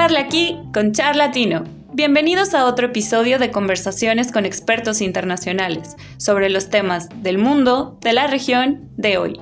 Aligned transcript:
Charla 0.00 0.20
aquí 0.20 0.56
con 0.72 0.92
Charlatino. 0.92 1.64
Bienvenidos 1.92 2.54
a 2.54 2.66
otro 2.66 2.86
episodio 2.86 3.40
de 3.40 3.50
conversaciones 3.50 4.30
con 4.30 4.46
expertos 4.46 5.00
internacionales 5.00 5.96
sobre 6.18 6.50
los 6.50 6.70
temas 6.70 7.08
del 7.24 7.38
mundo, 7.38 7.98
de 8.00 8.12
la 8.12 8.28
región, 8.28 8.88
de 8.96 9.18
hoy. 9.18 9.40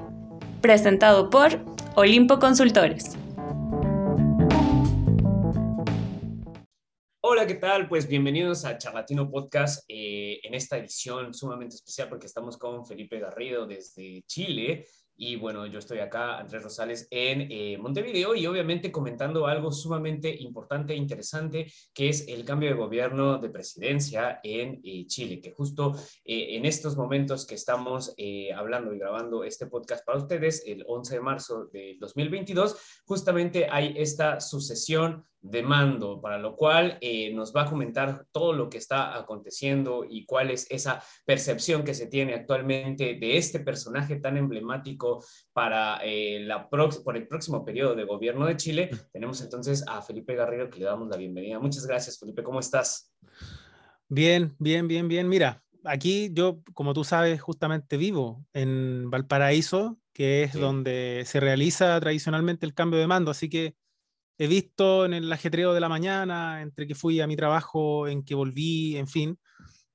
Presentado 0.62 1.29
por 1.29 1.61
Olimpo 1.95 2.38
Consultores. 2.38 3.19
Hola, 7.20 7.46
¿qué 7.46 7.57
tal? 7.57 7.86
Pues 7.86 8.09
bienvenidos 8.09 8.64
a 8.64 8.79
Charlatino 8.79 9.30
Podcast 9.30 9.84
eh, 9.88 10.41
en 10.43 10.54
esta 10.54 10.79
edición 10.79 11.34
sumamente 11.34 11.75
especial 11.75 12.09
porque 12.09 12.29
estamos 12.29 12.57
con 12.57 12.86
Felipe 12.86 13.20
Garrido 13.20 13.66
desde 13.66 14.23
Chile 14.27 14.86
y 15.17 15.37
bueno, 15.37 15.67
yo 15.67 15.79
estoy 15.79 15.98
acá, 15.98 16.39
Andrés 16.39 16.62
Rosales, 16.62 17.09
en 17.11 17.48
eh, 17.51 17.79
Montevideo 17.79 18.34
y 18.34 18.47
obviamente 18.47 18.93
comentando 18.93 19.47
algo 19.47 19.73
sumamente 19.73 20.34
importante 20.43 20.93
e 20.93 20.97
interesante, 20.97 21.73
que 21.95 22.09
es 22.11 22.29
el 22.29 22.45
cambio 22.45 22.69
de 22.69 22.77
gobierno 22.77 23.38
de 23.38 23.48
presidencia 23.48 24.41
en 24.43 24.80
eh, 24.84 25.07
Chile, 25.07 25.41
que 25.41 25.52
justo 25.52 25.95
eh, 26.24 26.57
en 26.57 26.66
estos 26.66 26.97
momentos 26.97 27.47
que 27.47 27.55
estamos 27.55 28.15
hablando 28.55 28.93
y 28.93 28.98
grabando 28.98 29.45
este 29.45 29.66
podcast 29.66 30.05
para 30.05 30.19
ustedes, 30.19 30.65
el 30.66 30.84
11 30.87 31.15
de 31.15 31.21
marzo 31.21 31.66
de 31.73 31.96
2022, 31.98 32.77
justamente 33.05 33.66
hay 33.71 33.95
esta 33.96 34.41
sucesión 34.41 35.24
de 35.40 35.62
mando, 35.62 36.20
para 36.20 36.38
lo 36.38 36.56
cual 36.56 36.98
eh, 37.00 37.32
nos 37.32 37.54
va 37.54 37.62
a 37.62 37.70
comentar 37.70 38.26
todo 38.32 38.52
lo 38.52 38.68
que 38.68 38.78
está 38.78 39.16
aconteciendo 39.16 40.04
y 40.09 40.26
cuál 40.26 40.50
es 40.50 40.66
esa 40.70 41.02
percepción 41.24 41.84
que 41.84 41.95
se 41.95 42.06
tiene 42.06 42.34
actualmente 42.34 43.14
de 43.14 43.36
este 43.36 43.60
personaje 43.60 44.16
tan 44.16 44.36
emblemático 44.36 45.24
para 45.52 46.00
eh, 46.02 46.40
la 46.40 46.68
por 46.68 47.16
el 47.16 47.26
próximo 47.28 47.64
periodo 47.64 47.95
de 47.95 48.04
gobierno 48.04 48.46
de 48.46 48.56
Chile. 48.56 48.90
Tenemos 49.12 49.40
entonces 49.40 49.84
a 49.86 50.02
Felipe 50.02 50.34
Garrido 50.34 50.68
que 50.68 50.80
le 50.80 50.87
damos 50.87 51.09
la 51.09 51.16
bienvenida. 51.16 51.59
Muchas 51.59 51.87
gracias, 51.87 52.18
Felipe. 52.18 52.43
¿Cómo 52.43 52.60
estás? 52.60 53.12
Bien, 54.09 54.54
bien, 54.59 54.87
bien, 54.87 55.09
bien. 55.09 55.28
Mira, 55.28 55.62
aquí 55.84 56.30
yo, 56.32 56.60
como 56.74 56.95
tú 56.95 57.04
sabes, 57.04 57.40
justamente 57.40 57.96
vivo 57.96 58.45
en 58.52 59.10
Valparaíso, 59.10 59.98
que 60.12 60.45
es 60.45 60.54
donde 60.54 61.24
se 61.26 61.40
realiza 61.40 61.98
tradicionalmente 62.00 62.66
el 62.66 62.74
cambio 62.74 62.98
de 62.98 63.06
mando, 63.06 63.30
así 63.30 63.48
que 63.48 63.74
he 64.38 64.47
visto 64.47 65.06
en 65.06 65.15
el 65.15 65.32
ajetreo 65.32 65.75
de 65.75 65.81
la 65.81 65.88
mañana, 65.88 66.62
entre 66.62 66.87
que 66.87 66.94
fui 66.94 67.20
a 67.20 67.26
mi 67.26 67.37
trabajo, 67.37 68.09
en 68.09 68.25
que 68.25 68.34
volví, 68.34 68.97
en 68.97 69.09
fin, 69.09 69.38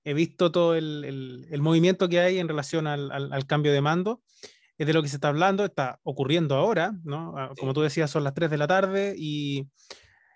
he 0.03 0.13
visto 0.13 0.51
todo 0.51 0.75
el, 0.75 1.45
el, 1.49 1.61
movimiento 1.61 2.09
que 2.09 2.19
hay 2.19 2.39
en 2.39 2.47
relación 2.47 2.87
al, 2.87 3.11
al, 3.11 3.45
cambio 3.45 3.71
de 3.71 3.81
mando. 3.81 4.21
Es 4.77 4.87
de 4.87 4.93
lo 4.93 5.03
que 5.03 5.09
se 5.09 5.17
está 5.17 5.27
hablando, 5.27 5.63
está 5.63 5.99
ocurriendo 6.01 6.55
ahora, 6.55 6.93
¿no? 7.03 7.37
Ah, 7.37 7.51
como 7.59 7.73
tú 7.73 7.81
decías, 7.81 8.09
son 8.09 8.23
las 8.23 8.33
3 8.33 8.49
de 8.49 8.57
la 8.57 8.67
tarde 8.67 9.13
y 9.15 9.67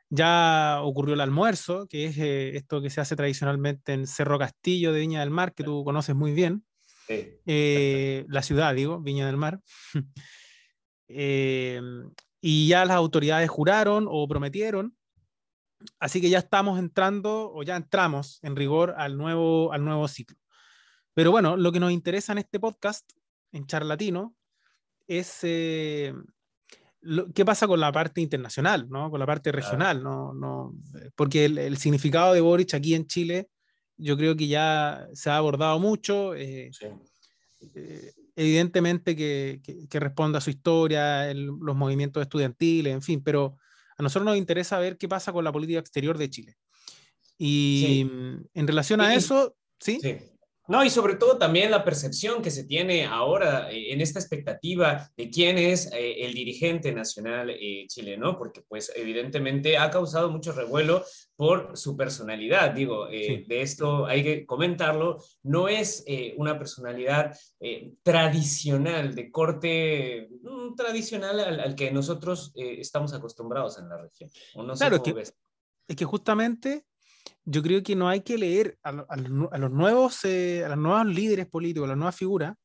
ya 0.10 0.82
ocurrió 0.84 1.16
el 1.16 1.22
almuerzo, 1.22 1.88
que 1.88 2.06
es 2.06 2.18
eh, 2.20 2.56
esto 2.56 2.80
que 2.80 2.92
se 2.92 3.02
hace 3.02 3.16
tradicionalmente 3.16 3.94
en 3.94 4.06
Cerro 4.06 4.38
Castillo 4.38 4.94
de 4.94 5.00
Viña 5.00 5.22
del 5.22 5.32
Mar, 5.32 5.54
que 5.56 5.64
tú 5.64 5.84
conoces 5.84 6.16
muy 6.16 6.32
bien. 6.34 6.64
Eh, 7.08 8.26
la 8.28 8.44
ciudad, 8.44 8.76
digo, 8.76 9.00
Viña 9.00 9.26
del 9.26 9.38
Mar. 9.38 9.60
eh, 11.08 11.82
y 12.48 12.68
ya 12.68 12.86
las 12.86 12.96
autoridades 12.96 13.50
juraron 13.50 14.06
o 14.08 14.28
prometieron. 14.28 14.96
Así 16.00 16.22
que 16.22 16.30
ya 16.30 16.38
estamos 16.38 16.78
entrando 16.78 17.52
o 17.52 17.64
ya 17.64 17.76
entramos 17.76 18.38
en 18.44 18.56
rigor 18.56 18.94
al 19.00 19.18
nuevo, 19.18 19.74
al 19.74 19.84
nuevo 19.84 20.08
ciclo. 20.08 20.38
Pero 21.16 21.32
bueno, 21.32 21.58
lo 21.58 21.72
que 21.72 21.80
nos 21.80 21.92
interesa 21.92 22.34
en 22.34 22.38
este 22.38 22.60
podcast, 22.60 23.12
en 23.52 23.66
Charlatino, 23.66 24.36
es 25.08 25.40
eh, 25.42 26.14
qué 27.34 27.44
pasa 27.46 27.66
con 27.66 27.80
la 27.80 27.92
parte 27.92 28.22
internacional, 28.22 28.88
¿no? 28.92 29.10
con 29.10 29.20
la 29.20 29.26
parte 29.26 29.52
regional. 29.52 30.04
¿no? 30.04 30.32
No, 30.36 30.76
porque 31.16 31.46
el, 31.46 31.78
significado 31.78 32.36
de 32.36 32.42
Boric 32.42 32.76
aquí 32.76 32.94
en 32.94 33.08
Chile, 33.08 33.50
yo 33.98 34.16
creo 34.18 34.36
que 34.36 34.46
ya 34.46 35.08
se 35.14 35.32
ha 35.32 35.38
abordado 35.38 35.80
mucho. 35.80 36.36
Eh, 36.36 36.70
sí. 36.72 36.86
Eh, 37.74 38.12
evidentemente 38.36 39.16
que, 39.16 39.62
que, 39.90 40.00
responda 40.00 40.40
a 40.40 40.42
su 40.42 40.50
historia, 40.50 41.34
los 41.34 41.76
movimientos 41.76 42.22
estudiantiles, 42.22 42.94
en 42.94 43.02
fin, 43.02 43.24
pero 43.24 43.58
a 43.98 44.04
nosotros 44.04 44.26
nos 44.26 44.38
interesa 44.38 44.80
ver 44.80 44.98
qué 44.98 45.08
pasa 45.08 45.32
con 45.32 45.44
la 45.44 45.52
política 45.52 45.80
exterior 45.80 46.18
de 46.18 46.30
Chile. 46.30 46.58
Y 47.38 48.08
en 48.54 48.68
relación 48.68 49.02
a 49.02 49.14
eso, 49.14 49.56
¿sí? 49.80 50.00
sí. 50.02 50.18
No, 50.68 50.84
y 50.84 50.90
sobre 50.90 51.16
todo 51.16 51.38
también 51.38 51.70
la 51.70 51.84
percepción 51.84 52.42
que 52.42 52.50
se 52.50 52.64
tiene 52.64 53.06
ahora 53.06 53.72
eh, 53.72 53.94
en 53.94 54.02
esta 54.02 54.20
expectativa 54.20 55.12
de 55.16 55.30
quién 55.30 55.60
es 55.60 55.92
eh, 55.94 56.26
el 56.26 56.34
dirigente 56.34 56.92
nacional 56.92 57.52
eh, 57.52 57.86
chileno, 57.88 58.36
porque 58.38 58.64
pues 58.68 58.92
evidentemente 58.96 59.78
ha 59.78 59.92
causado 59.92 60.32
mucho 60.32 60.54
revuelo 60.54 61.04
por 61.36 61.78
su 61.78 61.96
personalidad. 61.96 62.72
Digo, 62.72 63.08
de 63.08 63.46
esto 63.50 64.06
hay 64.08 64.24
que 64.24 64.46
comentarlo, 64.46 65.22
no 65.44 65.68
es 65.68 66.04
una 66.38 66.58
personalidad 66.58 67.38
tradicional, 68.04 69.14
de 69.14 69.30
corte 69.32 70.30
mm, 70.42 70.76
tradicional 70.76 71.40
al, 71.42 71.76
que 71.76 71.92
nosotros 71.92 72.54
estamos 72.56 73.14
acostumbrados 73.14 73.78
en 73.78 73.90
la 73.90 73.98
región. 73.98 74.30
claro, 74.78 75.04
es 75.88 75.96
que 75.96 76.06
justamente 76.06 76.86
yo 77.46 77.62
creo 77.62 77.84
que 77.84 77.96
no 77.96 78.10
hay 78.10 78.22
que 78.22 78.38
leer 78.38 78.78
a, 78.84 78.92
los 78.92 79.72
nuevos, 79.72 80.26
eh, 80.26 80.64
a 80.66 80.70
los 80.70 80.78
nuevos 80.78 81.06
líderes 81.08 81.48
políticos, 81.48 81.86
a 81.86 81.90
las 81.90 81.98
nuevas 81.98 82.16
figuras. 82.16 82.56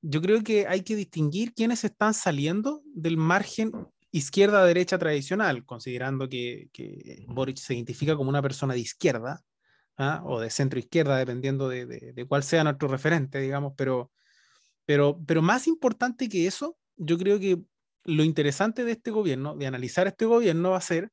Yo 0.00 0.22
creo 0.22 0.42
que 0.42 0.66
hay 0.66 0.82
que 0.82 0.96
distinguir 0.96 1.52
quiénes 1.54 1.84
están 1.84 2.14
saliendo 2.14 2.82
del 2.86 3.16
margen 3.16 3.72
izquierda-derecha 4.10 4.98
tradicional, 4.98 5.64
considerando 5.64 6.28
que, 6.28 6.70
que, 6.72 7.24
Boric 7.28 7.58
se 7.58 7.74
identifica 7.74 8.16
como 8.16 8.30
una 8.30 8.40
persona 8.40 8.74
de 8.74 8.80
izquierda 8.80 9.42
¿ah? 9.98 10.22
o 10.24 10.40
de 10.40 10.50
centro-izquierda, 10.50 11.18
dependiendo 11.18 11.68
de, 11.68 11.84
de, 11.84 12.12
de, 12.12 12.24
cuál 12.26 12.42
sea 12.42 12.64
nuestro 12.64 12.88
referente, 12.88 13.38
digamos, 13.40 13.74
pero, 13.76 14.10
pero, 14.86 15.20
pero 15.26 15.42
más 15.42 15.66
importante 15.66 16.28
que 16.28 16.46
eso, 16.46 16.78
yo 16.96 17.18
creo 17.18 17.38
que 17.38 17.60
lo 18.04 18.24
interesante 18.24 18.84
de 18.84 18.92
este 18.92 19.10
gobierno, 19.10 19.54
de 19.56 19.66
analizar 19.66 20.06
este 20.06 20.24
gobierno, 20.24 20.70
va 20.70 20.78
a 20.78 20.82
ser 20.82 21.10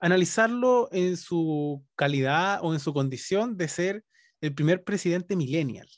analizarlo 0.00 0.88
en 0.92 1.16
su 1.16 1.84
calidad 1.96 2.60
o 2.62 2.72
en 2.72 2.80
su 2.80 2.92
condición 2.92 3.56
de 3.56 3.68
ser 3.68 4.04
el 4.40 4.54
primer 4.54 4.84
presidente 4.84 5.36
millennial, 5.36 5.88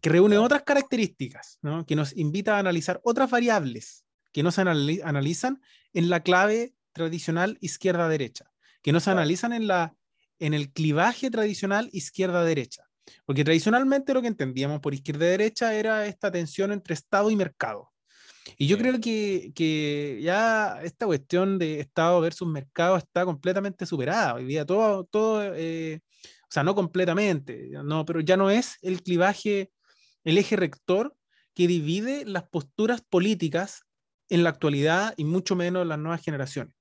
que 0.00 0.10
reúne 0.10 0.38
otras 0.38 0.62
características, 0.62 1.58
¿no? 1.60 1.84
que 1.84 1.96
nos 1.96 2.16
invita 2.16 2.56
a 2.56 2.60
analizar 2.60 3.00
otras 3.04 3.30
variables 3.30 4.04
que 4.32 4.42
no 4.42 4.52
se 4.52 4.62
analizan 4.62 5.60
en 5.92 6.08
la 6.08 6.20
clave 6.20 6.74
tradicional 6.92 7.58
izquierda-derecha, 7.60 8.50
que 8.82 8.92
no 8.92 9.00
se 9.00 9.10
analizan 9.10 9.52
en, 9.52 9.66
la, 9.66 9.94
en 10.38 10.54
el 10.54 10.72
clivaje 10.72 11.30
tradicional 11.30 11.88
izquierda-derecha. 11.92 12.84
Porque 13.26 13.44
tradicionalmente 13.44 14.14
lo 14.14 14.22
que 14.22 14.28
entendíamos 14.28 14.80
por 14.80 14.94
izquierda-derecha 14.94 15.74
era 15.74 16.06
esta 16.06 16.30
tensión 16.30 16.72
entre 16.72 16.94
Estado 16.94 17.30
y 17.30 17.36
mercado. 17.36 17.89
Y 18.56 18.66
yo 18.66 18.78
creo 18.78 19.00
que, 19.00 19.52
que, 19.54 20.18
ya 20.22 20.80
esta 20.82 21.06
cuestión 21.06 21.58
de 21.58 21.80
Estado 21.80 22.20
versus 22.20 22.48
mercado 22.48 22.96
está 22.96 23.24
completamente 23.24 23.86
superada. 23.86 24.34
Hoy 24.34 24.44
día 24.44 24.64
todo, 24.64 25.04
todo 25.04 25.54
eh, 25.54 26.00
o 26.50 26.52
sea, 26.52 26.64
no 26.64 26.74
completamente, 26.74 27.70
no, 27.84 28.04
pero 28.04 28.18
ya 28.18 28.36
no 28.36 28.50
es 28.50 28.76
el 28.82 29.04
clivaje, 29.04 29.70
el 30.24 30.36
eje 30.36 30.56
rector 30.56 31.16
que 31.54 31.68
divide 31.68 32.24
las 32.24 32.42
posturas 32.42 33.02
políticas 33.08 33.82
en 34.28 34.42
la 34.42 34.50
actualidad 34.50 35.14
y 35.16 35.24
mucho 35.24 35.54
menos 35.54 35.82
en 35.82 35.88
las 35.88 35.98
nuevas 36.00 36.22
generaciones, 36.22 36.74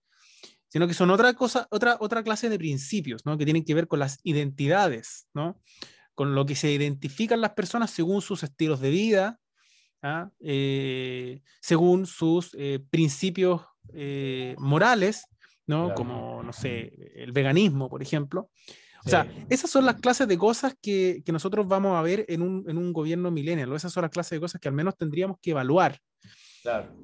sino 0.69 0.87
que 0.87 0.95
son 0.95 1.11
otra 1.11 1.35
cosa, 1.35 1.67
otra, 1.69 1.97
otra 1.99 2.23
clase 2.23 2.49
de 2.49 2.57
principios, 2.57 3.27
¿no? 3.27 3.37
Que 3.37 3.45
tienen 3.45 3.63
que 3.63 3.75
ver 3.75 3.87
con 3.87 3.99
las 3.99 4.17
identidades, 4.23 5.27
¿no? 5.35 5.61
Con 6.15 6.33
lo 6.33 6.47
que 6.47 6.55
se 6.55 6.71
identifican 6.71 7.39
las 7.39 7.53
personas 7.53 7.91
según 7.91 8.23
sus 8.23 8.41
estilos 8.41 8.79
de 8.79 8.89
vida, 8.89 9.39
¿ah? 10.01 10.29
Eh, 10.39 11.41
según 11.61 12.05
sus 12.05 12.55
eh, 12.57 12.79
principios 12.89 13.61
eh, 13.93 14.55
morales, 14.57 15.25
¿no? 15.67 15.93
Como, 15.93 16.41
no 16.43 16.51
sé, 16.51 16.93
el 17.15 17.31
veganismo, 17.31 17.89
por 17.89 18.01
ejemplo. 18.01 18.49
O 19.05 19.09
sea, 19.09 19.31
esas 19.49 19.69
son 19.69 19.85
las 19.85 19.95
clases 19.95 20.27
de 20.27 20.37
cosas 20.37 20.75
que, 20.81 21.21
que 21.25 21.31
nosotros 21.31 21.67
vamos 21.67 21.95
a 21.95 22.01
ver 22.01 22.25
en 22.27 22.41
un, 22.41 22.65
en 22.67 22.77
un 22.77 22.91
gobierno 22.91 23.31
millennial, 23.31 23.73
esas 23.73 23.93
son 23.93 24.01
las 24.01 24.11
clases 24.11 24.31
de 24.31 24.41
cosas 24.41 24.59
que 24.59 24.67
al 24.67 24.73
menos 24.73 24.97
tendríamos 24.97 25.37
que 25.41 25.51
evaluar. 25.51 25.99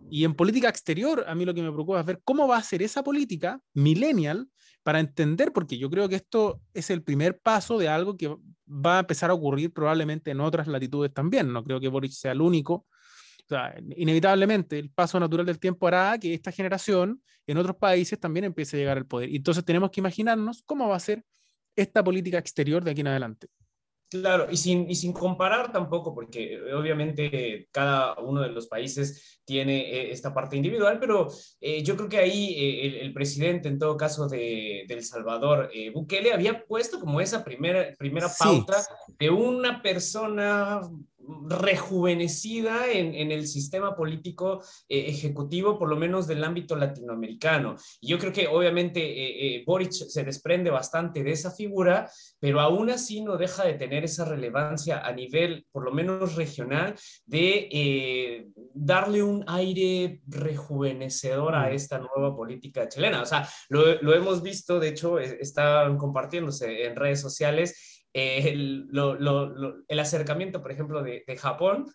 Y 0.10 0.24
en 0.24 0.34
política 0.36 0.70
exterior, 0.70 1.24
a 1.28 1.36
mí 1.36 1.46
lo 1.46 1.54
que 1.54 1.62
me 1.62 1.72
preocupa 1.72 2.00
es 2.00 2.06
ver 2.06 2.22
cómo 2.24 2.48
va 2.48 2.58
a 2.58 2.64
ser 2.64 2.82
esa 2.82 3.04
política 3.04 3.60
millennial 3.74 4.48
para 4.84 5.00
entender, 5.00 5.52
porque 5.52 5.78
yo 5.78 5.90
creo 5.90 6.08
que 6.08 6.16
esto 6.16 6.62
es 6.74 6.90
el 6.90 7.02
primer 7.02 7.40
paso 7.40 7.78
de 7.78 7.88
algo 7.88 8.16
que 8.16 8.28
va 8.68 8.98
a 8.98 9.00
empezar 9.00 9.30
a 9.30 9.34
ocurrir 9.34 9.74
probablemente 9.74 10.32
en 10.32 10.40
otras 10.42 10.68
latitudes 10.68 11.14
también. 11.14 11.52
No 11.52 11.64
creo 11.64 11.80
que 11.80 11.88
Boric 11.88 12.12
sea 12.12 12.34
el 12.34 12.42
único. 12.42 12.74
O 12.74 13.48
sea, 13.48 13.76
inevitablemente 13.96 14.78
el 14.80 14.90
paso 14.90 15.20
natural 15.20 15.46
del 15.46 15.60
tiempo 15.60 15.88
hará 15.88 16.18
que 16.20 16.34
esta 16.34 16.52
generación 16.52 17.22
en 17.48 17.58
otros 17.58 17.76
países 17.78 18.20
también 18.20 18.46
empiece 18.46 18.76
a 18.76 18.80
llegar 18.80 18.98
al 18.98 19.06
poder. 19.06 19.30
Y 19.30 19.38
entonces 19.38 19.64
tenemos 19.64 19.92
que 19.92 20.02
imaginarnos 20.02 20.64
cómo 20.66 20.88
va 20.88 20.96
a 20.96 21.00
ser 21.00 21.24
esta 21.76 22.04
política 22.04 22.38
exterior 22.38 22.84
de 22.84 22.92
aquí 22.92 23.02
en 23.02 23.08
adelante. 23.08 23.48
Claro, 24.10 24.48
y 24.52 24.58
sin, 24.58 24.90
y 24.90 24.96
sin 24.96 25.14
comparar 25.14 25.72
tampoco, 25.72 26.14
porque 26.14 26.54
eh, 26.54 26.74
obviamente 26.74 27.68
cada 27.72 28.14
uno 28.20 28.42
de 28.42 28.50
los 28.50 28.68
países 28.68 29.42
tiene 29.44 29.80
eh, 29.80 30.12
esta 30.12 30.34
parte 30.34 30.56
individual, 30.56 31.00
pero 31.00 31.28
eh, 31.60 31.82
yo 31.82 31.98
creo 31.98 32.08
que 32.08 32.20
ahí 32.20 33.00
el, 33.02 33.14
presidente, 33.14 33.68
en 33.68 33.80
todo 33.80 33.98
caso, 33.98 34.28
de, 34.28 34.82
El 34.82 35.04
Salvador, 35.04 35.72
Bukele, 35.94 36.34
había 36.34 36.66
puesto 36.66 37.00
como 37.00 37.20
esa 37.20 37.44
primera, 37.44 37.94
primera 37.98 38.30
pauta 38.38 38.86
de 39.18 39.30
una 39.30 39.82
persona 39.82 40.82
rejuvenecida 41.48 42.92
en, 42.92 43.32
el 43.32 43.48
sistema 43.48 43.96
político 43.96 44.62
eh, 44.88 45.06
ejecutivo, 45.08 45.78
por 45.78 45.90
lo 45.90 45.96
menos 45.96 46.28
del 46.28 46.44
ámbito 46.44 46.76
latinoamericano. 46.76 47.76
Y 48.02 48.10
yo 48.10 48.20
creo 48.20 48.34
que 48.34 48.48
obviamente 48.48 49.00
eh, 49.02 49.58
eh, 49.58 49.64
Boric 49.66 49.92
se 49.92 50.24
desprende 50.24 50.70
bastante 50.70 51.24
de 51.24 51.32
esa 51.32 51.52
figura, 51.52 52.10
pero 52.40 52.60
aún 52.60 52.90
así 52.90 53.22
no 53.22 53.38
deja 53.38 53.66
de 53.66 53.74
tener 53.74 54.04
esa 54.04 54.26
relevancia 54.26 55.06
a 55.06 55.12
nivel, 55.12 55.66
por 55.72 55.84
lo 55.84 55.92
menos 55.92 56.36
regional, 56.36 56.96
de 57.26 58.46
darle 58.74 59.24
un 59.24 59.44
aire 59.48 60.22
rejuvenecedor 60.28 61.56
a 61.56 61.70
mm. 61.70 61.74
esta 61.74 62.00
nueva 62.00 62.36
política 62.36 62.88
chilena. 62.88 63.22
O 63.22 63.26
sea, 63.26 63.48
lo, 63.70 64.02
lo 64.02 64.14
hemos 64.14 64.42
visto, 64.42 64.80
de 64.80 64.90
hecho, 64.90 65.20
están 65.20 65.98
compartiéndose 65.98 66.86
en 66.86 66.96
redes 66.96 67.22
sociales 67.22 68.05
el, 68.16 68.88
el, 69.88 70.00
acercamiento, 70.00 70.62
por 70.62 70.72
ejemplo, 70.72 71.04
de, 71.04 71.24
de 71.28 71.36
Japón 71.36 71.86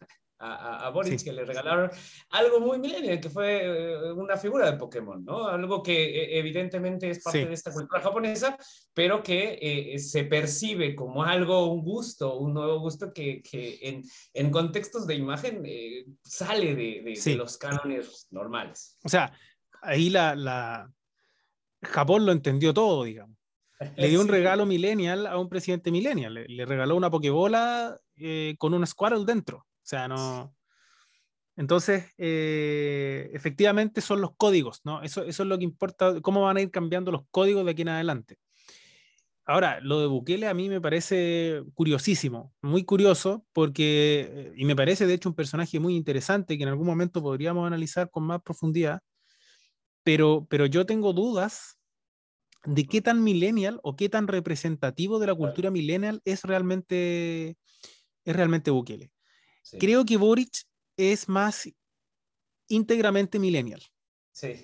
a, 0.41 0.87
a, 0.87 0.91
Boris, 0.91 1.23
que 1.23 1.33
le 1.33 1.45
regalaron 1.45 1.91
algo 2.31 2.61
muy 2.61 2.79
millennial, 2.79 3.21
que 3.21 3.29
fue 3.29 3.61
eh, 3.63 4.13
una 4.13 4.37
figura 4.37 4.71
de 4.71 4.79
Pokémon, 4.79 5.23
¿no? 5.23 5.47
Algo 5.47 5.83
que 5.83 5.93
eh, 5.93 6.39
evidentemente 6.39 7.11
es 7.11 7.23
parte 7.23 7.45
de 7.45 7.53
esta 7.53 7.73
cultura 7.73 8.01
japonesa, 8.01 8.57
pero 8.95 9.23
que 9.23 9.59
eh, 9.61 9.99
se 9.99 10.25
percibe 10.25 10.95
como 10.95 11.25
algo, 11.25 11.71
un 11.73 11.83
gusto, 11.83 12.39
un 12.39 12.55
nuevo 12.55 12.81
gusto 12.81 13.13
que, 13.13 13.43
que 13.43 13.79
en, 13.83 14.03
en, 14.33 14.51
contextos 14.51 15.07
de 15.07 15.15
imagen 15.15 15.63
sale 16.23 16.75
de, 16.75 17.15
de, 17.23 17.35
los 17.35 17.59
cánones 17.59 18.27
normales. 18.31 18.97
O 19.05 19.09
sea, 19.09 19.33
ahí 19.83 20.09
la, 20.09 20.35
la... 20.35 20.91
Japón 21.83 22.25
lo 22.25 22.33
entendió 22.33 22.73
todo, 22.73 23.05
digamos. 23.05 23.40
Le 23.97 24.09
dio 24.09 24.21
un 24.21 24.29
regalo 24.29 24.67
millennial 24.67 25.27
a 25.27 25.39
un 25.39 25.49
presidente 25.49 25.91
millennial. 25.91 26.35
Le, 26.35 26.67
regaló 26.67 26.97
una 26.97 27.11
pokebola 27.11 27.99
eh, 28.17 28.55
con 28.59 28.75
un 28.75 28.87
Squirrel 28.87 29.25
dentro. 29.25 29.59
O 29.59 29.83
sea, 29.83 30.07
no. 30.07 30.55
Entonces, 31.57 32.13
eh, 32.19 33.31
efectivamente 33.33 34.01
son 34.01 34.21
los 34.21 34.37
códigos, 34.37 34.81
¿no? 34.85 35.03
Eso, 35.03 35.25
eso 35.25 35.43
es 35.43 35.49
lo 35.49 35.59
que 35.59 35.65
importa, 35.65 36.21
cómo 36.21 36.43
van 36.43 36.59
a 36.59 36.61
ir 36.61 36.71
cambiando 36.71 37.11
los 37.11 37.23
códigos 37.31 37.65
de 37.65 37.71
aquí 37.71 37.83
en 37.83 37.89
adelante. 37.89 38.39
Ahora, 39.45 39.81
lo 39.83 40.01
de 40.01 40.07
Bukele 40.07 40.47
a 40.47 40.55
mí 40.55 40.69
me 40.69 40.81
parece 40.81 41.63
curiosísimo, 41.75 42.55
muy 42.63 42.85
curioso, 42.85 43.45
porque, 43.53 44.53
y 44.57 44.65
me 44.65 44.77
parece 44.77 45.07
de 45.07 45.15
hecho 45.15 45.29
un 45.29 45.35
personaje 45.35 45.81
muy 45.81 45.97
interesante 45.97 46.57
que 46.57 46.63
en 46.63 46.69
algún 46.69 46.87
momento 46.87 47.21
podríamos 47.21 47.67
analizar 47.67 48.11
con 48.11 48.25
más 48.25 48.43
profundidad, 48.43 49.01
pero, 50.05 50.47
pero 50.49 50.67
yo 50.67 50.87
tengo 50.87 51.13
dudas 51.13 51.80
de 52.65 52.87
qué 52.87 53.01
tan 53.01 53.23
millennial 53.23 53.81
o 53.83 53.97
qué 53.97 54.09
tan 54.09 54.29
representativo 54.29 55.19
de 55.19 55.27
la 55.27 55.35
cultura 55.35 55.71
millennial 55.71 56.21
es 56.25 56.43
realmente, 56.43 57.57
es 58.25 58.37
realmente 58.37 58.71
Bukele. 58.71 59.11
Creo 59.79 60.05
que 60.05 60.17
Boric 60.17 60.51
es 60.97 61.29
más 61.29 61.69
íntegramente 62.69 63.39
millennial. 63.39 63.83
Sí. 64.33 64.55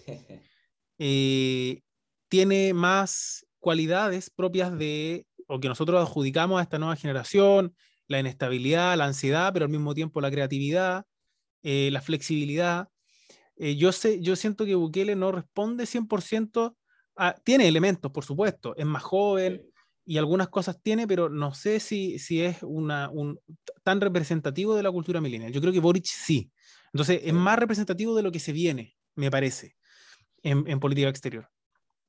Eh, 0.98 1.82
tiene 2.28 2.74
más 2.74 3.46
cualidades 3.58 4.30
propias 4.30 4.76
de, 4.78 5.26
o 5.46 5.60
que 5.60 5.68
nosotros 5.68 6.00
adjudicamos 6.00 6.58
a 6.58 6.62
esta 6.62 6.78
nueva 6.78 6.96
generación, 6.96 7.74
la 8.08 8.20
inestabilidad, 8.20 8.96
la 8.96 9.06
ansiedad, 9.06 9.52
pero 9.52 9.64
al 9.64 9.70
mismo 9.70 9.94
tiempo 9.94 10.20
la 10.20 10.30
creatividad, 10.30 11.04
eh, 11.62 11.90
la 11.92 12.00
flexibilidad. 12.00 12.88
Eh, 13.56 13.76
yo, 13.76 13.92
sé, 13.92 14.20
yo 14.20 14.36
siento 14.36 14.64
que 14.66 14.74
Bukele 14.74 15.16
no 15.16 15.32
responde 15.32 15.84
100% 15.84 16.76
Ah, 17.16 17.34
tiene 17.42 17.66
elementos, 17.66 18.12
por 18.12 18.24
supuesto, 18.24 18.76
es 18.76 18.84
más 18.84 19.02
joven 19.02 19.62
y 20.04 20.18
algunas 20.18 20.48
cosas 20.48 20.80
tiene, 20.82 21.06
pero 21.06 21.28
no 21.28 21.52
sé 21.54 21.80
si, 21.80 22.18
si 22.18 22.42
es 22.42 22.62
una, 22.62 23.10
un, 23.10 23.40
tan 23.82 24.00
representativo 24.00 24.76
de 24.76 24.82
la 24.82 24.92
cultura 24.92 25.20
milenial. 25.20 25.52
Yo 25.52 25.60
creo 25.60 25.72
que 25.72 25.80
Boric 25.80 26.04
sí. 26.04 26.50
Entonces, 26.92 27.22
es 27.24 27.32
más 27.32 27.58
representativo 27.58 28.14
de 28.14 28.22
lo 28.22 28.30
que 28.30 28.38
se 28.38 28.52
viene, 28.52 28.96
me 29.16 29.30
parece, 29.30 29.76
en, 30.42 30.78
política 30.78 31.08
exterior. 31.08 31.48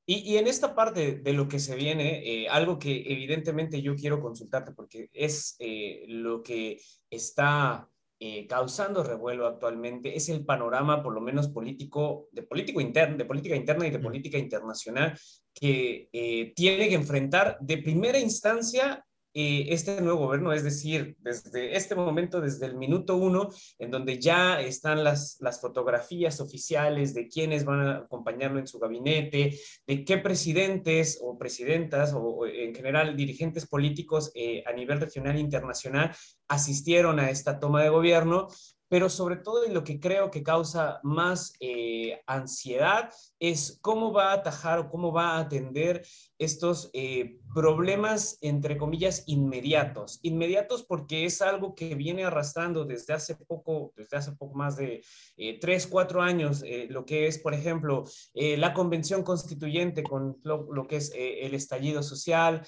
Y, 0.06 0.20
y, 0.20 0.38
en 0.38 0.48
esta 0.48 0.76
parte 0.76 1.16
de 1.16 1.34
lo 1.34 1.48
que 1.48 1.60
se 1.60 1.76
viene, 1.76 2.22
eh, 2.24 2.48
algo 2.50 2.78
que 2.80 3.04
evidentemente 3.12 3.82
yo 3.82 3.96
quiero 3.96 4.22
consultarte 4.22 4.72
porque 4.72 5.10
es 5.12 5.56
eh, 5.60 6.06
lo 6.08 6.44
que 6.44 6.80
está 7.10 7.90
eh, 8.20 8.48
causando 8.48 9.04
revuelo 9.04 9.46
actualmente 9.46 10.16
es 10.16 10.30
el 10.30 10.44
panorama, 10.44 11.04
por 11.04 11.14
lo 11.14 11.22
menos 11.22 11.50
político, 11.50 12.28
de, 12.32 12.44
político 12.44 12.82
interno, 12.82 13.18
de 13.18 13.26
política 13.26 13.56
interna 13.56 13.86
y 13.86 13.92
de 13.92 14.00
política 14.00 14.38
internacional, 14.38 15.18
que 15.54 16.10
eh, 16.12 16.54
tiene 16.56 16.90
que 16.90 16.96
enfrentar 16.96 17.58
de 17.62 17.78
primera 17.78 18.18
instancia 18.18 19.06
eh, 19.40 19.72
este 19.72 20.02
nuevo 20.02 20.26
gobierno, 20.26 20.52
es 20.52 20.64
decir, 20.64 21.16
desde 21.20 21.78
este 21.78 21.94
momento, 21.94 22.42
desde 22.42 22.66
el 22.66 22.76
minuto 22.76 23.18
uno, 23.18 23.50
en 23.78 23.92
donde 23.92 24.20
ya 24.20 24.60
están 24.60 25.04
las, 25.04 25.38
fotografías 25.62 26.42
oficiales 26.42 27.14
de 27.14 27.28
quiénes 27.28 27.64
van 27.64 27.82
a 27.82 27.98
acompañarlo 27.98 28.58
en 28.58 28.66
su 28.66 28.80
gabinete, 28.80 29.56
de 29.86 30.04
qué 30.04 30.18
presidentes 30.18 31.20
o 31.22 31.38
presidentas 31.38 32.14
o, 32.16 32.48
en 32.48 32.74
general 32.74 33.16
dirigentes 33.16 33.68
políticos 33.68 34.32
eh, 34.34 34.64
a 34.66 34.74
nivel 34.74 35.00
regional 35.00 35.36
e 35.36 35.42
internacional 35.42 36.16
asistieron 36.48 37.20
a 37.20 37.30
esta 37.30 37.60
toma 37.60 37.84
de 37.84 37.90
gobierno, 37.90 38.48
pero 38.90 39.10
sobre 39.10 39.38
todo 39.38 39.66
y 39.66 39.72
lo 39.72 39.84
que 39.84 40.00
creo 40.00 40.32
que 40.32 40.44
causa 40.44 41.00
más 41.04 41.54
eh, 41.60 42.22
ansiedad 42.26 43.12
es 43.40 43.80
cómo 43.82 44.14
va 44.14 44.32
a 44.32 44.36
atajar 44.36 44.80
o 44.80 44.90
cómo 44.90 45.12
va 45.12 45.32
a 45.32 45.40
atender 45.40 46.06
estos 46.38 46.90
eh, 46.94 47.40
problemas, 47.58 48.38
entre 48.42 48.78
comillas, 48.78 49.24
inmediatos. 49.26 50.20
Inmediatos 50.22 50.84
porque 50.84 51.26
es 51.26 51.42
algo 51.42 51.74
que 51.74 51.96
viene 51.96 52.24
arrastrando 52.24 52.86
desde 52.86 53.16
hace 53.16 53.36
poco, 53.36 53.94
desde 53.98 54.16
hace 54.16 54.34
poco 54.34 54.54
más 54.54 54.78
de 54.78 55.02
eh, 55.38 55.58
tres, 55.60 55.88
cuatro 55.88 56.22
años, 56.22 56.62
eh, 56.64 56.86
lo 56.88 57.04
que 57.04 57.26
es, 57.26 57.40
por 57.40 57.56
ejemplo, 57.56 58.04
la 58.36 58.76
convención 58.76 59.24
constituyente 59.24 60.04
con 60.04 60.38
lo, 60.44 60.86
que 60.88 60.98
es 60.98 61.12
el 61.16 61.56
estallido 61.56 62.04
social, 62.04 62.62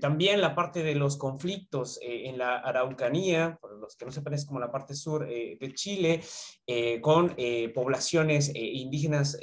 también 0.00 0.42
la 0.42 0.54
parte 0.54 0.82
de 0.82 0.94
los 0.94 1.16
conflictos 1.16 1.98
en 2.02 2.36
la 2.36 2.58
Araucanía, 2.58 3.56
por 3.58 3.78
los 3.78 3.96
que 3.96 4.04
no 4.04 4.12
sepan 4.12 4.34
es 4.34 4.44
como 4.44 4.60
la 4.60 4.70
parte 4.70 4.94
sur 4.94 5.26
de 5.26 5.72
Chile, 5.74 6.20
con 7.00 7.34
poblaciones 7.74 8.52
indígenas 8.54 9.38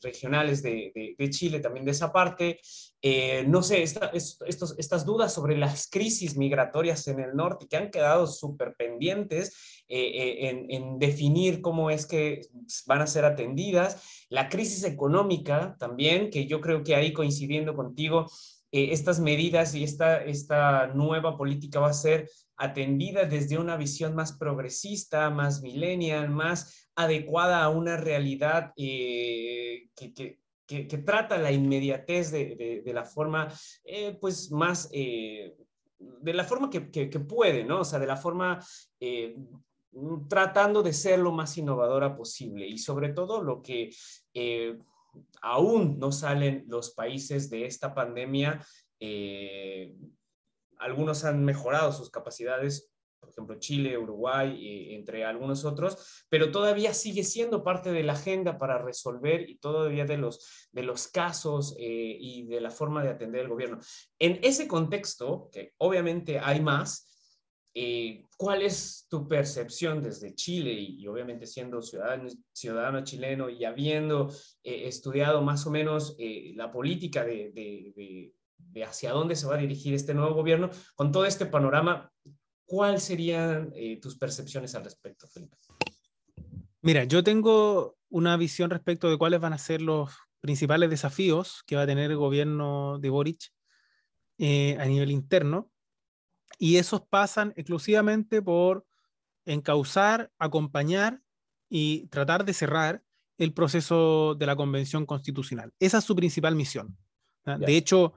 regionales 0.00 0.62
de, 0.62 1.14
de, 1.18 1.30
Chile, 1.30 1.60
también 1.60 1.84
de 1.84 1.92
esa 1.92 2.10
parte. 2.10 2.58
Eh, 3.00 3.44
no 3.46 3.62
sé, 3.62 3.82
estos, 4.12 4.74
estas 4.78 5.04
dudas 5.04 5.32
sobre 5.32 5.56
las 5.56 5.88
crisis 5.88 6.36
migratorias 6.36 7.06
en 7.08 7.20
el 7.20 7.34
norte 7.34 7.66
que 7.68 7.76
han 7.76 7.90
quedado 7.90 8.26
súper 8.26 8.74
pendientes 8.76 9.82
eh, 9.88 10.00
eh, 10.00 10.48
en, 10.48 10.66
en, 10.70 10.98
definir 10.98 11.60
cómo 11.60 11.90
es 11.90 12.06
que 12.06 12.42
van 12.86 13.02
a 13.02 13.06
ser 13.06 13.24
atendidas. 13.24 14.26
La 14.28 14.48
crisis 14.48 14.84
económica 14.84 15.76
también, 15.78 16.30
que 16.30 16.46
yo 16.46 16.60
creo 16.60 16.82
que 16.82 16.94
ahí 16.94 17.12
coincidiendo 17.12 17.74
contigo, 17.74 18.26
estas 18.70 19.18
medidas 19.18 19.74
y 19.74 19.82
esta, 19.82 20.22
esta 20.22 20.88
nueva 20.88 21.38
política 21.38 21.80
va 21.80 21.88
a 21.88 21.94
ser 21.94 22.28
atendida 22.58 23.24
desde 23.24 23.56
una 23.56 23.76
visión 23.76 24.14
más 24.14 24.32
progresista, 24.32 25.30
más 25.30 25.62
millennial, 25.62 26.28
más 26.28 26.88
adecuada 26.96 27.62
a 27.62 27.68
una 27.68 27.96
realidad 27.96 28.72
que, 28.76 29.88
que, 29.94 30.38
que, 30.68 30.98
trata 30.98 31.38
la 31.38 31.50
inmediatez 31.50 32.30
de, 32.30 32.92
la 32.92 33.04
forma, 33.04 33.48
eh, 33.84 34.16
pues, 34.20 34.50
más, 34.50 34.88
eh, 34.92 35.56
de 35.98 36.34
la 36.34 36.44
forma 36.44 36.68
que, 36.68 36.90
que, 36.90 37.20
puede, 37.20 37.64
¿no? 37.64 37.80
O 37.80 37.84
sea, 37.84 37.98
de 37.98 38.06
la 38.06 38.18
forma 38.18 38.62
eh, 39.00 39.34
tratando 40.28 40.82
de 40.82 40.92
ser 40.92 41.20
lo 41.20 41.32
más 41.32 41.56
innovadora 41.56 42.14
posible 42.14 42.66
y 42.66 42.76
sobre 42.76 43.08
todo 43.08 43.42
lo 43.42 43.62
que 43.62 43.90
aún 45.40 45.98
no 45.98 46.12
salen 46.12 46.64
los 46.68 46.90
países 46.90 47.48
de 47.48 47.64
esta 47.64 47.94
pandemia. 47.94 48.62
algunos 50.78 51.24
han 51.24 51.44
mejorado 51.44 51.92
sus 51.92 52.10
capacidades 52.10 52.92
por 53.20 53.30
ejemplo, 53.30 53.58
Chile, 53.58 53.98
Uruguay, 53.98 54.66
eh, 54.66 54.94
entre 54.94 55.24
algunos 55.24 55.64
otros, 55.64 56.24
pero 56.28 56.50
todavía 56.50 56.94
sigue 56.94 57.24
siendo 57.24 57.62
parte 57.62 57.90
de 57.90 58.02
la 58.02 58.14
agenda 58.14 58.58
para 58.58 58.78
resolver 58.78 59.48
y 59.48 59.58
todavía 59.58 60.04
de 60.04 60.18
los, 60.18 60.68
de 60.72 60.82
los 60.82 61.08
casos 61.08 61.74
eh, 61.78 62.16
y 62.18 62.46
de 62.46 62.60
la 62.60 62.70
forma 62.70 63.02
de 63.02 63.10
atender 63.10 63.42
el 63.42 63.48
gobierno. 63.48 63.78
En 64.18 64.38
ese 64.42 64.68
contexto, 64.68 65.48
que 65.52 65.72
obviamente 65.78 66.38
hay 66.38 66.60
más, 66.60 67.06
eh, 67.74 68.24
¿cuál 68.36 68.62
es 68.62 69.06
tu 69.08 69.28
percepción 69.28 70.02
desde 70.02 70.34
Chile 70.34 70.72
y, 70.72 71.06
obviamente 71.06 71.46
siendo 71.46 71.82
ciudadano, 71.82 72.28
ciudadano 72.52 73.04
chileno 73.04 73.50
y 73.50 73.64
habiendo 73.64 74.32
estudiado 74.62 75.42
más 75.42 75.66
o 75.66 75.70
menos 75.70 76.16
la 76.54 76.72
política 76.72 77.24
de, 77.24 77.52
de 77.54 78.84
hacia 78.84 79.12
dónde 79.12 79.36
se 79.36 79.46
va 79.46 79.54
a 79.54 79.58
dirigir 79.58 79.94
este 79.94 80.14
nuevo 80.14 80.34
gobierno. 80.34 80.70
Con 80.94 81.12
todo 81.12 81.24
este 81.24 81.46
panorama, 81.46 82.10
¿cuáles 82.68 83.02
serían 83.02 83.72
eh, 83.74 83.98
tus 84.00 84.16
percepciones 84.16 84.74
al 84.74 84.84
respecto, 84.84 85.26
Felipe? 85.26 85.56
Mira, 86.82 87.04
yo 87.04 87.24
tengo 87.24 87.96
una 88.10 88.36
visión 88.36 88.70
respecto 88.70 89.10
de 89.10 89.16
cuáles 89.16 89.40
van 89.40 89.54
a 89.54 89.58
ser 89.58 89.80
los 89.80 90.14
principales 90.40 90.90
desafíos 90.90 91.64
que 91.66 91.76
va 91.76 91.82
a 91.82 91.86
tener 91.86 92.10
el 92.10 92.18
gobierno 92.18 92.98
de 93.00 93.10
Boric 93.10 93.52
eh, 94.36 94.76
a 94.78 94.84
nivel 94.84 95.10
interno. 95.10 95.72
Y 96.58 96.76
esos 96.76 97.00
pasan 97.00 97.54
exclusivamente 97.56 98.42
por 98.42 98.86
encauzar, 99.46 100.30
acompañar 100.38 101.22
y 101.70 102.06
tratar 102.08 102.44
de 102.44 102.52
cerrar 102.52 103.02
el 103.38 103.54
proceso 103.54 104.34
de 104.34 104.46
la 104.46 104.56
convención 104.56 105.06
constitucional. 105.06 105.72
Esa 105.78 105.98
es 105.98 106.04
su 106.04 106.14
principal 106.14 106.54
misión. 106.54 106.96
De 107.44 107.78
hecho, 107.78 108.12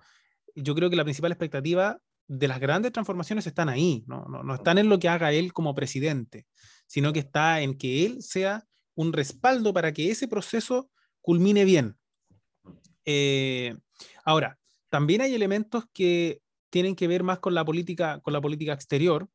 yo 0.55 0.75
creo 0.75 0.89
que 0.89 0.97
la 0.97 1.05
principal 1.05 1.31
expectativa 1.31 2.01
de 2.33 2.47
las 2.47 2.61
grandes 2.61 2.93
transformaciones 2.93 3.45
están 3.45 3.67
ahí, 3.67 4.05
¿no? 4.07 4.23
No, 4.23 4.55
están 4.55 4.77
en 4.77 4.87
lo 4.87 4.99
que 4.99 5.09
haga 5.09 5.33
él 5.33 5.51
como 5.51 5.75
presidente, 5.75 6.45
sino 6.87 7.11
que 7.11 7.19
está 7.19 7.59
en 7.59 7.77
que 7.77 8.05
él 8.05 8.23
sea 8.23 8.65
un 8.95 9.11
respaldo 9.11 9.73
para 9.73 9.91
que 9.91 10.09
ese 10.09 10.29
proceso 10.29 10.89
culmine 11.19 11.65
bien. 11.65 11.97
Eh, 13.03 13.75
ahora, 14.23 14.57
también 14.89 15.19
hay 15.19 15.35
elementos 15.35 15.83
que 15.91 16.41
tienen 16.69 16.95
que 16.95 17.09
ver 17.09 17.21
más 17.23 17.39
con 17.39 17.53
la 17.53 17.65
política, 17.65 18.21
con 18.21 18.31
la 18.31 18.39
política 18.39 18.71
exterior 18.71 19.27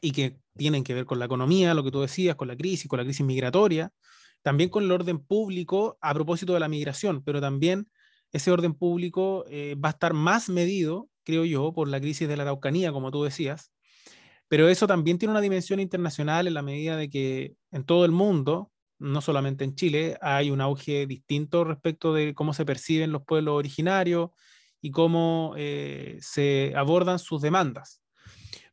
y 0.00 0.12
que 0.12 0.38
tienen 0.56 0.84
que 0.84 0.94
ver 0.94 1.04
con 1.04 1.18
la 1.18 1.26
economía, 1.26 1.74
lo 1.74 1.84
que 1.84 1.90
tú 1.90 2.00
decías, 2.00 2.36
con 2.36 2.48
la 2.48 2.56
crisis, 2.56 2.88
con 2.88 2.98
la 2.98 3.04
crisis 3.04 3.26
migratoria, 3.26 3.92
también 4.40 4.70
con 4.70 4.82
el 4.82 4.92
orden 4.92 5.18
público 5.18 5.98
a 6.00 6.14
propósito 6.14 6.54
de 6.54 6.60
la 6.60 6.68
migración, 6.68 7.22
pero 7.22 7.38
también 7.42 7.90
ese 8.32 8.50
orden 8.50 8.72
público 8.72 9.44
eh, 9.50 9.74
va 9.74 9.90
a 9.90 9.92
estar 9.92 10.14
más 10.14 10.48
medido, 10.48 11.10
creo 11.28 11.44
yo, 11.44 11.74
por 11.74 11.88
la 11.88 12.00
crisis 12.00 12.26
de 12.26 12.38
la 12.38 12.44
Araucanía, 12.44 12.90
como 12.90 13.10
tú 13.10 13.22
decías, 13.22 13.70
pero 14.48 14.70
eso 14.70 14.86
también 14.86 15.18
tiene 15.18 15.32
una 15.32 15.42
dimensión 15.42 15.78
internacional 15.78 16.46
en 16.46 16.54
la 16.54 16.62
medida 16.62 16.96
de 16.96 17.10
que 17.10 17.54
en 17.70 17.84
todo 17.84 18.06
el 18.06 18.12
mundo, 18.12 18.72
no 18.98 19.20
solamente 19.20 19.62
en 19.62 19.74
Chile, 19.74 20.16
hay 20.22 20.50
un 20.50 20.62
auge 20.62 21.06
distinto 21.06 21.64
respecto 21.64 22.14
de 22.14 22.34
cómo 22.34 22.54
se 22.54 22.64
perciben 22.64 23.12
los 23.12 23.24
pueblos 23.24 23.56
originarios 23.56 24.30
y 24.80 24.90
cómo 24.90 25.52
eh, 25.58 26.16
se 26.22 26.72
abordan 26.74 27.18
sus 27.18 27.42
demandas. 27.42 28.00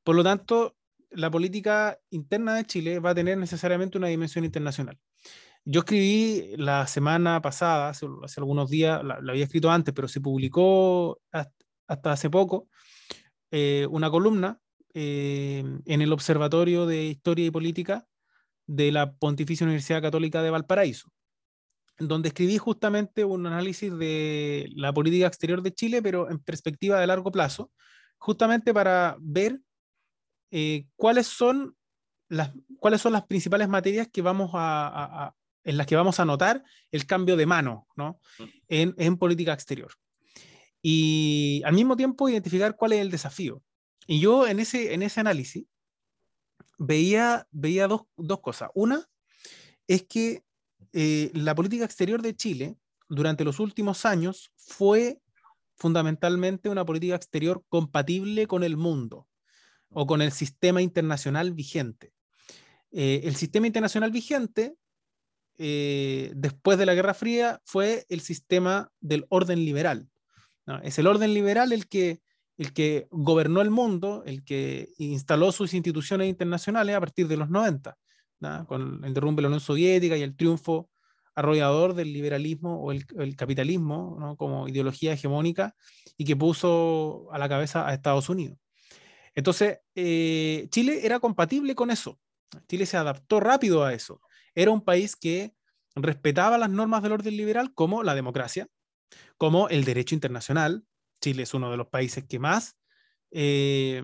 Por 0.02 0.16
lo 0.16 0.24
tanto, 0.24 0.78
la 1.10 1.30
política 1.30 2.00
interna 2.10 2.56
de 2.56 2.64
Chile 2.64 3.00
va 3.00 3.10
a 3.10 3.16
tener 3.16 3.38
necesariamente 3.38 3.98
una 3.98 4.08
dimensión 4.08 4.46
internacional. 4.46 4.98
Yo 5.66 5.80
escribí 5.80 6.56
la 6.58 6.88
semana 6.88 7.42
pasada, 7.42 7.90
hace, 7.90 8.06
algunos 8.38 8.70
días, 8.70 9.04
la, 9.04 9.16
había 9.16 9.44
escrito 9.44 9.70
antes, 9.72 9.94
pero 9.94 10.08
se 10.08 10.22
publicó 10.22 11.20
hasta, 11.88 12.12
hace 12.12 12.30
poco, 12.30 12.68
eh, 13.52 13.88
una 13.90 14.10
columna 14.10 14.60
eh, 14.94 15.64
en 15.86 16.02
el 16.02 16.14
Observatorio 16.14 16.86
de 16.86 17.06
Historia 17.06 17.46
y 17.46 17.52
Política 17.52 18.08
de 18.68 18.92
la 18.92 19.14
Pontificia 19.14 19.66
Universidad 19.66 20.02
Católica 20.02 20.42
de 20.42 20.50
Valparaíso, 20.50 21.12
donde 22.00 22.30
escribí 22.30 22.58
justamente 22.58 23.24
un 23.24 23.46
análisis 23.46 23.96
de 23.98 24.70
la 24.76 24.94
política 24.94 25.28
exterior 25.28 25.62
de 25.62 25.74
Chile, 25.74 26.02
pero 26.02 26.30
en 26.30 26.40
perspectiva 26.40 27.00
de 27.00 27.08
largo 27.08 27.32
plazo, 27.32 27.72
justamente 28.18 28.74
para 28.74 29.18
ver 29.20 29.60
eh, 30.52 30.88
cuáles 30.96 31.28
son 31.28 31.76
las, 32.30 32.52
cuáles 32.80 33.02
son 33.02 33.14
las 33.14 33.26
principales 33.26 33.68
materias 33.68 34.08
que 34.12 34.22
vamos 34.22 34.52
a, 34.54 35.34
en 35.64 35.78
las 35.78 35.88
que 35.88 35.96
vamos 35.96 36.20
a 36.20 36.26
notar 36.26 36.64
el 36.92 37.06
cambio 37.06 37.36
de 37.36 37.46
mano 37.46 37.88
¿no? 37.96 38.20
Mm. 38.40 38.44
en, 38.70 38.96
en, 38.98 39.18
política 39.18 39.54
exterior. 39.54 39.92
Y 40.88 41.64
al 41.66 41.74
mismo 41.74 41.98
tiempo 41.98 42.30
identificar 42.30 42.76
cuál 42.76 42.94
es 42.94 43.00
el 43.00 43.10
desafío. 43.10 43.64
Y 44.06 44.20
yo 44.20 44.46
en 44.46 44.60
ese, 44.60 44.94
en 44.94 45.02
ese 45.02 45.20
análisis 45.20 45.66
veía, 46.78 47.48
veía 47.50 47.88
dos, 47.88 48.04
dos 48.18 48.40
cosas. 48.42 48.70
Una 48.76 49.10
es 49.88 50.04
que 50.04 50.44
eh, 50.94 51.32
la 51.34 51.56
política 51.56 51.86
exterior 51.86 52.22
de 52.22 52.36
Chile 52.36 52.78
durante 53.10 53.44
los 53.44 53.60
últimos 53.60 54.06
años 54.06 54.52
fue 54.58 55.20
fundamentalmente 55.76 56.70
una 56.70 56.86
política 56.86 57.16
exterior 57.16 57.64
compatible 57.68 58.46
con 58.46 58.64
el 58.64 58.78
mundo 58.78 59.28
o 59.90 60.06
con 60.06 60.22
el 60.22 60.32
sistema 60.32 60.84
internacional 60.84 61.52
vigente. 61.52 62.14
Eh, 62.92 63.22
el 63.24 63.36
sistema 63.36 63.66
internacional 63.66 64.12
vigente 64.12 64.76
eh, 65.58 66.32
después 66.36 66.78
de 66.78 66.86
la 66.86 66.94
Guerra 66.94 67.16
Fría 67.16 67.60
fue 67.66 68.06
el 68.08 68.22
sistema 68.22 68.92
del 69.00 69.26
orden 69.30 69.66
liberal. 69.66 70.12
Es 70.84 70.98
el 71.00 71.08
orden 71.08 71.34
liberal 71.34 71.72
el 71.72 71.88
que, 71.88 72.22
el 72.58 72.74
que 72.74 73.08
gobernó 73.12 73.62
el 73.62 73.70
mundo, 73.70 74.24
el 74.26 74.44
que 74.44 74.90
instaló 74.98 75.52
sus 75.52 75.74
instituciones 75.74 76.28
internacionales 76.28 76.96
a 76.96 77.00
partir 77.00 77.28
de 77.28 77.38
los 77.38 77.50
90, 77.50 77.98
con 78.68 79.04
el 79.04 79.14
derrumbe 79.14 79.40
de 79.40 79.42
la 79.44 79.48
Unión 79.50 79.62
Soviética 79.62 80.18
y 80.18 80.22
el 80.22 80.36
triunfo 80.36 80.90
arrollador 81.36 81.94
del 81.94 82.14
liberalismo 82.14 82.82
o 82.82 82.92
el, 82.92 83.36
capitalismo 83.36 84.36
como 84.38 84.68
ideología 84.68 85.14
hegemónica 85.14 85.76
y 86.18 86.24
que 86.26 86.36
puso 86.36 87.28
a 87.32 87.38
la 87.38 87.50
cabeza 87.50 87.88
a 87.88 87.94
Estados 87.94 88.30
Unidos. 88.30 88.58
Entonces, 89.34 89.80
eh, 89.96 90.68
Chile 90.72 91.02
era 91.04 91.20
compatible 91.20 91.76
con 91.76 91.92
eso. 91.92 92.20
Chile 92.68 92.86
se 92.86 92.96
adaptó 92.96 93.42
rápido 93.42 93.84
a 93.84 93.94
eso 93.94 94.22
era 94.56 94.72
un 94.72 94.82
país 94.82 95.16
que 95.16 95.54
respetaba 95.96 96.58
las 96.58 96.70
normas 96.70 97.04
del 97.04 97.12
orden 97.12 97.38
liberal 97.38 97.74
como 97.74 98.04
la 98.04 98.16
democracia, 98.16 98.68
como 99.38 99.70
el 99.70 99.84
derecho 99.84 100.16
internacional. 100.16 100.84
Chile 101.22 101.44
es 101.44 101.54
uno 101.54 101.72
de 101.72 101.78
los 101.78 101.88
países 101.88 102.26
que 102.26 102.40
más 102.40 102.78
eh, 103.32 104.04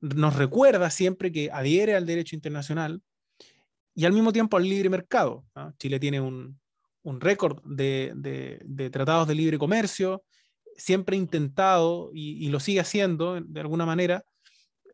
nos 0.00 0.36
recuerda 0.36 0.90
siempre 0.90 1.32
que 1.32 1.50
adhiere 1.50 1.94
al 1.94 2.06
derecho 2.06 2.36
internacional 2.36 3.02
y 3.94 4.04
al 4.04 4.12
mismo 4.12 4.32
tiempo 4.32 4.56
al 4.56 4.64
libre 4.64 4.90
mercado. 4.90 5.44
Chile 5.78 6.00
tiene 6.00 6.20
un, 6.20 6.58
récord 7.04 7.62
de, 7.64 8.90
tratados 8.92 9.28
de 9.28 9.34
libre 9.34 9.58
comercio, 9.58 10.24
siempre 10.76 11.16
intentado 11.16 12.10
y, 12.12 12.44
y, 12.44 12.48
lo 12.50 12.58
sigue 12.60 12.80
haciendo 12.80 13.40
de 13.40 13.60
alguna 13.60 13.86
manera, 13.86 14.24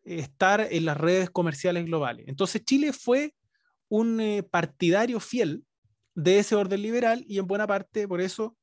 estar 0.05 0.67
en 0.71 0.85
las 0.85 0.97
redes 0.97 1.31
comerciales 1.31 1.85
globales. 1.85 2.27
Entonces 2.29 2.65
Chile 2.65 2.93
fue 2.93 3.35
un 3.89 4.21
eh, 4.21 4.43
partidario 4.43 5.21
fiel 5.21 5.65
de 6.15 6.39
ese 6.39 6.55
orden 6.55 6.83
liberal 6.83 7.25
y 7.27 7.39
en 7.39 7.47
buena 7.47 7.67
parte 7.67 8.09
por 8.09 8.21
eso 8.21 8.57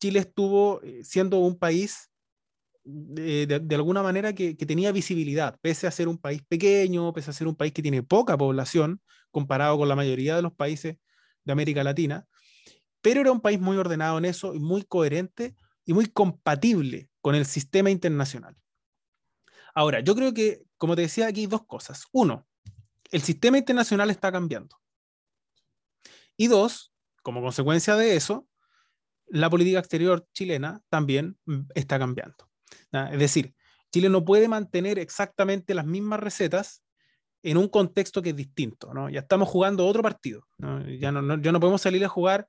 Chile 0.00 0.20
estuvo 0.20 0.82
eh, 0.82 1.04
siendo 1.04 1.38
un 1.38 1.58
país 1.58 2.10
de, 2.82 3.74
alguna 3.74 4.02
manera 4.02 4.34
que, 4.34 4.54
tenía 4.54 4.90
visibilidad, 4.90 5.58
pese 5.60 5.86
a 5.86 5.90
ser 5.90 6.08
un 6.08 6.18
país 6.18 6.42
pequeño, 6.48 7.12
pese 7.12 7.30
a 7.30 7.34
ser 7.34 7.46
un 7.46 7.54
país 7.54 7.72
que 7.72 7.82
tiene 7.82 8.02
poca 8.02 8.36
población 8.36 9.00
comparado 9.30 9.78
con 9.78 9.88
la 9.88 9.94
mayoría 9.94 10.34
de 10.34 10.42
los 10.42 10.52
países 10.52 10.96
de 11.44 11.52
América 11.52 11.84
Latina, 11.84 12.26
pero 13.00 13.20
era 13.20 13.32
un 13.32 13.40
país 13.40 13.60
muy 13.60 13.76
ordenado 13.76 14.18
en 14.18 14.24
eso 14.24 14.54
y 14.54 14.58
muy 14.58 14.82
coherente 14.82 15.54
y 15.84 15.92
muy 15.92 16.06
compatible 16.06 17.10
con 17.20 17.34
el 17.34 17.46
sistema 17.46 17.90
internacional. 17.90 18.56
Ahora, 19.74 20.00
yo 20.00 20.14
creo 20.14 20.34
que, 20.34 20.62
como 20.76 20.96
te 20.96 21.02
decía 21.02 21.26
aquí, 21.26 21.46
dos 21.46 21.64
cosas. 21.66 22.06
Uno, 22.12 22.46
el 23.10 23.22
sistema 23.22 23.58
internacional 23.58 24.10
está 24.10 24.32
cambiando. 24.32 24.76
Y 26.36 26.48
dos, 26.48 26.92
como 27.22 27.40
consecuencia 27.40 27.94
de 27.96 28.16
eso, 28.16 28.48
la 29.30 29.48
política 29.48 29.78
exterior 29.78 30.26
chilena 30.32 30.80
también 30.88 31.36
mm, 31.46 31.60
está 31.74 31.98
cambiando. 31.98 32.48
Es 32.92 33.18
decir, 33.18 33.54
Chile 33.92 34.08
no 34.08 34.24
puede 34.24 34.48
mantener 34.48 34.98
exactamente 34.98 35.74
las 35.74 35.86
mismas 35.86 36.20
recetas 36.20 36.82
en 37.42 37.56
un 37.56 37.68
contexto 37.68 38.22
que 38.22 38.30
es 38.30 38.36
distinto. 38.36 38.90
Ya 39.10 39.20
estamos 39.20 39.48
jugando 39.48 39.86
otro 39.86 40.02
partido. 40.02 40.42
Ya, 40.98 41.10
no, 41.10 41.22
no 41.22 41.60
podemos 41.60 41.80
salir 41.80 42.04
a 42.04 42.08
jugar 42.08 42.46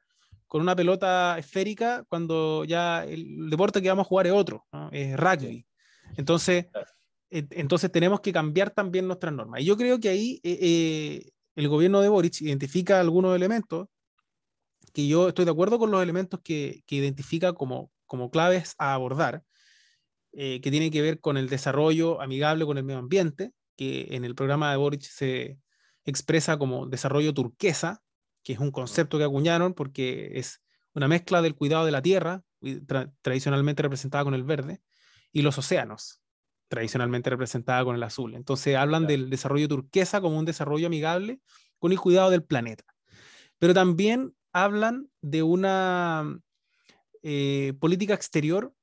con 0.48 0.62
una 0.62 0.76
pelota 0.76 1.38
esférica 1.38 2.04
cuando 2.10 2.66
ya 2.66 3.06
el 3.06 3.50
deporte 3.50 3.82
que 3.82 3.90
vamos 3.90 4.06
a 4.06 4.10
jugar 4.10 4.28
es 4.28 4.34
otro, 4.34 4.66
es 4.92 5.18
rugby. 5.18 5.66
Entonces, 6.18 6.66
entonces 7.30 7.92
tenemos 7.92 8.20
que 8.20 8.34
cambiar 8.34 8.72
también 8.72 9.08
nuestras 9.08 9.34
normas. 9.34 9.62
Y 9.62 9.66
yo 9.66 9.78
creo 9.78 10.00
que 10.00 10.10
ahí 10.10 10.42
eh, 10.44 10.60
eh, 10.62 11.32
el 11.56 11.68
gobierno 11.70 12.02
de 12.02 12.10
Boric 12.10 12.42
identifica 12.42 13.00
algunos 13.00 13.36
elementos 13.36 13.88
que 14.94 15.08
yo 15.08 15.30
estoy 15.30 15.46
de 15.46 15.52
acuerdo 15.52 15.80
con 15.80 15.92
los 15.92 16.02
elementos 16.02 16.40
que, 16.44 16.84
que 16.86 16.96
identifica 16.96 17.54
como, 17.54 17.92
como 18.06 18.30
claves 18.30 18.76
a 18.78 18.94
abordar, 18.94 19.44
eh, 20.34 20.62
que 20.62 20.72
tienen 20.72 20.92
que 20.92 21.02
ver 21.02 21.20
con 21.20 21.38
el 21.38 21.50
desarrollo 21.50 22.22
amigable 22.22 22.66
con 22.66 22.78
el 22.78 22.84
medio 22.84 23.00
ambiente, 23.00 23.52
que 23.76 24.08
en 24.12 24.24
el 24.24 24.36
programa 24.36 24.72
de 24.72 24.78
Boric 24.78 25.02
se 25.02 25.58
expresa 26.06 26.58
como 26.58 26.88
desarrollo 26.88 27.34
turquesa, 27.34 28.02
que 28.44 28.54
es 28.54 28.60
un 28.60 28.72
concepto 28.72 29.18
que 29.18 29.26
acuñaron 29.26 29.74
porque 29.74 30.32
es 30.36 30.62
una 30.94 31.08
mezcla 31.08 31.42
del 31.42 31.56
cuidado 31.56 31.86
de 31.86 31.92
la 31.92 32.02
tierra, 32.02 32.44
tradicionalmente 33.22 33.84
representada 33.84 34.24
con 34.24 34.34
el 34.34 34.44
verde, 34.44 34.82
y 35.34 35.42
los 35.42 35.58
océanos, 35.58 36.22
tradicionalmente 36.68 37.30
representada 37.30 37.84
con 37.84 37.96
el 37.96 38.04
azul. 38.04 38.36
Entonces 38.36 38.76
hablan 38.76 39.08
del 39.08 39.30
desarrollo 39.30 39.68
turquesa 39.68 40.22
como 40.22 40.38
un 40.38 40.46
desarrollo 40.46 40.88
amigable 40.88 41.42
con 41.80 41.92
el 41.92 42.00
cuidado 42.00 42.30
del 42.30 42.44
planeta. 42.44 42.86
Pero 43.60 43.74
también 43.74 44.34
hablan 44.54 45.10
de 45.22 45.44
una 45.44 46.40
eh, 47.24 47.74
política 47.80 48.14
exterior 48.14 48.74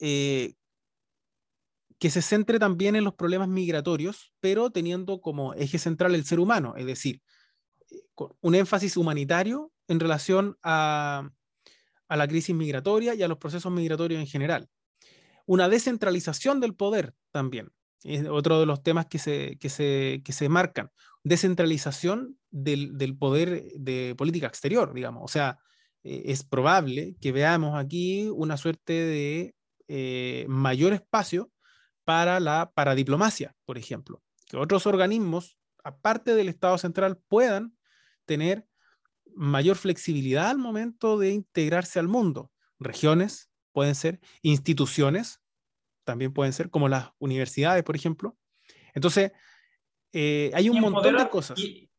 eh, 0.00 0.54
que 1.98 2.10
se 2.10 2.22
centre 2.22 2.58
también 2.58 2.96
en 2.96 3.04
los 3.04 3.14
problemas 3.14 3.48
migratorios, 3.48 4.32
pero 4.40 4.70
teniendo 4.70 5.20
como 5.20 5.54
eje 5.54 5.78
central 5.78 6.14
el 6.14 6.24
ser 6.24 6.40
humano, 6.40 6.74
es 6.76 6.86
decir, 6.86 7.22
un 8.40 8.54
énfasis 8.54 8.96
humanitario 8.96 9.72
en 9.88 10.00
relación 10.00 10.58
a, 10.62 11.30
a 12.08 12.16
la 12.16 12.28
crisis 12.28 12.54
migratoria 12.54 13.14
y 13.14 13.22
a 13.22 13.28
los 13.28 13.38
procesos 13.38 13.72
migratorios 13.72 14.20
en 14.20 14.26
general. 14.26 14.68
Una 15.46 15.68
descentralización 15.68 16.60
del 16.60 16.74
poder 16.74 17.14
también, 17.30 17.72
es 18.02 18.26
otro 18.28 18.60
de 18.60 18.66
los 18.66 18.82
temas 18.82 19.06
que 19.06 19.18
se, 19.18 19.56
que 19.58 19.68
se, 19.68 20.22
que 20.24 20.32
se 20.32 20.48
marcan. 20.48 20.90
Descentralización 21.28 22.38
del, 22.50 22.96
del, 22.96 23.18
poder 23.18 23.64
de 23.74 24.14
política 24.16 24.46
exterior, 24.46 24.94
digamos. 24.94 25.24
O 25.24 25.28
sea, 25.28 25.58
eh, 26.04 26.22
es 26.26 26.44
probable 26.44 27.16
que 27.20 27.32
veamos 27.32 27.76
aquí 27.76 28.28
una 28.32 28.56
suerte 28.56 28.92
de 28.92 29.56
eh, 29.88 30.46
mayor 30.48 30.92
espacio 30.92 31.50
para 32.04 32.38
la 32.38 32.70
para 32.72 32.94
diplomacia, 32.94 33.56
por 33.64 33.76
ejemplo. 33.76 34.22
Que 34.46 34.56
otros 34.56 34.86
organismos, 34.86 35.58
aparte 35.82 36.36
del 36.36 36.48
Estado 36.48 36.78
central, 36.78 37.18
puedan 37.26 37.76
tener 38.24 38.64
mayor 39.34 39.76
flexibilidad 39.76 40.50
al 40.50 40.58
momento 40.58 41.18
de 41.18 41.30
integrarse 41.30 41.98
al 41.98 42.06
mundo. 42.06 42.52
Regiones 42.78 43.50
pueden 43.72 43.96
ser, 43.96 44.20
instituciones 44.42 45.40
también 46.04 46.32
pueden 46.32 46.52
ser, 46.52 46.70
como 46.70 46.88
las 46.88 47.10
universidades, 47.18 47.82
por 47.82 47.96
ejemplo. 47.96 48.38
Entonces, 48.94 49.32
eh, 50.18 50.50
hay 50.54 50.68
un 50.68 50.80
montón 50.80 51.16
de 51.16 51.28
cosas 51.28 51.58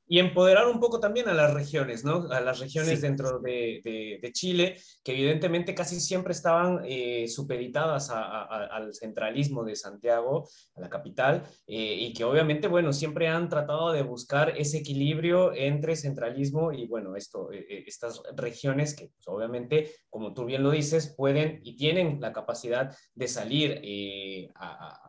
y 0.09 0.19
empoderar 0.19 0.67
un 0.67 0.79
poco 0.79 0.99
también 0.99 1.27
a 1.27 1.33
las 1.33 1.53
regiones, 1.53 2.05
¿no? 2.05 2.31
A 2.31 2.39
las 2.39 2.59
regiones 2.59 3.01
dentro 3.01 3.39
de, 3.39 3.81
de, 4.21 4.31
Chile, 4.31 4.77
que 5.03 5.11
evidentemente 5.11 5.75
casi 5.75 5.99
siempre 5.99 6.31
estaban 6.31 6.81
eh, 6.85 7.27
supeditadas 7.27 8.09
al 8.09 8.93
centralismo 8.93 9.63
de 9.65 9.75
Santiago, 9.75 10.47
a 10.75 10.81
la 10.81 10.89
capital, 10.89 11.43
eh, 11.65 11.95
y 11.99 12.13
que 12.13 12.23
obviamente, 12.23 12.67
bueno, 12.67 12.93
siempre 12.93 13.27
han 13.27 13.49
tratado 13.49 13.91
de 13.91 14.01
buscar 14.03 14.53
ese 14.57 14.77
equilibrio 14.77 15.53
entre 15.53 15.95
centralismo 15.95 16.71
y, 16.71 16.87
bueno, 16.87 17.15
esto, 17.15 17.51
eh, 17.51 17.83
estas 17.85 18.21
regiones 18.35 18.95
que 18.95 19.07
pues, 19.07 19.27
obviamente, 19.27 19.91
como 20.09 20.33
tú 20.33 20.45
bien 20.45 20.63
lo 20.63 20.71
dices, 20.71 21.13
pueden 21.17 21.59
y 21.63 21.75
tienen 21.75 22.21
la 22.21 22.31
capacidad 22.31 22.95
de 23.13 23.27
salir 23.27 24.51
a, 24.55 25.03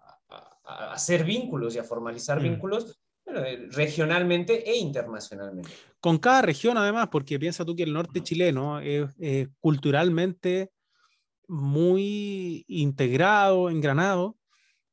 hacer 0.68 1.24
vínculos 1.24 1.74
y 1.74 1.78
a 1.78 1.84
formalizar 1.84 2.40
mm. 2.40 2.42
vínculos 2.42 2.97
eh, 3.34 3.68
regionalmente 3.70 4.68
e 4.68 4.76
internacionalmente. 4.76 5.70
Con 6.00 6.18
cada 6.18 6.42
región, 6.42 6.76
además, 6.76 7.08
porque 7.10 7.38
piensa 7.38 7.64
tú 7.64 7.74
que 7.74 7.82
el 7.82 7.92
norte 7.92 8.22
chileno 8.22 8.80
es 8.80 9.48
culturalmente 9.60 10.70
muy 11.48 12.64
integrado, 12.68 13.70
engranado 13.70 14.36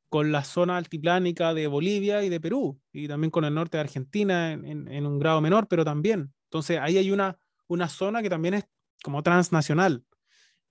con 0.08 0.32
la 0.32 0.44
zona 0.44 0.76
altiplánica 0.76 1.52
de 1.52 1.66
Bolivia 1.66 2.24
y 2.24 2.28
de 2.28 2.40
Perú, 2.40 2.80
y 2.92 3.08
también 3.08 3.30
con 3.30 3.44
el 3.44 3.54
norte 3.54 3.76
de 3.76 3.82
Argentina 3.82 4.52
en, 4.52 5.06
un 5.06 5.18
grado 5.18 5.40
menor, 5.40 5.66
pero 5.68 5.84
también. 5.84 6.32
Entonces, 6.44 6.78
ahí 6.80 6.96
hay 6.96 7.10
una, 7.10 7.38
una 7.66 7.88
zona 7.88 8.22
que 8.22 8.30
también 8.30 8.54
es 8.54 8.64
como 9.02 9.22
transnacional. 9.22 10.04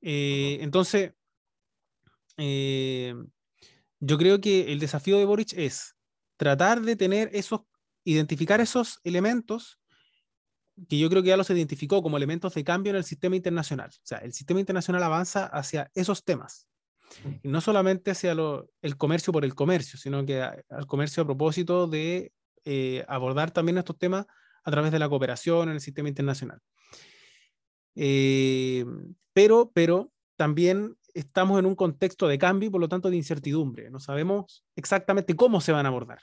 Eh, 0.01 0.57
entonces, 0.61 1.13
eh, 2.37 3.13
yo 3.99 4.17
creo 4.17 4.39
que 4.39 4.71
el 4.71 4.79
desafío 4.79 5.17
de 5.17 5.25
Boric 5.25 5.53
es 5.53 5.94
tratar 6.37 6.81
de 6.81 6.95
tener 6.95 7.29
esos, 7.33 7.61
identificar 8.03 8.61
esos 8.61 8.99
elementos 9.03 9.79
que 10.89 10.99
yo 10.99 11.09
creo 11.09 11.23
que 11.23 11.29
ya 11.29 11.37
los 11.37 11.49
identificó 11.49 12.01
como 12.01 12.17
elementos 12.17 12.53
de 12.53 12.63
cambio 12.63 12.91
en 12.91 12.97
el 12.97 13.03
sistema 13.03 13.35
internacional. 13.35 13.89
O 13.89 14.05
sea, 14.05 14.17
el 14.19 14.33
sistema 14.33 14.59
internacional 14.59 15.03
avanza 15.03 15.45
hacia 15.45 15.89
esos 15.95 16.23
temas. 16.23 16.67
No 17.43 17.61
solamente 17.61 18.11
hacia 18.11 18.31
el 18.33 18.97
comercio 18.97 19.31
por 19.31 19.45
el 19.45 19.55
comercio, 19.55 19.97
sino 19.97 20.25
que 20.25 20.41
al 20.41 20.87
comercio 20.87 21.23
a 21.23 21.25
propósito 21.25 21.87
de 21.87 22.33
eh, 22.65 23.05
abordar 23.07 23.51
también 23.51 23.77
estos 23.77 23.97
temas 23.97 24.25
a 24.63 24.71
través 24.71 24.91
de 24.91 24.99
la 24.99 25.07
cooperación 25.07 25.69
en 25.69 25.75
el 25.75 25.81
sistema 25.81 26.09
internacional. 26.09 26.59
Eh, 27.95 28.83
pero, 29.33 29.71
pero 29.73 30.11
también 30.35 30.97
estamos 31.15 31.57
en 31.57 31.65
un 31.65 31.75
contexto 31.75 32.27
de 32.27 32.37
cambio 32.37 32.67
y 32.67 32.69
por 32.69 32.81
lo 32.81 32.89
tanto 32.89 33.09
de 33.09 33.15
incertidumbre. 33.15 33.89
No 33.89 33.99
sabemos 33.99 34.63
exactamente 34.75 35.35
cómo 35.35 35.61
se 35.61 35.71
van 35.71 35.85
a 35.85 35.89
abordar. 35.89 36.19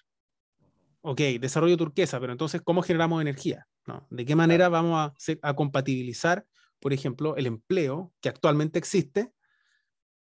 Ok, 1.00 1.20
desarrollo 1.40 1.76
turquesa, 1.76 2.20
pero 2.20 2.30
entonces, 2.30 2.60
¿cómo 2.62 2.82
generamos 2.82 3.20
energía? 3.20 3.66
¿No? 3.86 4.06
¿De 4.10 4.24
qué 4.24 4.36
manera 4.36 4.68
vamos 4.68 4.98
a, 5.00 5.14
a 5.42 5.56
compatibilizar, 5.56 6.46
por 6.78 6.92
ejemplo, 6.92 7.36
el 7.36 7.46
empleo 7.46 8.12
que 8.20 8.28
actualmente 8.28 8.78
existe 8.78 9.32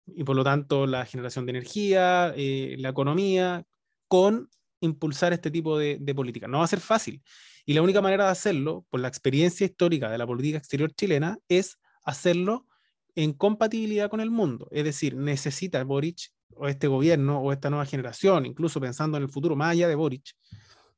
y 0.05 0.23
por 0.23 0.35
lo 0.35 0.43
tanto 0.43 0.85
la 0.85 1.05
generación 1.05 1.45
de 1.45 1.49
energía, 1.49 2.33
eh, 2.37 2.75
la 2.77 2.89
economía, 2.89 3.65
con 4.07 4.49
impulsar 4.79 5.33
este 5.33 5.51
tipo 5.51 5.77
de, 5.77 5.97
de 5.99 6.15
política? 6.15 6.47
No 6.47 6.59
va 6.59 6.65
a 6.65 6.67
ser 6.67 6.79
fácil. 6.79 7.21
Y 7.65 7.73
la 7.73 7.81
única 7.81 8.01
manera 8.01 8.25
de 8.25 8.31
hacerlo, 8.31 8.85
por 8.89 8.99
la 8.99 9.07
experiencia 9.07 9.65
histórica 9.65 10.09
de 10.11 10.17
la 10.17 10.27
política 10.27 10.59
exterior 10.59 10.93
chilena, 10.93 11.37
es 11.49 11.79
hacerlo 12.03 12.67
en 13.15 13.34
compatibilidad 13.34 14.10
con 14.10 14.19
el 14.19 14.32
mundo. 14.32 14.67
Es 14.71 14.84
decir, 14.84 15.15
necesita 15.15 15.84
Boric 15.84 16.32
o 16.56 16.67
este 16.67 16.88
gobierno 16.88 17.39
o 17.39 17.52
esta 17.52 17.69
nueva 17.69 17.86
generación, 17.86 18.45
incluso 18.45 18.80
pensando 18.80 19.17
en 19.17 19.23
el 19.23 19.30
futuro 19.30 19.56
más 19.56 19.71
allá 19.71 19.88
de 19.88 19.95
Boric, 19.95 20.34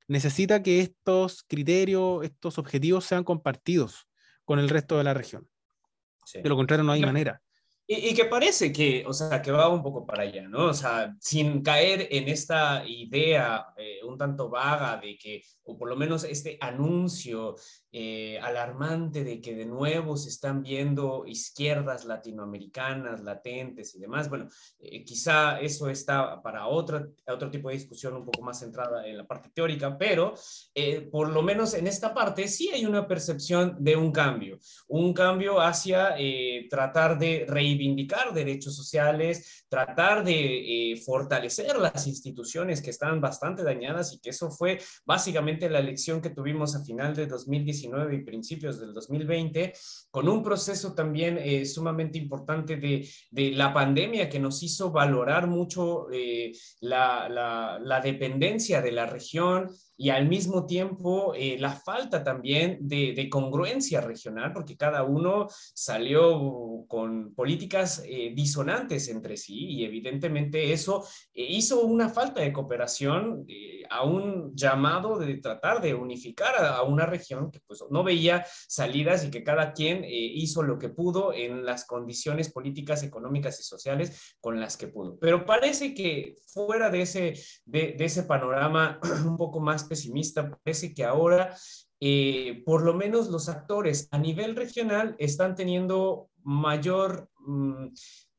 necesita 0.07 0.61
que 0.61 0.81
estos 0.81 1.43
criterios, 1.43 2.23
estos 2.23 2.57
objetivos 2.57 3.05
sean 3.05 3.23
compartidos 3.23 4.07
con 4.43 4.59
el 4.59 4.69
resto 4.69 4.97
de 4.97 5.03
la 5.03 5.13
región. 5.13 5.47
De 6.33 6.49
lo 6.49 6.55
contrario, 6.55 6.83
no 6.83 6.91
hay 6.91 7.01
manera. 7.01 7.41
Y, 7.87 8.15
que 8.15 8.25
parece 8.25 8.73
que, 8.73 9.03
o 9.05 9.13
sea, 9.13 9.43
que 9.43 9.51
va 9.51 9.69
un 9.69 9.83
poco 9.83 10.07
para 10.07 10.23
allá, 10.23 10.47
¿no? 10.47 10.69
O 10.69 10.73
sea, 10.73 11.15
sin 11.19 11.61
caer 11.61 12.07
en 12.09 12.27
esta 12.29 12.83
idea 12.83 13.67
eh, 13.77 13.99
un 14.03 14.17
tanto 14.17 14.49
vaga 14.49 14.97
de 14.97 15.15
que, 15.19 15.43
o 15.65 15.77
por 15.77 15.89
lo 15.89 15.95
menos 15.95 16.23
este 16.23 16.57
anuncio 16.61 17.55
eh, 17.91 18.39
alarmante 18.41 19.23
de 19.23 19.39
que 19.39 19.55
de 19.55 19.67
nuevo 19.67 20.17
se 20.17 20.29
están 20.29 20.63
viendo 20.63 21.25
izquierdas 21.27 22.05
latinoamericanas 22.05 23.21
latentes 23.21 23.93
y 23.93 23.99
demás. 23.99 24.29
Bueno, 24.29 24.47
eh, 24.79 25.05
quizá 25.05 25.59
eso 25.59 25.87
está 25.87 26.41
para 26.41 26.65
otra, 26.65 27.07
otro 27.27 27.51
tipo 27.51 27.69
de 27.69 27.75
discusión 27.75 28.15
un 28.15 28.25
poco 28.25 28.41
más 28.41 28.59
centrada 28.59 29.05
en 29.05 29.15
la 29.15 29.27
parte 29.27 29.51
teórica, 29.53 29.95
pero 29.95 30.33
por 31.11 31.29
lo 31.29 31.43
menos 31.43 31.75
en 31.75 31.85
esta 31.85 32.13
parte 32.13 32.47
sí 32.47 32.69
hay 32.73 32.85
una 32.85 33.07
percepción 33.07 33.77
de 33.79 33.95
un 33.95 34.11
cambio, 34.11 34.57
un 34.87 35.13
cambio 35.13 35.61
hacia 35.61 36.15
tratar 36.69 37.19
de 37.19 37.45
reír 37.47 37.74
reivindicar 37.75 38.33
derechos 38.33 38.75
sociales, 38.75 39.65
tratar 39.69 40.23
de 40.23 40.91
eh, 40.91 40.97
fortalecer 40.97 41.77
las 41.77 42.07
instituciones 42.07 42.81
que 42.81 42.89
están 42.89 43.19
bastante 43.21 43.63
dañadas 43.63 44.13
y 44.13 44.19
que 44.19 44.29
eso 44.29 44.49
fue 44.49 44.79
básicamente 45.05 45.69
la 45.69 45.79
elección 45.79 46.21
que 46.21 46.29
tuvimos 46.29 46.75
a 46.75 46.83
final 46.83 47.15
de 47.15 47.27
2019 47.27 48.15
y 48.15 48.23
principios 48.23 48.79
del 48.79 48.93
2020, 48.93 49.73
con 50.09 50.29
un 50.29 50.41
proceso 50.43 50.93
también 50.93 51.37
eh, 51.37 51.65
sumamente 51.65 52.17
importante 52.17 52.77
de, 52.77 53.07
de, 53.31 53.51
la 53.51 53.73
pandemia 53.73 54.29
que 54.29 54.39
nos 54.39 54.63
hizo 54.63 54.91
valorar 54.91 55.47
mucho 55.47 56.07
eh, 56.11 56.51
la, 56.81 57.29
la 57.81 58.01
dependencia 58.01 58.81
de 58.81 58.91
la 58.91 59.05
región, 59.05 59.69
y 59.97 60.09
al 60.09 60.27
mismo 60.27 60.65
tiempo 60.65 61.33
eh, 61.35 61.57
la 61.59 61.71
falta 61.71 62.23
también 62.23 62.77
de, 62.81 63.27
congruencia 63.29 64.01
regional, 64.01 64.53
porque 64.53 64.77
cada 64.77 65.03
uno 65.03 65.47
salió 65.73 66.85
con 66.87 67.33
políticas 67.33 68.03
eh, 68.05 68.31
disonantes 68.35 69.07
entre 69.09 69.37
sí 69.37 69.67
y 69.67 69.85
evidentemente 69.85 70.71
eso 70.73 71.05
eh, 71.33 71.43
hizo 71.43 71.85
una 71.85 72.09
falta 72.09 72.41
de 72.41 72.53
cooperación 72.53 73.45
a 73.95 74.03
un 74.03 74.55
llamado 74.55 75.17
de 75.17 75.37
tratar 75.37 75.81
de 75.81 75.93
unificar 75.93 76.55
a, 76.55 76.81
una 76.83 77.05
región 77.05 77.51
que 77.51 77.59
pues 77.65 77.83
no 77.89 78.03
veía 78.03 78.45
salidas 78.67 79.23
y 79.25 79.31
que 79.31 79.43
cada 79.43 79.73
quien 79.73 80.03
hizo 80.05 80.63
lo 80.63 80.77
que 80.77 80.89
pudo 80.89 81.33
en 81.33 81.65
las 81.65 81.85
condiciones 81.85 82.51
políticas, 82.51 83.03
económicas 83.03 83.59
y 83.59 83.63
sociales 83.63 84.35
con 84.39 84.59
las 84.59 84.77
que 84.77 84.87
pudo. 84.87 85.17
Pero 85.19 85.45
parece 85.45 85.93
que 85.93 86.35
fuera 86.47 86.89
de 86.89 87.01
ese, 87.01 87.33
de 87.65 87.95
ese 87.99 88.23
panorama 88.23 88.99
un 89.25 89.37
poco 89.37 89.59
más 89.59 89.83
pesimista, 89.83 90.49
parece 90.63 90.93
que 90.93 91.03
ahora 91.03 91.55
eh, 91.99 92.61
por 92.65 92.83
lo 92.83 92.93
menos 92.93 93.29
los 93.29 93.47
actores 93.47 94.09
a 94.11 94.17
nivel 94.17 94.55
regional 94.55 95.15
están 95.17 95.55
teniendo 95.55 96.29
mayor 96.43 97.29
mm, 97.39 97.87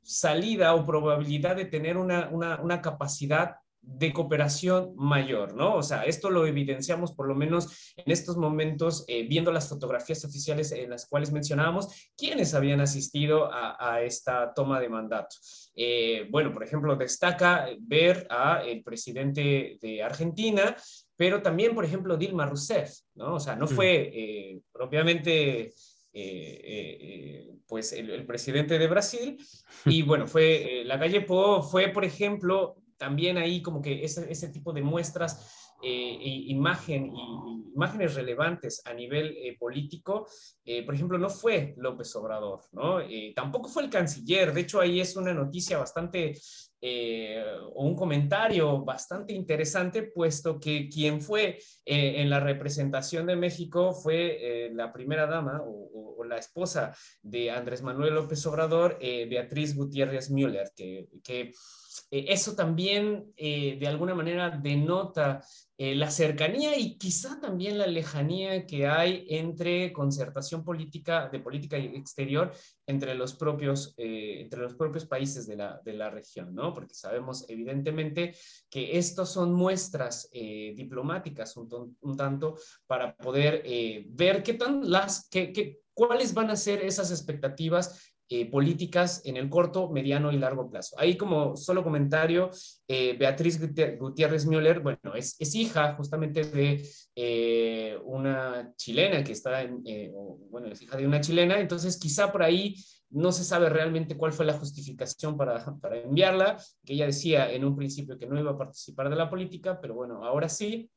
salida 0.03 0.75
o 0.75 0.85
probabilidad 0.85 1.57
de 1.57 1.65
tener 1.65 1.97
una, 1.97 2.29
una, 2.31 2.83
capacidad 2.83 3.57
de 3.87 4.13
cooperación 4.13 4.95
mayor, 4.97 5.55
¿no? 5.55 5.77
O 5.77 5.83
sea, 5.83 6.03
esto 6.03 6.29
lo 6.29 6.45
evidenciamos 6.45 7.13
por 7.13 7.29
lo 7.29 7.37
menos 7.37 7.93
en 7.97 8.11
estos 8.11 8.37
momentos, 8.37 9.05
eh, 9.07 9.27
viendo 9.29 9.53
las 9.53 9.69
fotografías 9.69 10.25
oficiales 10.25 10.73
en 10.73 10.91
las 10.91 11.07
cuales 11.07 11.31
mencionábamos 11.31 12.11
quienes 12.17 12.53
habían 12.55 12.81
asistido 12.81 13.49
a, 13.51 14.03
esta 14.03 14.53
toma 14.53 14.81
de 14.81 14.89
mandato. 14.89 15.37
Eh, 15.75 16.27
bueno, 16.31 16.53
por 16.53 16.65
ejemplo, 16.65 16.97
destaca 16.97 17.69
ver 17.79 18.27
a 18.29 18.63
el 18.67 18.83
presidente 18.83 19.79
de 19.81 20.03
Argentina, 20.03 20.77
pero 21.15 21.41
también, 21.41 21.75
por 21.75 21.85
ejemplo, 21.85 22.17
Dilma 22.17 22.45
Rousseff, 22.45 22.91
¿no? 23.15 23.37
O 23.37 23.41
sea, 23.41 23.55
no 23.55 23.69
fue 23.69 24.11
eh, 24.13 24.61
propiamente 24.73 25.73
pues 27.69 27.93
el, 27.93 28.27
presidente 28.27 28.79
de 28.79 28.89
Brasil. 28.89 29.39
Y 29.85 30.03
bueno, 30.03 30.27
fue, 30.27 30.83
la 30.85 30.99
calle 30.99 31.21
Po 31.21 31.63
fue, 31.63 31.89
por 31.89 32.05
ejemplo, 32.05 32.77
también 32.97 33.39
ahí 33.39 33.63
como 33.63 33.83
que 33.83 34.05
ese, 34.05 34.31
ese 34.31 34.49
tipo 34.49 34.73
de 34.73 34.83
muestras 34.83 35.67
eh, 35.83 36.19
imagen 36.49 37.13
imágenes 37.75 38.15
relevantes 38.15 38.81
a 38.87 38.95
nivel 38.95 39.37
eh, 39.37 39.55
político, 39.59 40.27
eh, 40.65 40.83
por 40.83 40.95
ejemplo, 40.95 41.19
no 41.19 41.29
fue 41.29 41.75
López 41.77 42.17
Obrador, 42.17 42.63
¿no? 42.73 43.01
tampoco 43.35 43.69
fue 43.69 43.83
el 43.83 43.91
canciller, 43.91 44.55
de 44.55 44.63
hecho 44.63 44.81
ahí 44.81 44.99
es 44.99 45.15
una 45.17 45.35
noticia 45.35 45.77
bastante, 45.77 46.33
o 46.83 47.85
un 47.85 47.97
comentario 47.97 48.85
bastante 48.85 49.33
interesante, 49.33 50.03
puesto 50.05 50.59
que 50.61 50.89
quien 50.89 51.21
fue 51.21 51.59
en 51.85 52.31
la 52.31 52.41
representación 52.41 53.27
de 53.27 53.37
México 53.37 53.93
fue 53.93 54.71
la 54.73 54.93
primera 54.93 55.27
dama 55.27 55.63
o, 55.65 56.25
la 56.25 56.39
esposa 56.39 56.93
de 57.23 57.53
Andrés 57.53 57.83
Manuel 57.83 58.15
López 58.15 58.45
Obrador, 58.47 58.99
Beatriz 58.99 59.77
Gutiérrez 59.77 60.29
Müller, 60.29 60.73
que 60.75 61.53
eso 62.11 62.57
también 62.57 63.33
de 63.37 63.87
alguna 63.87 64.15
manera 64.15 64.51
denota 64.51 65.41
eh, 65.79 65.95
la 65.95 66.11
cercanía 66.11 66.79
y 66.79 66.97
quizá 66.97 67.39
también 67.39 67.77
la 67.77 67.87
lejanía 67.87 68.65
que 68.65 68.87
hay 68.87 69.27
entre 69.29 69.93
concertación 69.93 70.65
política, 70.65 71.29
de 71.29 71.39
política 71.39 71.77
exterior, 71.77 72.51
entre 72.87 73.15
los 73.15 73.35
propios, 73.35 73.93
eh, 73.99 74.41
entre 74.41 74.61
los 74.61 74.75
propios 74.75 75.05
países 75.05 75.47
de 75.47 75.57
la, 75.57 75.81
de 75.85 75.93
la, 75.93 76.09
región, 76.09 76.55
¿no? 76.55 76.73
Porque 76.73 76.95
sabemos 76.95 77.45
evidentemente 77.49 78.35
que 78.71 78.97
estos 78.97 79.31
son 79.31 79.53
muestras 79.53 80.31
eh, 80.33 80.73
diplomáticas 80.75 81.57
un, 81.59 81.97
un, 82.01 82.17
tanto 82.17 82.57
para 82.87 83.15
poder 83.15 83.63
ver 84.09 84.43
qué 84.43 84.55
tan 84.55 84.91
las, 84.91 85.29
qué, 85.29 85.81
cuáles 85.93 86.33
van 86.33 86.51
a 86.51 86.57
ser 86.57 86.83
esas 86.85 87.11
expectativas 87.11 88.15
eh, 88.29 88.51
políticas 88.51 89.23
en 89.25 89.37
el 89.37 89.49
corto, 89.49 89.89
mediano 89.89 90.33
y 90.33 90.39
largo 90.39 90.69
plazo. 90.69 90.99
Ahí 90.99 91.17
como 91.17 91.57
solo 91.57 91.85
comentario, 91.85 92.51
eh, 92.89 93.17
Beatriz 93.17 93.61
Gutiérrez 93.99 94.47
Müller, 94.47 94.81
bueno, 94.81 95.15
es, 95.15 95.37
hija 95.55 95.95
justamente 95.95 96.43
de 96.43 96.85
eh, 97.15 97.97
una 98.05 98.73
chilena 98.77 99.23
que 99.23 99.33
está 99.33 99.63
en, 99.63 99.83
bueno, 100.51 100.67
es 100.69 100.83
hija 100.83 100.97
de 100.97 101.07
una 101.07 101.21
chilena, 101.21 101.61
entonces 101.61 101.99
quizá 101.99 102.33
por 102.33 102.43
ahí 102.43 102.75
no 103.11 103.31
se 103.31 103.45
sabe 103.45 103.69
realmente 103.69 104.17
cuál 104.17 104.33
fue 104.33 104.45
la 104.45 104.55
justificación 104.55 105.37
para, 105.37 105.65
para 105.81 105.99
enviarla, 106.01 106.57
que 106.85 106.95
ella 106.95 107.07
decía 107.07 107.53
en 107.53 107.65
un 107.65 107.77
principio 107.77 108.19
que 108.19 108.27
no 108.27 108.39
iba 108.41 108.51
a 108.51 108.59
participar 108.59 109.09
de 109.09 109.17
la 109.17 109.31
política, 109.31 109.81
pero 109.81 109.95
bueno, 109.95 110.25
ahora 110.25 110.49
sí, 110.49 110.91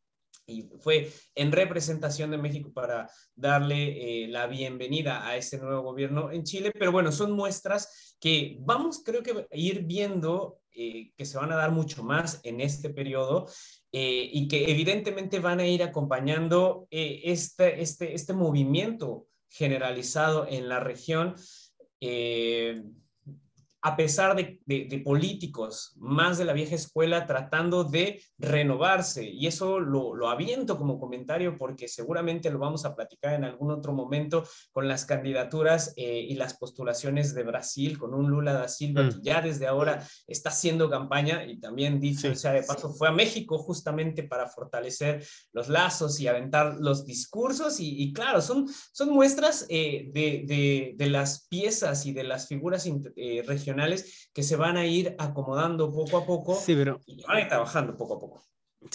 y 0.49 0.67
fue 0.79 1.11
en 1.35 1.51
representación 1.51 2.31
de 2.31 2.37
México 2.37 2.71
para 2.73 3.09
darle 3.35 4.23
eh, 4.23 4.27
la 4.27 4.47
bienvenida 4.47 5.25
a 5.25 5.37
este 5.37 5.57
nuevo 5.57 5.83
gobierno 5.83 6.31
en 6.31 6.43
Chile. 6.43 6.71
Pero 6.77 6.91
bueno, 6.91 7.11
son 7.11 7.31
muestras 7.31 8.15
que 8.19 8.57
vamos, 8.61 9.01
creo 9.05 9.23
que, 9.23 9.47
ir 9.51 9.83
viendo 9.83 10.59
eh, 10.71 11.11
que 11.15 11.25
se 11.25 11.37
van 11.37 11.51
a 11.51 11.55
dar 11.55 11.71
mucho 11.71 12.03
más 12.03 12.39
en 12.43 12.61
este 12.61 12.89
periodo 12.89 13.47
eh, 13.91 14.29
y 14.31 14.47
que 14.47 14.71
evidentemente 14.71 15.39
van 15.39 15.59
a 15.59 15.67
ir 15.67 15.83
acompañando 15.83 16.87
este, 16.89 17.81
este, 17.81 18.13
este 18.13 18.33
movimiento 18.33 19.27
generalizado 19.49 20.47
en 20.47 20.69
la 20.69 20.79
región 20.79 21.35
a 23.81 23.95
pesar 23.95 24.35
de, 24.35 25.01
políticos 25.03 25.93
más 25.97 26.37
de 26.37 26.45
la 26.45 26.53
vieja 26.53 26.75
escuela 26.75 27.25
tratando 27.25 27.83
de 27.83 28.21
renovarse. 28.37 29.25
Y 29.29 29.47
eso 29.47 29.79
lo, 29.79 30.29
aviento 30.29 30.77
como 30.77 30.99
comentario 30.99 31.57
porque 31.57 31.87
seguramente 31.87 32.49
lo 32.51 32.59
vamos 32.59 32.85
a 32.85 32.95
platicar 32.95 33.33
en 33.33 33.45
algún 33.45 33.71
otro 33.71 33.93
momento 33.93 34.43
con 34.71 34.87
las 34.87 35.05
candidaturas 35.05 35.93
eh, 35.95 36.25
y 36.27 36.35
las 36.35 36.57
postulaciones 36.57 37.33
de 37.33 37.43
Brasil, 37.43 37.97
con 37.97 38.13
un 38.13 38.29
Lula 38.29 38.53
da 38.53 38.67
Silva 38.67 39.03
mm. 39.03 39.09
que 39.09 39.15
ya 39.21 39.41
desde 39.41 39.67
ahora 39.67 40.05
está 40.27 40.49
haciendo 40.49 40.89
campaña 40.89 41.45
y 41.45 41.59
también 41.59 41.99
dicho 41.99 42.35
sea 42.35 42.51
de 42.51 42.63
paso, 42.63 42.93
fue 42.93 43.07
a 43.07 43.11
México 43.11 43.57
justamente 43.57 44.23
para 44.23 44.47
fortalecer 44.47 45.25
los 45.53 45.69
lazos 45.69 46.19
y 46.19 46.27
aventar 46.27 46.77
los 46.79 47.05
discursos. 47.05 47.77
Y, 47.79 48.11
claro, 48.13 48.41
son, 48.41 48.67
son 48.91 49.09
muestras 49.09 49.65
eh, 49.69 50.09
de, 50.13 50.93
de, 50.95 51.09
las 51.09 51.47
piezas 51.47 52.05
y 52.05 52.13
de 52.13 52.23
las 52.23 52.47
figuras 52.47 52.85
eh, 53.15 53.43
regionales 53.47 53.68
que 54.33 54.43
se 54.43 54.55
van 54.55 54.77
a 54.77 54.85
ir 54.85 55.15
acomodando 55.17 55.91
poco 55.91 56.17
a 56.17 56.25
poco 56.25 56.55
sí, 56.55 56.75
pero, 56.75 56.99
y 57.05 57.21
van 57.23 57.37
a 57.37 57.41
ir 57.41 57.47
trabajando 57.47 57.97
poco 57.97 58.15
a 58.15 58.19
poco. 58.19 58.43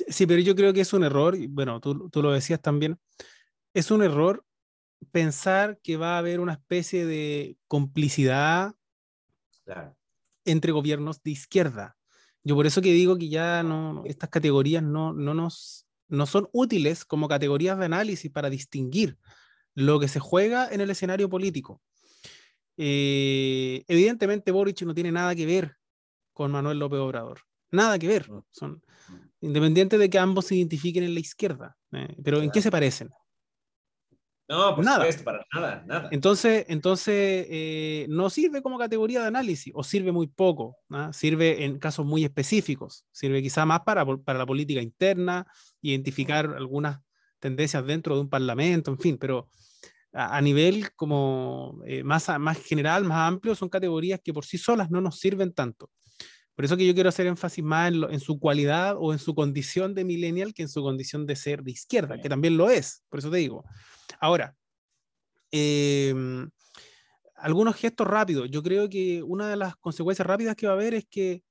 Sí, 0.09 0.27
pero 0.27 0.41
yo 0.41 0.55
creo 0.55 0.73
que 0.73 0.81
es 0.81 0.93
un 0.93 1.05
error, 1.05 1.37
y 1.37 1.47
bueno, 1.47 1.81
tú, 1.81 2.09
tú 2.09 2.23
lo 2.23 2.33
decías 2.33 2.61
también, 2.61 2.99
es 3.75 3.91
un 3.91 4.03
error 4.03 4.45
pensar 5.13 5.79
que 5.83 5.97
va 5.97 6.15
a 6.15 6.19
haber 6.19 6.41
una 6.41 6.55
especie 6.55 7.05
de 7.07 7.57
complicidad 7.67 8.75
entre 10.45 10.73
gobiernos 10.73 11.23
de 11.23 11.31
izquierda. 11.31 11.97
Yo 12.43 12.55
por 12.55 12.67
eso 12.67 12.83
que 12.83 12.93
digo 12.93 13.17
que 13.17 13.29
ya 13.29 13.63
no, 13.63 14.03
estas 14.05 14.31
categorías 14.31 14.83
no, 14.83 15.13
no, 15.13 15.35
nos, 15.35 15.87
no 16.09 16.27
son 16.27 16.49
útiles 16.53 17.05
como 17.05 17.29
categorías 17.29 17.79
de 17.79 17.87
análisis 17.87 18.31
para 18.31 18.51
distinguir 18.51 19.19
lo 19.75 19.99
que 19.99 20.09
se 20.09 20.21
juega 20.21 20.69
en 20.69 20.81
el 20.81 20.91
escenario 20.91 21.29
político. 21.29 21.81
Eh, 22.77 23.85
evidentemente 23.87 24.51
Boric 24.51 24.83
no 24.83 24.95
tiene 24.95 25.13
nada 25.13 25.35
que 25.35 25.47
ver 25.47 25.77
con 26.33 26.51
Manuel 26.51 26.79
López 26.79 27.01
Obrador. 27.01 27.41
Nada 27.71 27.99
que 27.99 28.09
ver. 28.09 28.29
Son 28.51 28.83
independientes 29.41 29.99
de 29.99 30.11
que 30.11 30.19
ambos 30.19 30.47
se 30.47 30.57
identifiquen 30.57 31.05
en 31.05 31.15
la 31.15 31.21
izquierda. 31.21 31.77
Eh, 31.93 32.17
pero 32.23 32.43
¿en 32.43 32.51
qué 32.51 32.63
se 32.63 32.71
parecen? 32.71 33.11
No, 34.47 34.75
pues 34.75 34.85
nada. 34.85 35.07
para 35.25 35.47
nada, 35.55 35.85
nada. 35.87 36.09
Entonces, 36.13 36.67
entonces 36.69 37.47
eh, 37.49 38.07
no 38.11 38.29
sirve 38.29 38.61
como 38.61 38.79
categoría 38.79 39.23
de 39.23 39.29
análisis, 39.29 39.73
o 39.75 39.83
sirve 39.83 40.13
muy 40.13 40.27
poco, 40.27 40.77
sirve 41.13 41.65
en 41.65 41.79
casos 41.79 42.05
muy 42.05 42.25
específicos, 42.25 43.07
sirve 43.11 43.41
quizá 43.41 43.65
más 43.65 43.81
para, 43.81 44.05
para 44.05 44.39
la 44.39 44.45
política 44.45 44.83
interna, 44.83 45.47
identificar 45.81 46.55
algunas 46.55 47.01
tendencias 47.39 47.87
dentro 47.87 48.17
de 48.17 48.21
un 48.21 48.29
parlamento, 48.29 48.91
en 48.91 48.99
fin, 48.99 49.17
pero 49.19 49.49
a, 50.15 50.41
nivel 50.41 50.93
como 50.95 51.83
eh, 51.87 52.05
más, 52.05 52.29
más 52.39 52.59
general, 52.59 53.05
más 53.05 53.29
amplio, 53.29 53.55
son 53.55 53.69
categorías 53.69 54.21
que 54.23 54.33
por 54.33 54.45
sí 54.45 54.59
solas 54.59 54.91
no 54.91 55.01
nos 55.01 55.19
sirven 55.19 55.53
tanto. 55.53 55.91
Por 56.55 56.65
eso 56.65 56.77
que 56.77 56.87
yo 56.87 56.95
quiero 56.95 57.09
hacer 57.09 57.27
énfasis 57.27 57.65
más 57.65 57.93
en, 57.93 58.21
su 58.21 58.39
cualidad 58.39 58.95
o 58.97 59.13
en 59.13 59.19
su 59.19 59.35
condición 59.35 59.93
de 59.93 60.05
millennial 60.05 60.55
que 60.55 60.63
en 60.63 60.69
su 60.69 60.83
condición 60.83 61.27
de 61.27 61.35
ser 61.35 61.65
de 61.65 61.73
izquierda, 61.73 62.21
que 62.21 62.29
también 62.29 62.57
lo 62.57 62.71
es, 62.71 63.03
por 63.09 63.19
eso 63.19 63.31
te 63.31 63.39
digo. 63.39 63.65
Ahora, 64.21 64.55
em, 65.51 66.49
algunos 67.35 67.75
gestos 67.75 68.07
rápidos. 68.07 68.49
Yo 68.51 68.63
creo 68.63 68.89
que 68.89 69.23
una 69.25 69.49
de 69.49 69.57
las 69.57 69.75
consecuencias 69.77 70.27
rápidas 70.27 70.55
que 70.55 70.67
va 70.67 70.75
a 70.75 70.77
haber 70.77 70.95
es 70.95 71.07
que 71.11 71.43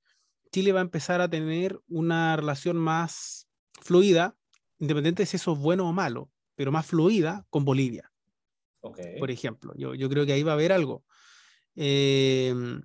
Chile 0.54 0.72
va 0.72 0.80
a 0.80 0.84
empezar 0.84 1.20
a 1.20 1.30
tener 1.30 1.78
una 1.90 2.38
relación 2.38 2.78
más 2.78 3.50
fluida, 3.82 4.36
independiente 4.80 5.24
de 5.24 5.28
si 5.28 5.36
eso 5.36 5.52
es 5.54 5.60
bueno 5.60 5.88
o 5.90 5.92
malo, 5.92 6.32
pero 6.56 6.72
más 6.72 6.86
fluida 6.86 7.46
con 7.50 7.66
Bolivia. 7.66 8.13
Por 9.20 9.32
ejemplo, 9.32 9.74
yo, 9.78 10.10
creo 10.10 10.26
que 10.26 10.34
ahí 10.34 10.44
va 10.44 10.52
a 10.52 10.56
haber 10.56 10.74
algo. 10.74 11.04
Em, 11.76 12.82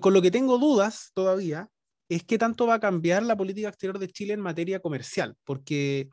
con 0.00 0.14
lo 0.14 0.22
que 0.22 0.30
tengo 0.30 0.58
dudas 0.58 1.10
todavía 1.14 1.68
es 2.08 2.22
qué 2.22 2.38
tanto 2.38 2.66
va 2.66 2.74
a 2.74 2.80
cambiar 2.80 3.24
la 3.24 3.36
política 3.36 3.68
exterior 3.68 3.98
de 3.98 4.08
Chile 4.08 4.34
en 4.34 4.40
materia 4.40 4.80
comercial, 4.80 5.36
porque 5.44 6.08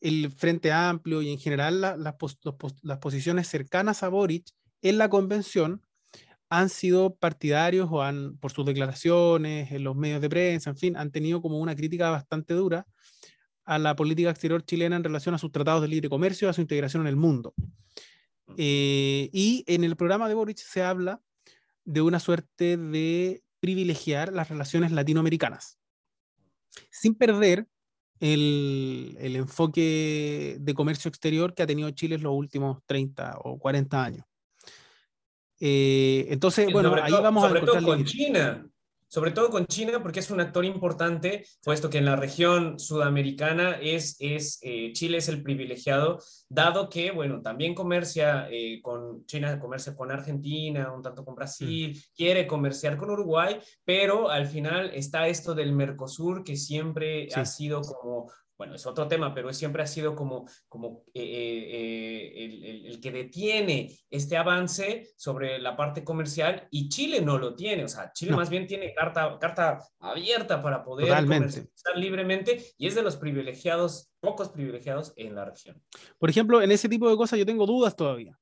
el 0.00 0.30
Frente 0.30 0.72
Amplio 0.72 1.22
y 1.22 1.30
en 1.30 1.38
general 1.38 1.80
las 1.80 2.98
posiciones 3.00 3.48
cercanas 3.48 4.02
a 4.02 4.08
Boric 4.08 4.46
en 4.82 4.98
la 4.98 5.08
convención 5.08 5.82
han 6.50 6.68
sido 6.68 7.14
partidarios 7.14 7.88
o 7.90 8.02
han, 8.02 8.36
por 8.38 8.52
sus 8.52 8.66
declaraciones, 8.66 9.70
en 9.72 9.84
los 9.84 9.96
medios 9.96 10.20
de 10.20 10.28
prensa, 10.28 10.70
en 10.70 10.76
fin, 10.76 10.96
han 10.96 11.12
tenido 11.12 11.40
como 11.40 11.58
una 11.58 11.76
crítica 11.76 12.10
bastante 12.10 12.54
dura 12.54 12.86
a 13.70 13.78
la 13.78 13.94
política 13.94 14.30
exterior 14.30 14.64
chilena 14.64 14.96
en 14.96 15.04
relación 15.04 15.32
a 15.32 15.38
sus 15.38 15.52
tratados 15.52 15.80
de 15.80 15.86
libre 15.86 16.08
comercio 16.08 16.48
a 16.48 16.52
su 16.52 16.60
integración 16.60 17.02
en 17.02 17.06
el 17.06 17.14
mundo. 17.14 17.54
Eh, 18.56 19.30
y 19.32 19.62
en 19.68 19.84
el 19.84 19.94
programa 19.94 20.28
de 20.28 20.34
Boric 20.34 20.58
se 20.58 20.82
habla 20.82 21.22
de 21.84 22.00
una 22.00 22.18
suerte 22.18 22.76
de 22.76 23.44
privilegiar 23.60 24.32
las 24.32 24.48
relaciones 24.48 24.90
latinoamericanas, 24.90 25.78
sin 26.90 27.14
perder 27.14 27.68
el, 28.18 29.16
el, 29.20 29.36
enfoque 29.36 30.56
de 30.58 30.74
comercio 30.74 31.08
exterior 31.08 31.54
que 31.54 31.62
ha 31.62 31.66
tenido 31.68 31.92
Chile 31.92 32.16
en 32.16 32.24
los 32.24 32.32
últimos 32.34 32.82
30 32.86 33.38
o 33.44 33.56
40 33.60 34.04
años. 34.04 34.26
Eh, 35.60 36.26
entonces, 36.30 36.72
bueno, 36.72 36.92
ahí 37.00 37.12
vamos 37.12 37.44
a 37.44 37.60
todo 37.60 37.80
con 37.82 38.04
China 38.04 38.68
sobre 39.10 39.32
todo 39.32 39.50
con 39.50 39.66
China, 39.66 40.00
porque 40.02 40.20
es 40.20 40.30
un 40.30 40.40
actor 40.40 40.64
importante, 40.64 41.44
puesto 41.64 41.90
que 41.90 41.98
en 41.98 42.04
la 42.04 42.14
región 42.14 42.78
sudamericana 42.78 43.72
es, 43.72 44.16
es 44.20 44.60
eh, 44.62 44.92
Chile 44.92 45.18
es 45.18 45.28
el 45.28 45.42
privilegiado, 45.42 46.20
dado 46.48 46.88
que, 46.88 47.10
bueno, 47.10 47.42
también 47.42 47.74
comercia 47.74 48.46
eh, 48.48 48.80
con 48.80 49.26
China, 49.26 49.58
comercia 49.58 49.96
con 49.96 50.12
Argentina, 50.12 50.92
un 50.92 51.02
tanto 51.02 51.24
con 51.24 51.34
Brasil, 51.34 51.90
mm. 51.96 52.00
quiere 52.16 52.46
comerciar 52.46 52.96
con 52.96 53.10
Uruguay, 53.10 53.58
pero 53.84 54.30
al 54.30 54.46
final 54.46 54.92
está 54.94 55.26
esto 55.26 55.56
del 55.56 55.72
Mercosur, 55.72 56.44
que 56.44 56.54
siempre 56.56 57.28
ha 57.34 57.44
sido 57.44 57.80
como 57.80 58.30
bueno, 58.60 58.74
es 58.74 58.84
otro 58.84 59.08
tema, 59.08 59.32
pero 59.32 59.50
siempre 59.54 59.82
ha 59.82 59.86
sido 59.86 60.14
como, 60.14 60.46
como 60.68 61.04
eh, 61.14 61.22
eh, 61.24 62.44
el, 62.44 62.86
el, 62.88 63.00
que 63.00 63.10
detiene 63.10 63.90
este 64.10 64.36
avance 64.36 65.14
sobre 65.16 65.58
la 65.58 65.78
parte 65.78 66.04
comercial 66.04 66.68
y 66.70 66.90
Chile 66.90 67.22
no 67.22 67.38
lo 67.38 67.54
tiene, 67.54 67.84
o 67.84 67.88
sea, 67.88 68.12
Chile 68.12 68.32
más 68.32 68.50
bien 68.50 68.66
tiene 68.66 68.92
carta, 68.92 69.38
carta 69.40 69.78
abierta 69.98 70.60
para 70.60 70.84
poder 70.84 71.08
comercializar 71.08 71.96
libremente 71.96 72.62
y 72.76 72.86
es 72.86 72.94
de 72.94 73.00
los 73.00 73.16
privilegiados, 73.16 74.12
pocos 74.20 74.50
privilegiados 74.50 75.14
en 75.16 75.36
la 75.36 75.46
región. 75.46 75.82
Por 76.18 76.28
ejemplo, 76.28 76.60
en 76.60 76.70
ese 76.70 76.86
tipo 76.86 77.08
de 77.08 77.16
cosas 77.16 77.38
yo 77.38 77.46
tengo 77.46 77.64
dudas 77.64 77.96
todavía. 77.96 78.38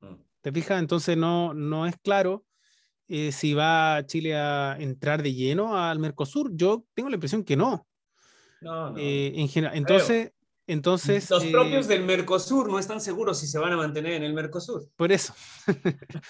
Mm. 0.00 0.16
¿Te 0.42 0.52
fijas? 0.52 0.80
Entonces 0.80 1.16
no, 1.16 1.54
no 1.54 1.86
es 1.86 1.96
claro 1.96 2.44
eh, 3.08 3.32
si 3.32 3.54
va 3.54 4.04
Chile 4.04 4.36
a 4.36 4.76
entrar 4.78 5.22
de 5.22 5.32
lleno 5.32 5.78
al 5.78 5.98
Mercosur. 5.98 6.50
Yo 6.54 6.84
tengo 6.92 7.08
la 7.08 7.16
impresión 7.16 7.42
que 7.42 7.56
no. 7.56 7.86
No, 8.60 8.90
no. 8.90 8.98
Eh, 8.98 9.32
en 9.36 9.48
general, 9.48 9.76
entonces, 9.76 10.32
entonces... 10.66 11.30
Los 11.30 11.44
propios 11.44 11.86
eh, 11.86 11.88
del 11.90 12.04
Mercosur 12.04 12.68
no 12.68 12.78
están 12.78 13.00
seguros 13.00 13.38
si 13.38 13.46
se 13.46 13.58
van 13.58 13.72
a 13.72 13.76
mantener 13.76 14.14
en 14.14 14.22
el 14.22 14.34
Mercosur. 14.34 14.88
Por 14.96 15.12
eso. 15.12 15.34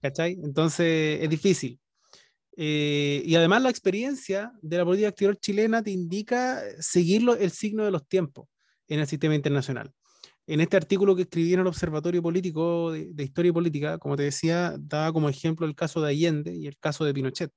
¿Cachai? 0.00 0.38
Entonces 0.42 1.22
es 1.22 1.28
difícil. 1.28 1.78
Eh, 2.56 3.22
y 3.24 3.34
además 3.34 3.62
la 3.62 3.70
experiencia 3.70 4.52
de 4.62 4.78
la 4.78 4.84
política 4.84 5.08
exterior 5.08 5.36
chilena 5.36 5.82
te 5.82 5.90
indica 5.90 6.62
seguir 6.80 7.22
el 7.38 7.50
signo 7.50 7.84
de 7.84 7.90
los 7.90 8.06
tiempos 8.08 8.48
en 8.88 9.00
el 9.00 9.06
sistema 9.06 9.34
internacional. 9.34 9.92
En 10.46 10.60
este 10.60 10.76
artículo 10.76 11.16
que 11.16 11.22
escribí 11.22 11.52
en 11.52 11.60
el 11.60 11.66
Observatorio 11.66 12.22
Político 12.22 12.92
de, 12.92 13.12
de 13.12 13.24
Historia 13.24 13.50
y 13.50 13.52
Política, 13.52 13.98
como 13.98 14.16
te 14.16 14.22
decía, 14.22 14.76
daba 14.78 15.12
como 15.12 15.28
ejemplo 15.28 15.66
el 15.66 15.74
caso 15.74 16.00
de 16.00 16.10
Allende 16.10 16.54
y 16.54 16.66
el 16.66 16.78
caso 16.78 17.04
de 17.04 17.12
Pinochet. 17.12 17.50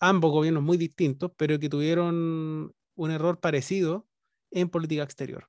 Ambos 0.00 0.32
gobiernos 0.32 0.62
muy 0.62 0.76
distintos, 0.76 1.30
pero 1.36 1.58
que 1.58 1.68
tuvieron 1.68 2.74
un 3.02 3.10
error 3.10 3.40
parecido 3.40 4.06
en 4.50 4.68
política 4.68 5.02
exterior, 5.02 5.48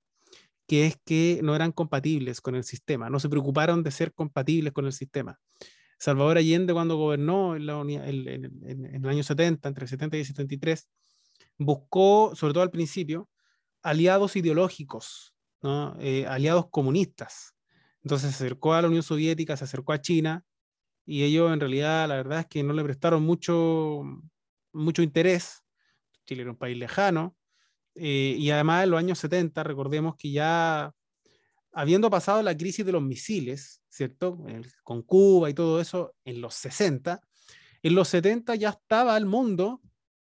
que 0.68 0.86
es 0.86 0.98
que 1.04 1.40
no 1.44 1.56
eran 1.56 1.72
compatibles 1.72 2.42
con 2.42 2.56
el 2.56 2.64
sistema, 2.64 3.10
no 3.10 3.20
se 3.20 3.30
preocuparon 3.30 3.84
de 3.84 3.92
ser 3.92 4.14
compatibles 4.14 4.74
con 4.74 4.86
el 4.86 4.94
sistema. 4.94 5.40
Salvador 5.98 6.38
Allende 6.38 6.74
cuando 6.74 6.96
gobernó 6.96 7.56
en, 7.56 7.66
la 7.66 7.80
en, 7.82 8.86
el 8.96 9.10
año 9.10 9.24
70, 9.24 9.68
entre 9.68 9.88
70 9.88 10.18
y 10.18 10.26
73, 10.26 10.88
buscó, 11.58 12.34
sobre 12.36 12.54
todo 12.54 12.64
al 12.64 12.72
principio, 12.72 13.30
aliados 13.84 14.36
ideológicos. 14.36 15.32
Eh, 16.00 16.26
aliados 16.28 16.70
comunistas. 16.72 17.54
Entonces 18.04 18.32
se 18.32 18.44
acercó 18.44 18.74
a 18.74 18.82
la 18.82 18.88
Unión 18.88 19.04
Soviética, 19.04 19.56
se 19.56 19.66
acercó 19.66 19.94
a 19.94 20.02
China, 20.02 20.44
y 21.06 21.24
ellos 21.24 21.54
en 21.54 21.60
realidad 21.60 22.08
la 22.08 22.16
verdad 22.16 22.40
es 22.40 22.46
que 22.48 22.64
no 22.64 22.74
le 22.74 22.84
prestaron 22.84 23.22
mucho, 23.22 24.02
mucho 24.74 25.04
interés. 25.04 25.64
Chile 26.26 26.42
era 26.42 26.52
un 26.52 26.58
país 26.58 26.78
lejano, 26.78 27.36
eh, 27.96 28.36
y 28.38 28.50
además 28.52 28.84
en 28.84 28.92
los 28.92 29.00
años 29.00 29.20
70, 29.20 29.64
recordemos 29.64 30.16
que 30.16 30.32
ya 30.32 30.94
habiendo 31.74 32.10
pasado 32.10 32.42
la 32.42 32.56
crisis 32.56 32.86
de 32.86 32.92
los 32.92 33.02
misiles, 33.02 33.82
¿cierto? 33.90 34.38
con 34.84 35.02
Cuba 35.02 35.50
y 35.50 35.54
todo 35.54 35.80
eso 35.80 36.14
en 36.26 36.42
los 36.42 36.56
60, 36.56 37.22
en 37.84 37.96
los 37.96 38.08
70 38.10 38.56
ya 38.56 38.70
estaba 38.70 39.18
el 39.18 39.26
mundo, 39.26 39.82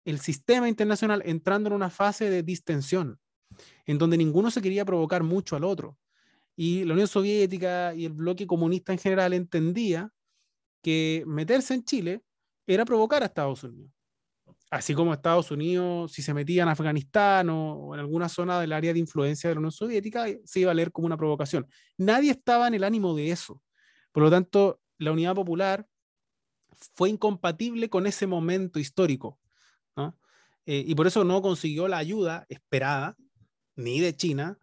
el 0.05 0.20
sistema 0.20 0.68
internacional 0.68 1.22
entrando 1.24 1.68
en 1.68 1.74
una 1.74 1.90
fase 1.90 2.29
de 2.29 2.42
distensión, 2.42 3.18
en 3.87 3.98
donde 3.98 4.16
ninguno 4.16 4.50
se 4.50 4.61
quería 4.61 4.85
provocar 4.85 5.22
mucho 5.22 5.57
al 5.57 5.64
otro. 5.64 5.98
Y 6.57 6.85
la 6.85 6.92
Unión 6.92 7.09
Soviética 7.09 7.94
y 7.94 8.05
el 8.05 8.12
bloque 8.12 8.46
comunista 8.46 8.92
en 8.92 8.98
general 8.98 9.33
entendía 9.33 10.11
que 10.83 11.24
meterse 11.27 11.74
en 11.74 11.85
Chile 11.85 12.22
era 12.66 12.85
provocar 12.85 13.22
a 13.22 13.27
Estados 13.27 13.64
Unidos 13.64 13.94
así 14.70 14.94
como 14.94 15.12
Estados 15.12 15.50
Unidos, 15.50 16.12
si 16.12 16.22
se 16.22 16.35
metía 16.35 16.62
en 16.62 16.68
Afganistán 16.68 17.48
o, 17.50 17.94
en 17.94 18.00
alguna 18.00 18.29
zona 18.29 18.61
del 18.61 18.72
área 18.72 18.92
de 18.92 18.98
influencia 18.98 19.48
de 19.48 19.55
la 19.55 19.61
Unión 19.61 19.72
Soviética, 19.72 20.27
se 20.44 20.61
iba 20.61 20.70
a 20.70 20.74
leer 20.74 20.92
como 20.92 21.07
una 21.07 21.16
provocación. 21.16 21.66
Nadie 21.96 22.31
estaba 22.31 22.68
en 22.68 22.74
el 22.74 22.85
ánimo 22.85 23.14
de 23.14 23.31
eso. 23.31 23.62
Por 24.12 24.22
lo 24.22 24.31
tanto, 24.31 24.81
la 24.98 25.12
unidad 25.12 25.35
popular 25.35 25.87
fue 26.94 27.09
incompatible 27.09 27.88
con 27.88 28.07
ese 28.07 28.27
momento 28.27 28.79
histórico. 28.79 29.38
Eh, 30.66 30.83
y 30.87 30.94
por 30.94 31.07
eso 31.07 31.24
no 31.24 31.42
consiguió 31.42 31.88
la 31.88 31.98
ayuda 31.98 32.46
esperada 32.48 33.18
ni 33.77 34.00
de 34.00 34.16
China 34.16 34.59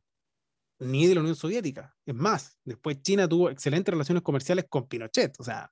ni 0.80 1.06
de 1.06 1.14
la 1.14 1.22
Unión 1.22 1.36
Soviética. 1.36 1.96
Es 2.06 2.16
más, 2.16 2.58
después 2.66 3.02
China 3.04 3.30
tuvo 3.30 3.52
excelentes 3.52 3.92
relaciones 3.92 4.24
comerciales 4.24 4.66
con 4.68 4.88
Pinochet. 4.88 5.40
O 5.40 5.44
sea, 5.44 5.72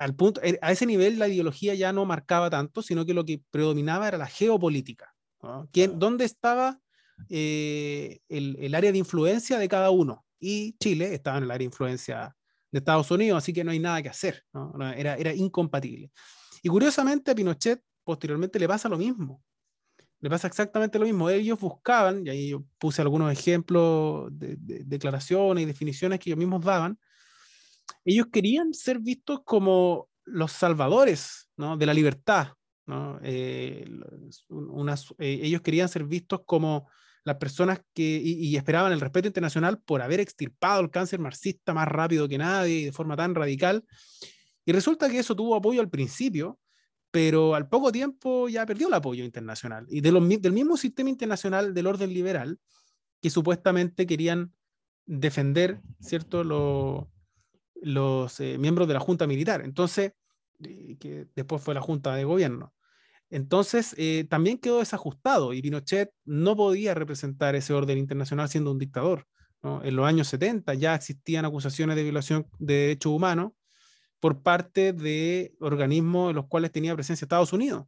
al 0.00 0.14
punto, 0.14 0.40
eh, 0.42 0.58
a 0.62 0.72
ese 0.72 0.86
nivel 0.86 1.18
la 1.18 1.28
ideología 1.28 1.74
ya 1.74 1.92
no 1.92 2.06
marcaba 2.06 2.48
tanto, 2.48 2.80
sino 2.80 3.04
que 3.04 3.12
lo 3.12 3.24
que 3.24 3.42
predominaba 3.50 4.08
era 4.08 4.16
la 4.16 4.26
geopolítica. 4.26 5.14
¿Quién, 5.72 5.98
¿Dónde 5.98 6.24
estaba 6.24 6.80
eh, 7.28 8.20
el, 8.28 8.56
el, 8.60 8.74
área 8.74 8.92
de 8.92 8.98
influencia 8.98 9.58
de 9.58 9.68
cada 9.68 9.90
uno? 9.90 10.24
Y 10.38 10.76
Chile 10.78 11.14
estaba 11.14 11.36
en 11.38 11.44
el 11.44 11.50
área 11.50 11.58
de 11.58 11.64
influencia 11.64 12.34
de 12.70 12.78
Estados 12.78 13.10
Unidos, 13.10 13.38
así 13.42 13.52
que 13.52 13.62
no 13.62 13.72
hay 13.72 13.78
nada 13.78 14.02
que 14.02 14.08
hacer. 14.08 14.42
¿no? 14.54 14.72
Era, 14.92 15.16
era 15.16 15.34
incompatible. 15.34 16.10
Y 16.62 16.68
curiosamente 16.68 17.30
a 17.30 17.34
Pinochet 17.34 17.82
posteriormente 18.02 18.58
le 18.58 18.68
pasa 18.68 18.88
lo 18.88 18.96
mismo. 18.96 19.42
Le 20.20 20.30
pasa 20.30 20.46
exactamente 20.46 20.98
lo 20.98 21.04
mismo. 21.04 21.28
Ellos 21.28 21.60
buscaban, 21.60 22.26
y 22.26 22.30
ahí 22.30 22.48
yo 22.50 22.64
puse 22.78 23.02
algunos 23.02 23.30
ejemplos 23.32 24.28
de, 24.32 24.56
de 24.56 24.84
declaraciones 24.84 25.62
y 25.62 25.66
definiciones 25.66 26.20
que 26.20 26.30
ellos 26.30 26.38
mismos 26.38 26.64
daban, 26.64 26.98
ellos 28.04 28.26
querían 28.32 28.74
ser 28.74 28.98
vistos 28.98 29.40
como 29.44 30.08
los 30.24 30.52
salvadores 30.52 31.48
¿no? 31.56 31.76
de 31.76 31.86
la 31.86 31.94
libertad. 31.94 32.48
¿no? 32.86 33.18
Eh, 33.22 33.84
eh, 35.18 35.40
ellos 35.42 35.60
querían 35.60 35.88
ser 35.88 36.04
vistos 36.04 36.40
como 36.44 36.88
las 37.24 37.36
personas 37.36 37.80
que, 37.92 38.02
y, 38.02 38.56
esperaban 38.56 38.92
el 38.92 39.00
respeto 39.00 39.28
internacional 39.28 39.78
por 39.78 40.00
haber 40.00 40.20
extirpado 40.20 40.80
el 40.80 40.90
cáncer 40.90 41.20
marxista 41.20 41.74
más 41.74 41.86
rápido 41.86 42.28
que 42.28 42.38
nadie 42.38 42.78
y 42.78 42.84
de 42.86 42.92
forma 42.92 43.16
tan 43.16 43.34
radical. 43.34 43.84
Y 44.64 44.72
resulta 44.72 45.08
que 45.10 45.18
eso 45.18 45.36
tuvo 45.36 45.54
apoyo 45.54 45.80
al 45.80 45.90
principio, 45.90 46.58
pero 47.10 47.54
al 47.54 47.68
poco 47.68 47.92
tiempo 47.92 48.48
ya 48.48 48.64
perdió 48.64 48.88
el 48.88 48.94
apoyo 48.94 49.24
internacional. 49.24 49.86
Y 49.90 50.00
de 50.00 50.12
los, 50.12 50.26
del 50.40 50.52
mismo 50.52 50.76
sistema 50.76 51.10
internacional 51.10 51.74
del 51.74 51.86
orden 51.86 52.12
liberal, 52.12 52.58
que 53.20 53.30
supuestamente 53.30 54.06
querían 54.06 54.54
defender, 55.04 55.80
¿cierto?, 56.00 56.42
lo, 56.42 57.10
los 57.82 58.40
eh, 58.40 58.58
miembros 58.58 58.88
de 58.88 58.94
la 58.94 59.00
Junta 59.00 59.26
Militar, 59.26 59.62
entonces, 59.64 60.12
que 60.60 61.26
después 61.34 61.62
fue 61.62 61.74
la 61.74 61.80
Junta 61.80 62.14
de 62.14 62.24
Gobierno. 62.24 62.74
Entonces, 63.30 63.94
eh, 63.96 64.26
también 64.28 64.58
quedó 64.58 64.80
desajustado 64.80 65.52
y 65.52 65.62
Pinochet 65.62 66.10
no 66.24 66.56
podía 66.56 66.94
representar 66.94 67.54
ese 67.54 67.72
orden 67.72 67.96
internacional 67.96 68.48
siendo 68.48 68.72
un 68.72 68.78
dictador. 68.78 69.26
En 69.62 69.94
los 69.94 70.06
años 70.06 70.26
70 70.28 70.72
ya 70.74 70.94
existían 70.94 71.44
acusaciones 71.44 71.94
de 71.94 72.02
violación 72.02 72.46
de 72.58 72.74
derechos 72.74 73.12
humanos 73.12 73.52
por 74.18 74.42
parte 74.42 74.94
de 74.94 75.54
organismos 75.60 76.30
en 76.30 76.36
los 76.36 76.46
cuales 76.46 76.72
tenía 76.72 76.94
presencia 76.94 77.24
Estados 77.24 77.52
Unidos, 77.52 77.86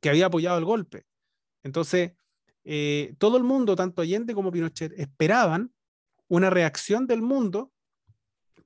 que 0.00 0.08
había 0.08 0.26
apoyado 0.26 0.58
el 0.58 0.64
golpe. 0.64 1.04
Entonces, 1.62 2.12
eh, 2.64 3.14
todo 3.18 3.36
el 3.36 3.44
mundo, 3.44 3.76
tanto 3.76 4.02
Allende 4.02 4.34
como 4.34 4.50
Pinochet, 4.50 4.92
esperaban 4.98 5.72
una 6.28 6.50
reacción 6.50 7.06
del 7.06 7.22
mundo 7.22 7.72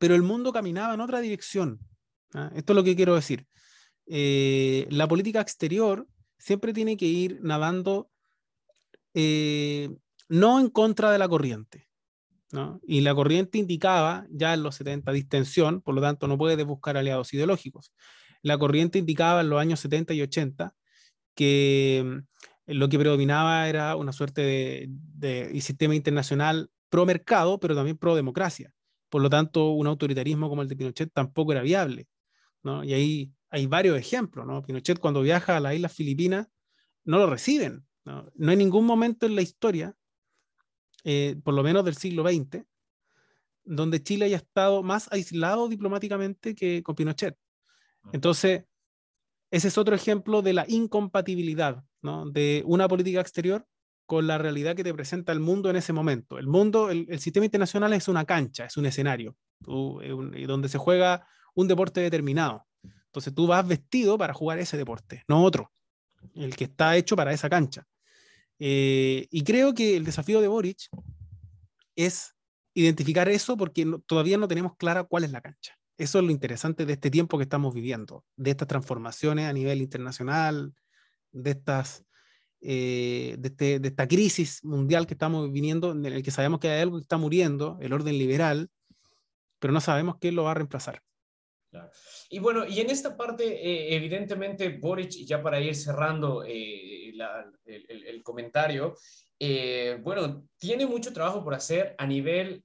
pero 0.01 0.15
el 0.15 0.23
mundo 0.23 0.51
caminaba 0.51 0.95
en 0.95 1.03
otra 1.03 1.21
dirección. 1.21 1.79
¿ah? 2.33 2.51
Esto 2.55 2.73
es 2.73 2.75
lo 2.75 2.83
que 2.83 2.97
quiero 2.97 3.15
decir. 3.15 3.47
Eh, 4.07 4.87
la 4.91 5.07
política 5.07 5.43
exterior 5.43 6.09
siempre 6.39 6.73
tiene 6.73 6.97
que 6.97 7.05
ir 7.05 7.39
nadando 7.43 8.11
eh, 9.13 9.95
no 10.27 10.59
en 10.59 10.71
contra 10.71 11.13
de 11.13 11.19
la 11.19 11.29
corriente. 11.29 11.87
Y 12.83 13.03
la 13.03 13.15
corriente 13.15 13.59
indicaba 13.59 14.27
ya 14.31 14.55
en 14.55 14.63
los 14.65 14.75
70 14.77 15.13
distensión, 15.13 15.83
por 15.83 15.95
lo 15.95 16.01
tanto 16.01 16.27
no 16.27 16.39
puedes 16.39 16.65
buscar 16.65 16.97
aliados 16.97 17.33
ideológicos. 17.35 17.93
La 18.43 18.57
corriente 18.59 18.99
indicaba 18.99 19.43
en 19.43 19.51
los 19.51 19.61
años 19.61 19.81
70 19.81 20.15
y 20.15 20.23
80 20.23 20.75
que 21.35 22.03
mm, 22.67 22.73
lo 22.73 22.89
que 22.89 22.99
predominaba 22.99 23.69
era 23.69 23.95
una 23.97 24.13
suerte 24.13 24.41
de, 24.41 24.87
de 24.89 25.61
sistema 25.61 25.95
internacional 25.95 26.71
pro 26.89 27.05
mercado, 27.05 27.61
pero 27.61 27.75
también 27.75 27.99
pro 27.99 28.17
democracia. 28.17 28.73
Por 29.11 29.21
lo 29.21 29.29
tanto, 29.29 29.71
un 29.73 29.87
autoritarismo 29.87 30.49
como 30.49 30.63
el 30.63 30.69
de 30.69 30.77
Pinochet 30.77 31.13
tampoco 31.13 31.53
era 31.53 31.63
viable. 31.63 32.09
¿no? 32.63 32.85
Y 32.85 32.95
ahí 32.95 33.33
hay 33.51 33.67
varios 33.67 33.99
ejemplos. 33.99 34.47
¿no? 34.47 34.63
Pinochet 34.63 34.99
cuando 34.99 35.21
viaja 35.21 35.57
a 35.57 35.61
las 35.61 35.75
Islas 35.75 35.93
Filipinas 35.93 36.49
no 37.05 37.19
lo 37.19 37.29
reciben. 37.29 37.87
No, 38.05 38.31
no 38.35 38.51
hay 38.51 38.57
ningún 38.57 38.87
momento 38.87 39.27
en 39.27 39.35
la 39.35 39.43
historia, 39.43 39.95
eh, 41.05 41.37
por 41.45 41.55
lo 41.55 41.63
menos 41.63 41.85
del 41.85 41.97
siglo 41.97 42.23
XX, 42.23 42.65
donde 43.65 44.03
Chile 44.03 44.27
haya 44.27 44.39
estado 44.39 44.83
más 44.83 45.13
aislado 45.13 45.69
diplomáticamente 45.69 46.55
que 46.55 46.83
con 46.83 46.95
Pinochet. 46.95 47.37
Entonces, 48.13 48.65
ese 49.51 49.69
es 49.69 49.77
otro 49.77 49.95
ejemplo 49.95 50.43
de 50.43 50.53
la 50.53 50.65
incompatibilidad 50.69 51.85
¿no? 52.01 52.31
de 52.31 52.63
una 52.65 52.89
política 52.89 53.21
exterior 53.21 53.67
con 54.11 54.27
la 54.27 54.39
realidad 54.39 54.75
que 54.75 54.83
te 54.83 54.93
presenta 54.93 55.31
el 55.31 55.39
mundo 55.39 55.71
en 55.71 55.77
ese 55.77 55.93
momento. 55.93 56.37
El 56.41 56.49
mundo, 56.49 56.91
el, 56.91 57.21
sistema 57.21 57.45
internacional 57.45 57.93
es 57.93 58.09
una 58.09 58.25
cancha, 58.25 58.65
es 58.65 58.77
un 58.77 58.85
escenario, 58.85 59.37
donde 59.61 60.69
se 60.69 60.79
juega 60.79 61.29
un 61.55 61.69
deporte 61.69 62.01
determinado. 62.01 62.67
Entonces 62.83 63.33
tú 63.33 63.47
vas 63.47 63.65
vestido 63.69 64.19
para 64.19 64.35
jugar 64.35 64.59
ese 64.59 64.77
deporte, 64.77 65.23
no 65.29 65.45
otro, 65.45 65.71
el 66.35 66.57
que 66.57 66.65
está 66.65 66.97
hecho 66.97 67.15
para 67.15 67.33
esa 67.33 67.49
cancha. 67.49 67.87
Eh, 68.59 69.29
y 69.31 69.45
creo 69.45 69.75
que 69.75 69.97
el 69.97 70.05
desafío 70.05 70.41
de 70.41 70.49
Boric 70.49 70.89
es 71.95 72.35
identificar 72.75 73.29
eso 73.29 73.57
porque 73.57 73.87
todavía 74.07 74.39
no 74.39 74.49
tenemos 74.49 74.75
clara 74.77 75.05
cuál 75.05 75.23
es 75.23 75.31
la 75.31 75.41
cancha. 75.41 75.79
Eso 75.99 76.19
es 76.19 76.25
lo 76.25 76.33
interesante 76.33 76.85
de 76.85 76.95
este 76.95 77.13
tiempo 77.13 77.39
que 77.39 77.45
estamos 77.45 77.73
viviendo, 77.73 78.25
de 78.35 78.51
estas 78.51 78.67
transformaciones 78.67 79.47
a 79.47 79.53
nivel 79.53 79.81
internacional, 79.81 80.75
de, 81.31 81.51
estas, 81.53 82.05
eh, 82.63 83.37
de, 83.39 83.49
este, 83.49 83.79
de, 83.79 83.89
esta 83.89 84.07
crisis 84.07 84.63
mundial 84.65 85.07
que 85.07 85.15
estamos 85.15 85.51
viviendo, 85.51 85.93
en 85.93 86.05
el 86.05 86.23
que 86.23 86.31
sabemos 86.31 86.61
que 86.61 86.69
hay 86.69 86.83
algo 86.83 86.99
que 86.99 87.03
está 87.03 87.17
muriendo, 87.17 87.79
el 87.81 87.93
orden 87.93 88.19
liberal, 88.19 88.69
pero 89.59 89.73
no 89.73 89.81
sabemos 89.81 90.17
qué 90.21 90.31
lo 90.33 90.45
va 90.45 90.53
a 90.53 90.55
reemplazar. 90.55 91.03
Y 92.29 92.39
bueno, 92.39 92.67
y 92.67 92.81
en 92.81 92.91
esta 92.91 93.17
parte, 93.17 93.45
eh, 93.45 93.95
evidentemente, 93.95 94.69
Boric, 94.79 95.11
ya 95.25 95.43
para 95.43 95.61
ir 95.61 95.75
cerrando 95.75 96.45
eh, 96.45 97.15
el, 97.65 98.23
comentario, 98.23 98.97
bueno, 100.03 100.47
tiene 100.59 100.87
mucho 100.87 101.13
trabajo 101.13 101.43
por 101.43 101.55
hacer 101.55 101.95
a 101.97 102.07
nivel 102.07 102.63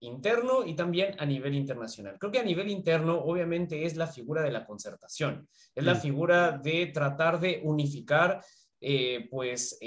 interno 0.00 0.64
y 0.64 0.74
también 0.74 1.14
a 1.18 1.26
nivel 1.26 1.54
internacional. 1.54 2.18
Creo 2.18 2.32
que 2.32 2.38
a 2.38 2.44
nivel 2.44 2.70
interno, 2.70 3.18
obviamente, 3.18 3.84
es 3.84 3.96
la 3.96 4.06
figura 4.06 4.42
de 4.42 4.50
la 4.50 4.64
concertación, 4.64 5.48
es 5.74 5.84
la 5.84 5.94
mm. 5.94 6.00
figura 6.00 6.52
de 6.52 6.86
tratar 6.86 7.40
de 7.40 7.60
unificar 7.64 8.42
pues 9.30 9.78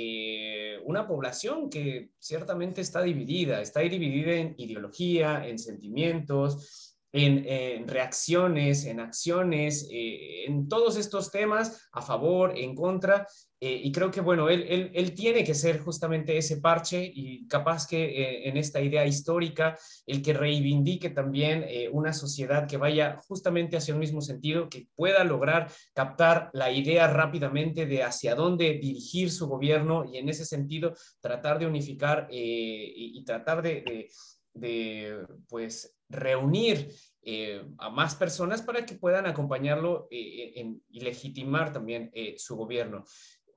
una 0.85 1.07
población 1.07 1.69
que 1.69 2.11
ciertamente 2.19 2.81
está 2.81 3.01
dividida, 3.01 3.61
está 3.61 3.79
dividida 3.81 4.33
en 4.33 4.55
ideología, 4.57 5.47
en 5.47 5.57
sentimientos, 5.59 6.90
en, 7.13 7.87
reacciones, 7.87 8.85
en 8.85 8.99
acciones, 8.99 9.87
eh, 9.91 10.45
en 10.45 10.67
todos 10.67 10.97
estos 10.97 11.31
temas, 11.31 11.89
a 11.91 12.01
favor, 12.01 12.57
en 12.57 12.75
contra. 12.75 13.27
Eh, 13.59 13.79
y 13.83 13.91
creo 13.91 14.09
que, 14.09 14.21
bueno, 14.21 14.49
él, 14.49 14.91
él, 14.91 15.13
tiene 15.13 15.43
que 15.43 15.53
ser 15.53 15.79
justamente 15.79 16.35
ese 16.35 16.57
parche 16.57 17.11
y 17.13 17.45
capaz 17.47 17.85
que 17.85 18.05
eh, 18.05 18.49
en 18.49 18.57
esta 18.57 18.81
idea 18.81 19.05
histórica, 19.05 19.77
el 20.07 20.23
que 20.23 20.33
reivindique 20.33 21.11
también 21.11 21.65
una 21.91 22.11
sociedad 22.11 22.67
que 22.67 22.77
vaya 22.77 23.19
justamente 23.27 23.77
hacia 23.77 23.93
el 23.93 23.99
mismo 23.99 24.21
sentido, 24.21 24.67
que 24.67 24.87
pueda 24.95 25.23
lograr 25.23 25.71
captar 25.93 26.49
la 26.53 26.71
idea 26.71 27.05
rápidamente 27.07 27.85
de 27.85 28.01
hacia 28.01 28.33
dónde 28.33 28.79
dirigir 28.79 29.29
su 29.29 29.47
gobierno 29.47 30.05
y 30.11 30.17
en 30.17 30.29
ese 30.29 30.45
sentido 30.45 30.93
tratar 31.19 31.59
de 31.59 31.67
unificar 31.67 32.27
y, 32.31 33.23
tratar 33.25 33.61
de, 33.61 34.09
de 34.53 35.23
pues 35.47 36.00
reunir 36.11 36.89
eh, 37.23 37.63
a 37.77 37.89
más 37.89 38.15
personas 38.15 38.61
para 38.61 38.85
que 38.85 38.95
puedan 38.95 39.27
acompañarlo 39.27 40.07
eh, 40.09 40.53
en, 40.55 40.81
y 40.89 41.01
legitimar 41.01 41.71
también 41.71 42.09
eh, 42.13 42.35
su 42.37 42.55
gobierno 42.55 43.05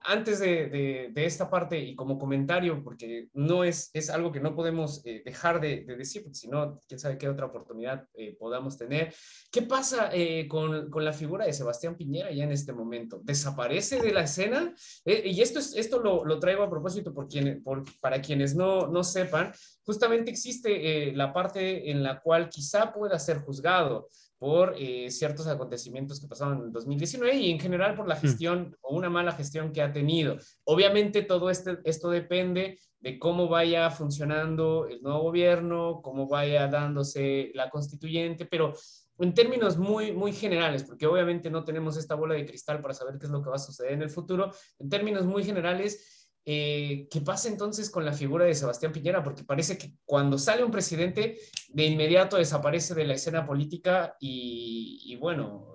antes 0.05 0.39
de, 0.39 1.13
esta 1.17 1.49
parte 1.51 1.79
y 1.79 1.97
como 1.97 2.19
comentario, 2.19 2.83
porque 2.85 3.29
no 3.33 3.65
es, 3.65 3.91
es 3.95 4.11
algo 4.11 4.31
que 4.31 4.41
no 4.41 4.55
podemos 4.55 5.01
eh, 5.05 5.23
dejar 5.25 5.61
de, 5.61 5.85
decir, 5.85 6.23
porque 6.23 6.37
si 6.37 6.49
no, 6.49 6.81
quién 6.87 7.01
sabe 7.01 7.17
qué 7.17 7.29
otra 7.29 7.47
oportunidad 7.47 8.07
eh, 8.15 8.37
podamos 8.39 8.77
tener. 8.77 9.15
¿Qué 9.51 9.63
pasa 9.63 10.11
eh, 10.13 10.47
con, 10.47 10.91
con, 10.91 11.05
la 11.05 11.13
figura 11.13 11.47
de 11.47 11.53
Sebastián 11.53 11.97
Piñera 11.97 12.31
ya 12.31 12.45
en 12.45 12.53
este 12.53 12.73
momento? 12.73 13.21
¿Desaparece 13.23 14.01
de 14.01 14.13
la 14.13 14.23
escena? 14.23 14.75
y 15.07 15.41
esto, 15.41 15.59
es, 15.59 15.75
esto 15.75 16.01
lo, 16.01 16.25
lo, 16.25 16.39
traigo 16.39 16.63
a 16.63 16.71
propósito 16.71 17.13
por 17.15 17.29
quien, 17.29 17.63
por, 17.63 17.85
para 18.01 18.21
quienes 18.21 18.55
no, 18.55 18.87
no 18.87 19.03
sepan. 19.03 19.53
Justamente 19.85 20.31
existe 20.31 21.13
la 21.13 21.33
parte 21.33 21.91
en 21.91 22.03
la 22.03 22.21
cual 22.21 22.49
quizá 22.49 22.93
pueda 22.93 23.19
ser 23.19 23.39
juzgado 23.39 24.09
por 24.39 24.75
eh, 24.79 25.11
ciertos 25.11 25.47
acontecimientos 25.47 26.21
que 26.21 26.29
pasaron 26.29 26.59
en 26.59 26.65
el 26.65 26.73
2019 26.73 27.37
y 27.37 27.51
en 27.51 27.61
general 27.61 27.95
por 27.95 28.09
la 28.09 28.17
mm. 28.17 28.21
gestión 28.21 28.77
o 28.83 28.95
una 28.95 29.11
mala 29.11 29.33
gestión 29.33 29.73
que 29.73 29.83
ha 29.83 29.93
tenido. 29.93 30.37
Obviamente 30.65 31.23
todo 31.23 31.51
este, 31.51 31.79
esto 31.85 32.11
depende 32.11 32.79
de 33.01 33.19
cómo 33.19 33.49
vaya 33.49 33.91
funcionando 33.91 34.87
el 34.89 35.03
nuevo 35.03 35.25
gobierno, 35.25 36.01
cómo 36.03 36.27
vaya 36.27 36.67
dándose 36.69 37.51
la 37.55 37.69
constituyente, 37.69 38.47
pero 38.47 38.73
en 39.19 39.35
términos 39.35 39.77
muy, 39.77 40.13
muy 40.13 40.33
generales, 40.33 40.83
porque 40.85 41.07
obviamente 41.07 41.51
no 41.51 41.65
tenemos 41.65 41.97
esta 41.97 42.15
bola 42.15 42.35
de 42.35 42.47
cristal 42.47 42.81
para 42.81 42.95
saber 42.95 43.19
qué 43.19 43.27
es 43.27 43.33
lo 43.33 43.43
que 43.43 43.51
va 43.51 43.57
a 43.57 43.59
suceder 43.59 43.93
en 43.93 44.03
el 44.03 44.11
futuro, 44.11 44.51
en 44.79 44.89
términos 44.89 45.27
muy 45.27 45.45
generales, 45.45 46.24
eh, 46.47 47.09
¿qué 47.11 47.21
pasa 47.23 47.49
entonces 47.49 47.89
con 47.89 48.05
la 48.05 48.13
figura 48.13 48.45
de 48.45 48.55
Sebastián 48.55 48.93
Piñera? 48.93 49.23
Porque 49.23 49.45
parece 49.45 49.79
que 49.79 49.95
cuando 50.05 50.37
sale 50.39 50.63
un 50.63 50.71
presidente, 50.71 51.39
de 51.69 51.85
inmediato 51.85 52.37
desaparece 52.37 52.95
de 52.95 53.05
la 53.05 53.15
escena 53.15 53.47
política 53.47 54.17
y, 54.21 55.17
bueno, 55.21 55.75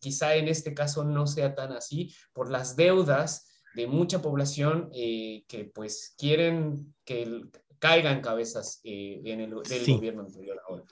quizá 0.00 0.34
en 0.34 0.48
este 0.48 0.72
caso 0.72 1.04
no 1.04 1.26
sea 1.26 1.54
tan 1.54 1.72
así 1.72 2.14
por 2.32 2.50
las 2.50 2.74
deudas 2.74 3.62
de 3.74 3.86
mucha 3.86 4.22
población 4.22 4.90
eh, 4.94 5.44
que 5.46 5.66
pues 5.66 6.14
quieren 6.16 6.94
que 7.04 7.42
caigan 7.78 8.22
cabezas 8.22 8.80
eh, 8.82 9.20
en 9.24 9.40
el 9.40 9.50
del 9.62 9.96
gobierno 9.96 10.22
anterior 10.22 10.60
ahora. 10.68 10.84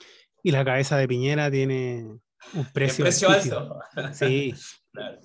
Y 0.43 0.51
la 0.51 0.63
cabeza 0.63 0.95
de 0.97 1.07
Piñera 1.07 1.49
tiene 1.49 2.05
un 2.53 2.65
precio, 2.71 3.03
precio 3.03 3.29
alto. 3.29 3.79
Sí. 4.13 4.53
claro 4.93 5.19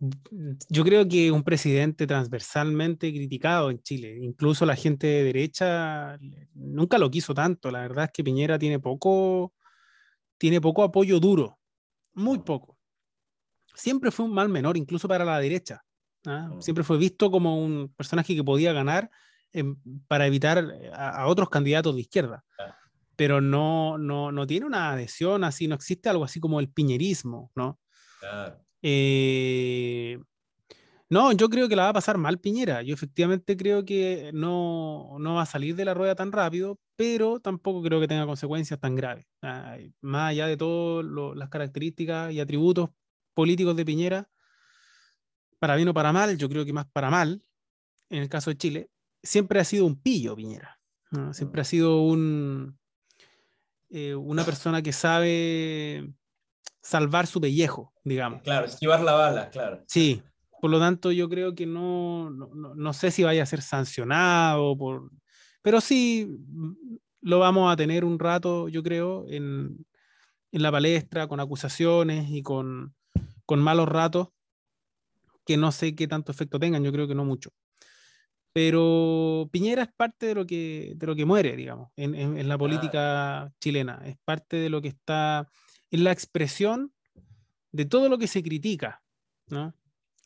yo 0.00 0.84
creo 0.84 1.06
que 1.06 1.30
un 1.30 1.42
presidente 1.42 2.06
transversalmente 2.06 3.12
criticado 3.12 3.70
en 3.70 3.82
Chile, 3.82 4.16
incluso 4.20 4.64
la 4.64 4.74
gente 4.74 5.06
de 5.06 5.24
derecha 5.24 6.18
nunca 6.54 6.98
lo 6.98 7.10
quiso 7.10 7.34
tanto. 7.34 7.70
La 7.70 7.80
verdad 7.80 8.06
es 8.06 8.10
que 8.12 8.24
Piñera 8.24 8.58
tiene 8.58 8.78
poco, 8.78 9.52
tiene 10.38 10.60
poco 10.60 10.82
apoyo 10.82 11.20
duro, 11.20 11.58
muy 12.14 12.38
poco. 12.38 12.78
Siempre 13.74 14.10
fue 14.10 14.24
un 14.24 14.32
mal 14.32 14.48
menor, 14.48 14.76
incluso 14.78 15.06
para 15.06 15.24
la 15.24 15.38
derecha. 15.38 15.82
¿ah? 16.26 16.50
Siempre 16.60 16.82
fue 16.82 16.96
visto 16.96 17.30
como 17.30 17.62
un 17.62 17.92
personaje 17.94 18.34
que 18.34 18.44
podía 18.44 18.72
ganar 18.72 19.10
para 20.08 20.26
evitar 20.26 20.64
a, 20.94 21.26
otros 21.26 21.50
candidatos 21.50 21.94
de 21.94 22.00
izquierda. 22.00 22.44
Pero 23.16 23.42
no, 23.42 23.98
no, 23.98 24.32
no 24.32 24.46
tiene 24.46 24.64
una 24.64 24.92
adhesión 24.92 25.44
así, 25.44 25.68
no 25.68 25.74
existe 25.74 26.08
algo 26.08 26.24
así 26.24 26.40
como 26.40 26.58
el 26.58 26.70
piñerismo, 26.70 27.52
¿no? 27.54 27.78
Eh, 28.82 30.18
no, 31.10 31.32
yo 31.32 31.48
creo 31.48 31.68
que 31.68 31.74
la 31.74 31.84
va 31.84 31.88
a 31.88 31.94
pasar 31.94 32.18
mal 32.18 32.38
Piñera. 32.38 32.82
Yo 32.82 32.94
efectivamente 32.94 33.56
creo 33.56 33.84
que 33.84 34.30
no, 34.32 35.16
no 35.18 35.34
va 35.34 35.42
a 35.42 35.46
salir 35.46 35.74
de 35.74 35.84
la 35.84 35.92
rueda 35.92 36.14
tan 36.14 36.30
rápido, 36.30 36.78
pero 36.94 37.40
tampoco 37.40 37.82
creo 37.82 38.00
que 38.00 38.06
tenga 38.06 38.26
consecuencias 38.26 38.78
tan 38.78 38.94
graves. 38.94 39.26
más 40.00 40.30
allá 40.30 40.46
de 40.46 40.56
todas 40.56 41.04
las 41.36 41.48
características 41.48 42.32
y 42.32 42.38
atributos 42.38 42.90
políticos 43.34 43.74
de 43.74 43.84
Piñera, 43.84 44.30
para 45.58 45.74
bien 45.74 45.88
o 45.88 45.94
para 45.94 46.12
mal, 46.12 46.38
yo 46.38 46.48
creo 46.48 46.64
que 46.64 46.72
más 46.72 46.86
para 46.86 47.10
mal, 47.10 47.42
en 48.08 48.22
el 48.22 48.28
caso 48.28 48.50
de 48.50 48.56
Chile, 48.56 48.90
siempre 49.22 49.60
ha 49.60 49.64
sido 49.64 49.86
un 49.86 50.00
pillo 50.00 50.36
Piñera. 50.36 50.80
Siempre 51.32 51.60
ha 51.62 51.64
sido 51.64 52.02
un, 52.02 52.78
eh, 53.88 54.14
una 54.14 54.44
persona 54.44 54.80
que 54.80 54.92
sabe 54.92 56.14
salvar 56.80 57.26
su 57.26 57.40
pellejo, 57.40 57.92
digamos. 58.04 58.42
Claro, 58.42 58.66
esquivar 58.66 59.02
la 59.02 59.12
bala, 59.12 59.50
claro. 59.50 59.84
Sí, 59.86 60.22
por 60.60 60.70
lo 60.70 60.78
tanto 60.78 61.12
yo 61.12 61.28
creo 61.28 61.54
que 61.54 61.66
no, 61.66 62.30
no, 62.30 62.74
no 62.74 62.92
sé 62.92 63.10
si 63.10 63.22
vaya 63.22 63.42
a 63.42 63.46
ser 63.46 63.62
sancionado, 63.62 64.76
por, 64.76 65.10
pero 65.62 65.80
sí 65.80 66.28
lo 67.20 67.38
vamos 67.38 67.72
a 67.72 67.76
tener 67.76 68.04
un 68.04 68.18
rato, 68.18 68.68
yo 68.68 68.82
creo, 68.82 69.26
en, 69.28 69.86
en 70.52 70.62
la 70.62 70.72
palestra, 70.72 71.26
con 71.28 71.40
acusaciones 71.40 72.30
y 72.30 72.42
con, 72.42 72.94
con 73.46 73.60
malos 73.60 73.88
ratos, 73.88 74.28
que 75.44 75.56
no 75.56 75.72
sé 75.72 75.94
qué 75.94 76.08
tanto 76.08 76.32
efecto 76.32 76.58
tengan, 76.58 76.82
yo 76.82 76.92
creo 76.92 77.08
que 77.08 77.14
no 77.14 77.24
mucho. 77.24 77.50
Pero 78.52 79.48
Piñera 79.52 79.82
es 79.82 79.92
parte 79.96 80.26
de 80.26 80.34
lo 80.34 80.44
que, 80.44 80.94
de 80.96 81.06
lo 81.06 81.14
que 81.14 81.24
muere, 81.24 81.54
digamos, 81.54 81.90
en, 81.94 82.14
en 82.14 82.48
la 82.48 82.58
política 82.58 83.52
chilena. 83.60 84.02
Es 84.04 84.16
parte 84.24 84.56
de 84.56 84.70
lo 84.70 84.82
que 84.82 84.88
está 84.88 85.48
es 85.90 86.00
la 86.00 86.12
expresión 86.12 86.92
de 87.72 87.84
todo 87.84 88.08
lo 88.08 88.18
que 88.18 88.26
se 88.26 88.42
critica, 88.42 89.02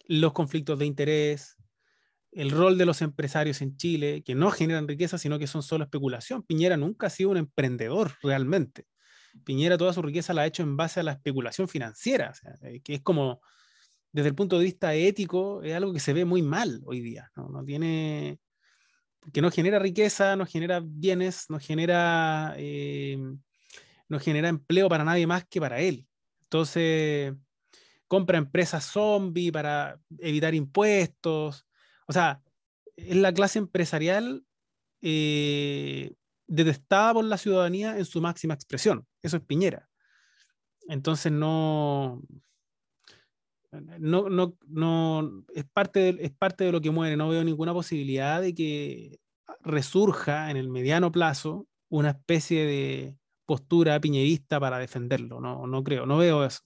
los 0.07 0.33
conflictos 0.33 0.79
de 0.79 0.87
interés, 0.87 1.57
el 2.33 2.51
rol 2.51 2.77
de 2.77 2.87
los 2.87 3.01
empresarios 3.01 3.63
en 3.63 3.77
Chile, 3.77 4.23
que 4.25 4.35
no 4.35 4.51
generan 4.51 4.89
riqueza, 4.89 5.19
sino 5.19 5.39
que 5.39 5.47
son 5.47 5.63
solo 5.63 5.85
especulación. 5.85 6.43
Piñera 6.43 6.77
nunca 6.77 7.07
ha 7.07 7.11
sido 7.11 7.31
un 7.31 7.37
emprendedor 7.37 8.13
realmente. 8.23 8.87
Piñera 9.45 9.79
toda 9.79 9.93
su 9.93 10.03
riqueza 10.03 10.35
la 10.35 10.43
ha 10.43 10.47
hecho 10.47 10.63
en 10.63 10.77
base 10.77 11.01
a 11.01 11.03
la 11.03 11.13
especulación 11.13 11.69
financiera, 11.69 12.33
eh, 12.63 12.81
que 12.83 12.95
es 12.95 13.03
como, 13.03 13.41
desde 14.13 14.29
el 14.29 14.35
punto 14.35 14.59
de 14.59 14.65
vista 14.65 14.95
ético, 14.95 15.63
es 15.63 15.75
algo 15.75 15.93
que 15.93 16.01
se 16.01 16.13
ve 16.13 16.25
muy 16.25 16.43
mal 16.43 16.81
hoy 16.85 17.01
día. 17.01 17.31
No, 17.37 17.49
no 17.49 17.65
tiene, 17.65 18.39
que 19.33 19.41
no 19.41 19.51
genera 19.51 19.79
riqueza, 19.79 20.37
no 20.37 20.47
genera 20.47 20.81
bienes, 20.85 21.47
no 21.49 21.59
genera 21.59 22.55
eh, 22.59 23.19
no 24.09 24.19
genera 24.21 24.49
empleo 24.49 24.89
para 24.89 25.05
nadie 25.05 25.27
más 25.27 25.45
que 25.47 25.61
para 25.61 25.81
él. 25.81 26.07
Entonces, 26.45 27.35
compra 28.07 28.39
empresas 28.39 28.85
zombie 28.85 29.51
para 29.51 30.01
evitar 30.19 30.55
impuestos. 30.55 31.67
O 32.07 32.13
sea, 32.13 32.43
es 32.97 33.17
la 33.17 33.33
clase 33.33 33.59
empresarial 33.59 34.45
eh, 35.03 36.15
detestada 36.47 37.15
por 37.15 37.25
la 37.25 37.39
ciudadanía 37.39 37.99
en 37.99 38.05
su 38.05 38.21
máxima 38.21 38.55
expresión. 38.55 39.07
Eso 39.23 39.37
es 39.37 39.43
Piñera. 39.43 39.91
Entonces, 40.89 41.33
no. 41.33 42.23
No, 43.99 44.29
no, 44.69 45.45
es 45.53 45.65
parte, 45.65 46.17
es 46.25 46.31
parte 46.31 46.63
de 46.63 46.71
lo 46.71 46.81
que 46.81 46.93
muere. 46.93 47.17
No 47.17 47.29
veo 47.29 47.43
ninguna 47.43 47.73
posibilidad 47.73 48.41
de 48.41 48.55
que 48.55 49.19
resurja 49.63 50.51
en 50.51 50.57
el 50.57 50.69
mediano 50.69 51.11
plazo 51.11 51.67
una 51.89 52.11
especie 52.11 52.65
de 52.67 53.19
postura 53.47 54.01
piñerista 54.01 54.59
para 54.61 54.79
defenderlo. 54.79 55.41
No, 55.41 55.67
no 55.67 55.85
creo, 55.85 56.07
no 56.07 56.19
veo 56.19 56.45
eso. 56.45 56.61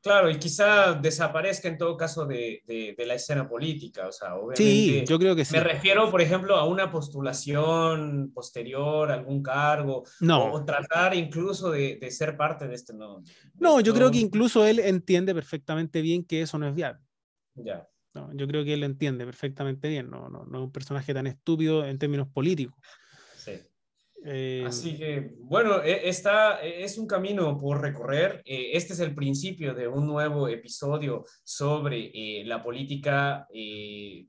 Claro, 0.00 0.30
y 0.30 0.38
quizá 0.38 0.94
desaparezca 0.94 1.66
en 1.66 1.76
todo 1.76 1.96
caso 1.96 2.24
de, 2.24 2.62
de, 2.66 3.04
la 3.04 3.14
escena 3.14 3.48
política, 3.48 4.06
o 4.06 4.12
sea, 4.12 4.36
obviamente. 4.36 4.62
Sí, 4.62 5.04
yo 5.04 5.18
creo 5.18 5.34
que 5.34 5.44
sí. 5.44 5.54
Me 5.54 5.60
refiero, 5.60 6.08
por 6.08 6.20
ejemplo, 6.20 6.54
a 6.56 6.64
una 6.64 6.90
postulación 6.90 8.30
posterior, 8.32 9.10
algún 9.10 9.42
cargo, 9.42 10.04
no. 10.20 10.52
o, 10.52 10.64
tratar 10.64 11.14
incluso 11.14 11.72
de, 11.72 11.98
de, 12.00 12.10
ser 12.12 12.36
parte 12.36 12.68
de 12.68 12.76
este 12.76 12.94
no. 12.94 13.22
No, 13.58 13.80
yo 13.80 13.92
creo 13.92 14.10
que 14.10 14.18
incluso 14.18 14.64
él 14.64 14.78
entiende 14.78 15.34
perfectamente 15.34 16.00
bien 16.00 16.24
que 16.24 16.42
eso 16.42 16.58
no 16.58 16.68
es 16.68 16.74
viable. 16.74 17.04
Ya. 17.56 17.88
No, 18.14 18.32
yo 18.34 18.46
creo 18.46 18.64
que 18.64 18.74
él 18.74 18.84
entiende 18.84 19.24
perfectamente 19.24 19.88
bien, 19.88 20.08
no, 20.08 20.28
no, 20.28 20.44
no 20.44 20.58
es 20.58 20.64
un 20.64 20.72
personaje 20.72 21.12
tan 21.12 21.26
estúpido 21.26 21.84
en 21.84 21.98
términos 21.98 22.28
políticos. 22.28 22.78
Sí. 24.18 24.28
Eh, 24.30 24.64
Así 24.66 24.96
que, 24.96 25.30
bueno, 25.38 25.82
e, 25.82 26.08
esta 26.08 26.60
e, 26.60 26.82
es 26.82 26.98
un 26.98 27.06
camino 27.06 27.56
por 27.56 27.80
recorrer. 27.80 28.42
Eh, 28.44 28.70
este 28.72 28.92
es 28.92 29.00
el 29.00 29.14
principio 29.14 29.74
de 29.74 29.86
un 29.86 30.06
nuevo 30.06 30.48
episodio 30.48 31.24
sobre 31.44 32.10
eh, 32.12 32.44
la 32.44 32.62
política 32.62 33.46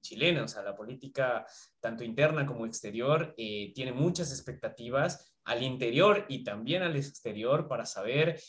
chilena, 0.02 0.44
o 0.44 0.48
sea, 0.48 0.64
la 0.64 0.76
política 0.76 1.46
tanto 1.80 2.04
interna 2.04 2.46
como 2.46 2.66
exterior. 2.66 3.34
tiene 3.36 3.92
muchas 3.92 4.32
expectativas 4.32 5.34
al 5.46 5.64
interior 5.64 6.26
y 6.30 6.44
también 6.44 6.84
al 6.84 6.96
exterior 6.96 7.68
para 7.68 7.86
saber 7.86 8.40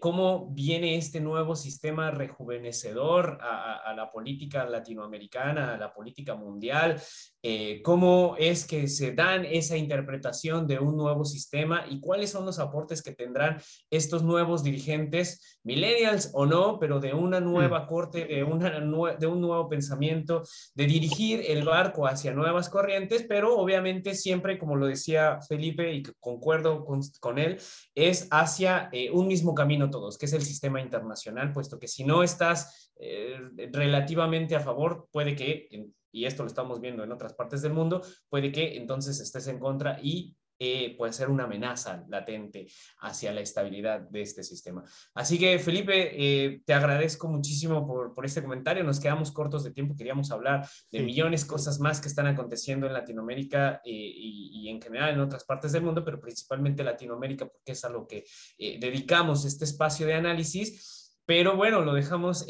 cómo 0.00 0.50
viene 0.50 0.96
este 0.96 1.20
nuevo 1.20 1.54
sistema 1.54 2.10
rejuvenecedor 2.10 3.38
a, 3.40 3.92
la 3.94 4.10
política 4.10 4.64
latinoamericana, 4.64 5.74
a 5.74 5.78
la 5.78 5.92
política 5.92 6.34
mundial, 6.34 7.00
eh, 7.44 7.82
cómo 7.82 8.36
es 8.38 8.64
que 8.64 8.86
se 8.86 9.12
dan 9.12 9.44
esa 9.44 9.76
interpretación 9.76 10.68
de 10.68 10.78
un 10.78 10.96
nuevo 10.96 11.24
sistema 11.24 11.84
y 11.90 11.98
cuáles 11.98 12.30
son 12.30 12.46
los 12.46 12.60
aportes 12.60 13.02
que 13.02 13.12
tendrán 13.12 13.60
estos 13.90 14.22
nuevos 14.22 14.62
dirigentes, 14.62 15.58
millennials 15.64 16.30
o 16.34 16.46
no, 16.46 16.78
pero 16.78 17.00
de 17.00 17.14
una 17.14 17.40
nueva 17.40 17.80
mm. 17.80 17.86
corte, 17.86 18.24
de, 18.26 18.44
una, 18.44 18.70
de 19.16 19.26
un 19.26 19.40
nuevo 19.40 19.68
pensamiento, 19.68 20.42
de 20.74 20.86
dirigir 20.86 21.42
el 21.48 21.64
barco 21.64 22.06
hacia 22.06 22.32
nuevas 22.32 22.68
corrientes, 22.68 23.24
pero 23.28 23.58
obviamente 23.58 24.14
siempre, 24.14 24.56
como 24.56 24.76
lo 24.76 24.86
decía 24.86 25.40
Felipe 25.48 25.92
y 25.92 26.02
concuerdo 26.20 26.84
con, 26.84 27.38
él, 27.38 27.58
es 27.94 28.28
hacia 28.30 28.88
eh, 28.92 29.10
un 29.10 29.26
mismo 29.26 29.52
camino 29.54 29.90
todos, 29.90 30.16
que 30.16 30.26
es 30.26 30.32
el 30.32 30.42
sistema 30.42 30.80
internacional, 30.80 31.52
puesto 31.52 31.78
que 31.78 31.88
si 31.88 32.04
no 32.04 32.22
estás 32.22 32.92
eh, 33.00 33.36
relativamente 33.72 34.54
a 34.54 34.60
favor, 34.60 35.08
puede 35.10 35.34
que, 35.34 35.68
y 36.12 36.26
esto 36.26 36.42
lo 36.42 36.48
estamos 36.48 36.80
viendo 36.80 37.02
en 37.02 37.12
otras 37.12 37.34
partes 37.34 37.62
del 37.62 37.72
mundo, 37.72 38.02
puede 38.28 38.52
que 38.52 38.76
entonces 38.76 39.18
estés 39.20 39.48
en 39.48 39.58
contra 39.58 39.98
y 40.02 40.36
eh, 40.64 40.94
puede 40.96 41.12
ser 41.12 41.28
una 41.28 41.42
amenaza 41.42 42.04
latente 42.08 42.68
hacia 43.00 43.32
la 43.32 43.40
estabilidad 43.40 44.00
de 44.00 44.22
este 44.22 44.44
sistema. 44.44 44.84
Así 45.12 45.36
que, 45.36 45.58
Felipe, 45.58 46.12
eh, 46.14 46.62
te 46.64 46.72
agradezco 46.72 47.26
muchísimo 47.26 47.84
por, 47.84 48.14
por, 48.14 48.24
este 48.24 48.44
comentario. 48.44 48.84
Nos 48.84 49.00
quedamos 49.00 49.32
cortos 49.32 49.64
de 49.64 49.72
tiempo. 49.72 49.96
Queríamos 49.96 50.30
hablar 50.30 50.64
de 50.92 51.00
millones 51.00 51.42
de 51.42 51.48
cosas 51.48 51.80
más 51.80 52.00
que 52.00 52.06
están 52.06 52.28
aconteciendo 52.28 52.86
en 52.86 52.92
Latinoamérica 52.92 53.80
eh, 53.84 53.90
y, 53.90 54.50
y, 54.52 54.68
en 54.68 54.80
general 54.80 55.14
en 55.14 55.20
otras 55.20 55.42
partes 55.42 55.72
del 55.72 55.82
mundo, 55.82 56.04
pero 56.04 56.20
principalmente 56.20 56.84
Latinoamérica, 56.84 57.46
porque 57.46 57.72
es 57.72 57.84
a 57.84 57.88
lo 57.88 58.06
que 58.06 58.24
dedicamos 58.56 59.44
este 59.44 59.64
espacio 59.64 60.06
de 60.06 60.14
análisis. 60.14 61.01
Pero 61.32 61.56
bueno, 61.56 61.80
lo 61.80 61.94
dejamos 61.94 62.44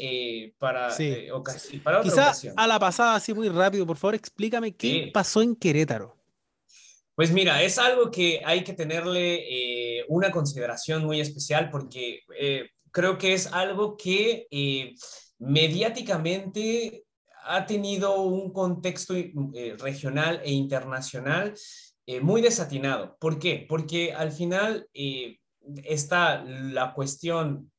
para, 0.57 0.91
sí. 0.91 1.29
para 1.81 1.99
otra 1.99 2.11
Quizá 2.11 2.23
ocasión. 2.23 2.53
a 2.57 2.67
la 2.67 2.77
pasada, 2.79 3.15
así 3.15 3.33
muy 3.33 3.47
rápido, 3.47 3.87
por 3.87 3.95
favor, 3.95 4.13
explícame 4.13 4.75
qué 4.75 5.09
pasó 5.13 5.41
en 5.41 5.55
Querétaro. 5.55 6.17
Pues 7.15 7.31
mira, 7.31 7.63
es 7.63 7.77
algo 7.77 8.11
que 8.11 8.41
hay 8.43 8.65
que 8.65 8.73
tenerle 8.73 9.35
eh, 9.35 10.05
una 10.09 10.31
consideración 10.31 11.05
muy 11.05 11.21
especial 11.21 11.69
porque 11.69 12.23
eh, 12.37 12.71
creo 12.91 13.17
que 13.17 13.33
es 13.33 13.47
algo 13.53 13.95
que 13.95 14.47
eh, 14.51 14.95
mediáticamente 15.39 17.05
ha 17.45 17.65
tenido 17.65 18.21
un 18.21 18.51
contexto 18.51 19.13
regional 19.79 20.41
e 20.43 20.51
internacional 20.51 21.53
muy 22.21 22.41
desatinado. 22.41 23.15
¿Por 23.17 23.39
qué? 23.39 23.65
Porque 23.67 24.11
al 24.11 24.33
final 24.33 24.89
está 25.85 26.43
la 26.43 26.93
cuestión 26.93 27.72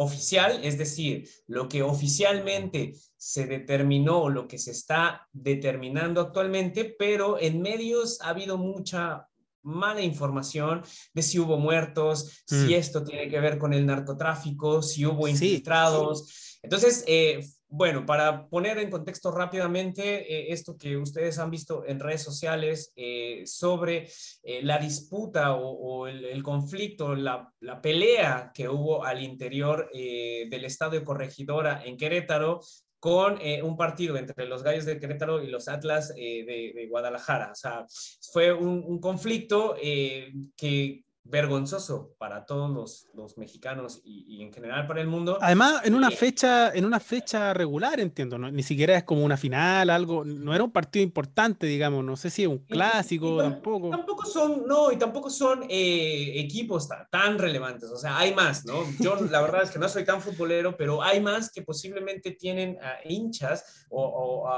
oficial, 0.00 0.60
es 0.62 0.78
decir, 0.78 1.28
lo 1.48 1.68
que 1.68 1.82
oficialmente 1.82 2.94
se 3.16 3.46
determinó, 3.46 4.28
lo 4.28 4.46
que 4.46 4.56
se 4.56 4.70
está 4.70 5.28
determinando 5.32 6.20
actualmente, 6.20 6.94
pero 6.96 7.36
en 7.40 7.60
medios 7.60 8.20
ha 8.20 8.28
habido 8.28 8.58
mucha 8.58 9.28
mala 9.62 10.00
información 10.00 10.82
de 11.12 11.22
si 11.22 11.40
hubo 11.40 11.58
muertos, 11.58 12.42
si 12.46 12.54
mm. 12.54 12.72
esto 12.74 13.02
tiene 13.02 13.28
que 13.28 13.40
ver 13.40 13.58
con 13.58 13.74
el 13.74 13.84
narcotráfico, 13.84 14.82
si 14.82 15.04
hubo 15.04 15.26
infiltrados. 15.26 16.58
Entonces, 16.62 17.02
eh, 17.08 17.44
bueno, 17.70 18.06
para 18.06 18.48
poner 18.48 18.78
en 18.78 18.90
contexto 18.90 19.30
rápidamente 19.30 20.32
eh, 20.32 20.52
esto 20.52 20.78
que 20.78 20.96
ustedes 20.96 21.38
han 21.38 21.50
visto 21.50 21.84
en 21.86 22.00
redes 22.00 22.22
sociales 22.22 22.92
eh, 22.96 23.42
sobre 23.44 24.08
eh, 24.42 24.62
la 24.62 24.78
disputa 24.78 25.54
o, 25.54 26.06
el, 26.06 26.42
conflicto, 26.42 27.14
la, 27.14 27.52
pelea 27.82 28.50
que 28.54 28.68
hubo 28.68 29.04
al 29.04 29.22
interior 29.22 29.90
del 29.92 30.64
estado 30.64 30.92
de 30.92 31.04
Corregidora 31.04 31.82
en 31.84 31.96
Querétaro 31.96 32.60
con 32.98 33.38
un 33.62 33.76
partido 33.76 34.16
entre 34.16 34.46
los 34.46 34.62
Gallos 34.62 34.84
de 34.84 34.98
Querétaro 34.98 35.42
y 35.42 35.48
los 35.48 35.68
Atlas 35.68 36.14
de, 36.14 36.86
Guadalajara. 36.88 37.52
O 37.52 37.54
sea, 37.54 37.86
fue 38.32 38.52
un 38.52 39.00
conflicto 39.00 39.74
que 39.76 41.04
vergonzoso 41.28 42.14
para 42.18 42.46
todos 42.46 43.08
los, 43.14 43.36
mexicanos 43.36 44.00
y, 44.04 44.42
en 44.42 44.52
general 44.52 44.86
para 44.86 45.00
el 45.00 45.06
mundo. 45.06 45.38
Además, 45.40 45.82
en 45.84 45.94
una 45.94 46.10
fecha, 46.10 46.72
en 46.72 46.84
una 46.84 46.98
fecha 46.98 47.52
regular, 47.52 48.00
entiendo, 48.00 48.38
ni 48.38 48.62
siquiera 48.62 48.96
es 48.96 49.04
como 49.04 49.24
una 49.24 49.36
final, 49.36 49.90
algo, 49.90 50.24
no 50.24 50.54
era 50.54 50.64
un 50.64 50.70
partido 50.70 51.02
importante, 51.02 51.66
digamos, 51.66 52.04
no 52.04 52.16
sé 52.16 52.30
si 52.30 52.42
es 52.42 52.48
un 52.48 52.58
clásico, 52.58 53.38
tampoco. 53.38 53.90
Tampoco 53.90 54.24
son, 54.26 54.66
no, 54.66 54.90
y 54.90 54.96
tampoco 54.96 55.30
son 55.30 55.64
eh, 55.68 56.32
equipos 56.36 56.88
tan, 57.10 57.38
relevantes, 57.38 57.90
o 57.90 57.96
sea, 57.96 58.18
hay 58.18 58.34
más, 58.34 58.64
¿no? 58.64 58.84
Yo 58.98 59.16
la 59.30 59.42
verdad 59.42 59.62
es 59.64 59.70
que 59.70 59.78
no 59.78 59.88
soy 59.88 60.04
tan 60.04 60.22
futbolero, 60.22 60.76
pero 60.76 61.02
hay 61.02 61.20
más 61.20 61.50
que 61.50 61.62
posiblemente 61.62 62.32
tienen 62.32 62.78
hinchas 63.04 63.86
o, 63.90 64.48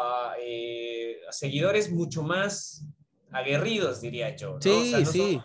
eh, 0.41 1.17
a, 1.29 1.33
seguidores 1.33 1.91
mucho 1.91 2.23
más 2.23 2.87
aguerridos, 3.33 4.01
diría 4.01 4.35
yo. 4.37 4.59
Sí, 4.61 5.05
sí 5.05 5.41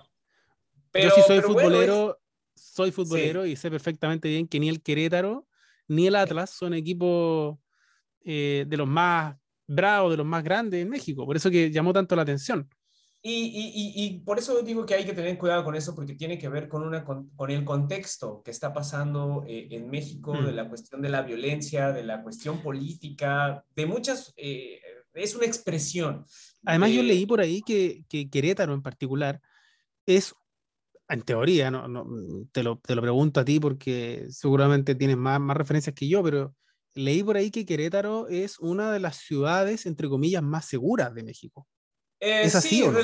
yo 1.03 1.09
sí 1.09 1.21
soy 1.27 1.41
futbolero, 1.41 2.19
soy 2.55 2.91
futbolero 2.91 3.45
y 3.45 3.55
sé 3.55 3.69
perfectamente 3.69 4.29
bien 4.29 4.47
que 4.47 4.59
ni 4.59 4.69
el 4.69 4.81
Querétaro 4.81 5.47
ni 5.87 6.07
el 6.07 6.15
Atlas 6.15 6.49
son 6.49 6.73
equipos 6.73 7.57
eh, 8.23 8.65
de 8.67 8.77
los 8.77 8.87
más 8.87 9.35
bravos, 9.67 10.11
de 10.11 10.17
los 10.17 10.25
más 10.25 10.43
grandes 10.43 10.81
en 10.81 10.89
México. 10.89 11.25
Por 11.25 11.35
eso 11.35 11.49
que 11.49 11.71
llamó 11.71 11.93
tanto 11.93 12.15
la 12.15 12.23
atención. 12.23 12.67
Y, 13.27 14.21
por 14.23 14.37
eso 14.37 14.61
digo 14.61 14.85
que 14.85 14.93
hay 14.93 15.03
que 15.03 15.13
tener 15.13 15.35
cuidado 15.39 15.63
con 15.63 15.75
eso, 15.75 15.95
porque 15.95 16.13
tiene 16.13 16.37
que 16.37 16.47
ver 16.47 16.67
con, 16.67 16.83
una, 16.83 17.03
con, 17.03 17.31
el 17.49 17.65
contexto 17.65 18.43
que 18.43 18.51
está 18.51 18.71
pasando 18.71 19.43
eh, 19.47 19.67
en 19.71 19.89
México, 19.89 20.33
de 20.33 20.51
mm. 20.51 20.55
la 20.55 20.69
cuestión 20.69 21.01
de 21.01 21.09
la 21.09 21.23
violencia, 21.23 21.91
de 21.91 22.03
la 22.03 22.21
cuestión 22.21 22.61
política, 22.61 23.63
de 23.75 23.85
muchas... 23.87 24.31
Eh, 24.37 24.79
es 25.15 25.33
una 25.33 25.45
expresión. 25.45 26.25
Además, 26.65 26.91
yo 26.91 27.01
leí 27.01 27.25
por 27.25 27.39
ahí 27.39 27.61
que, 27.61 28.03
que 28.09 28.29
Querétaro 28.29 28.73
en 28.73 28.81
particular 28.81 29.41
es 30.05 30.35
en 31.09 31.21
teoría, 31.21 31.69
no, 31.69 31.87
no 31.87 32.05
te, 32.51 32.63
lo, 32.63 32.79
te, 32.79 32.95
lo, 32.95 33.01
pregunto 33.01 33.39
a 33.39 33.45
ti 33.45 33.59
porque 33.59 34.25
seguramente 34.29 34.95
tienes 34.95 35.17
más, 35.17 35.39
más 35.39 35.57
referencias 35.57 35.95
que 35.95 36.07
yo, 36.07 36.23
pero 36.23 36.55
leí 36.95 37.23
por 37.23 37.37
ahí 37.37 37.51
que 37.51 37.65
Querétaro 37.65 38.27
es 38.27 38.57
una 38.59 38.91
de 38.91 38.99
las 38.99 39.17
ciudades, 39.17 39.85
entre 39.85 40.09
comillas, 40.09 40.41
más 40.41 40.65
seguras 40.65 41.13
de 41.13 41.23
México. 41.23 41.67
Eh, 42.19 42.43
¿Es 42.43 42.55
así 42.55 42.81
o 42.81 42.91
no? 42.91 42.99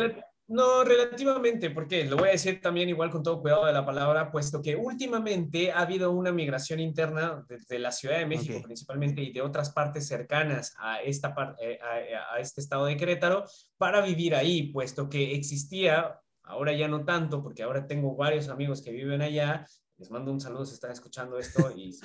no? 0.48 0.84
relativamente, 0.84 1.70
porque 1.70 2.06
lo 2.06 2.18
voy 2.18 2.30
a 2.30 2.32
decir 2.32 2.60
también 2.62 2.90
igual 2.90 3.12
con 3.12 3.22
todo 3.22 3.42
cuidado 3.42 3.66
de 3.66 3.74
la 3.74 3.86
palabra, 3.86 4.32
puesto 4.32 4.62
que 4.62 4.76
últimamente 4.76 5.72
ha 5.72 5.82
habido 5.82 6.12
una 6.12 6.32
migración 6.32 6.80
interna 6.80 7.46
de, 7.48 7.80
la 7.80 7.92
Ciudad 7.92 8.18
de 8.18 8.26
México 8.26 8.62
principalmente 8.64 9.22
y 9.22 9.32
de 9.32 9.42
otras 9.42 9.72
partes 9.72 10.08
cercanas 10.08 10.74
a, 10.80 11.02
esta, 11.02 11.36
eh, 11.62 11.78
a, 11.82 12.36
a 12.36 12.40
este 12.40 12.62
estado 12.62 12.86
de 12.86 12.98
Querétaro 12.98 13.46
para 13.78 14.02
vivir 14.02 14.34
ahí, 14.34 14.72
puesto 14.72 15.10
que 15.10 15.36
existía 15.36 16.20
Ahora 16.52 16.74
ya 16.74 16.90
no 16.90 17.06
tanto, 17.06 17.42
porque 17.42 17.64
ahora 17.64 17.88
tengo 17.88 18.14
varios 18.14 18.50
amigos 18.50 18.82
que 18.82 18.92
viven 18.92 19.22
allá. 19.22 19.66
Les 19.98 20.12
mando 20.12 20.34
un 20.34 20.42
saludo 20.42 20.66
si 20.66 20.74
están 20.74 20.92
escuchando 20.92 21.38
esto 21.38 21.72
y 21.78 21.96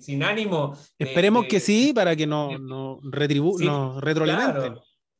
sin, 0.00 0.22
ánimo. 0.22 0.76
Esperemos 0.98 1.46
que 1.46 1.60
sí, 1.60 1.92
para 1.94 2.14
que 2.14 2.26
no, 2.26 2.58
no, 2.58 3.00
retribu 3.02 3.58
no 3.60 3.98
retroalimenten. 3.98 4.74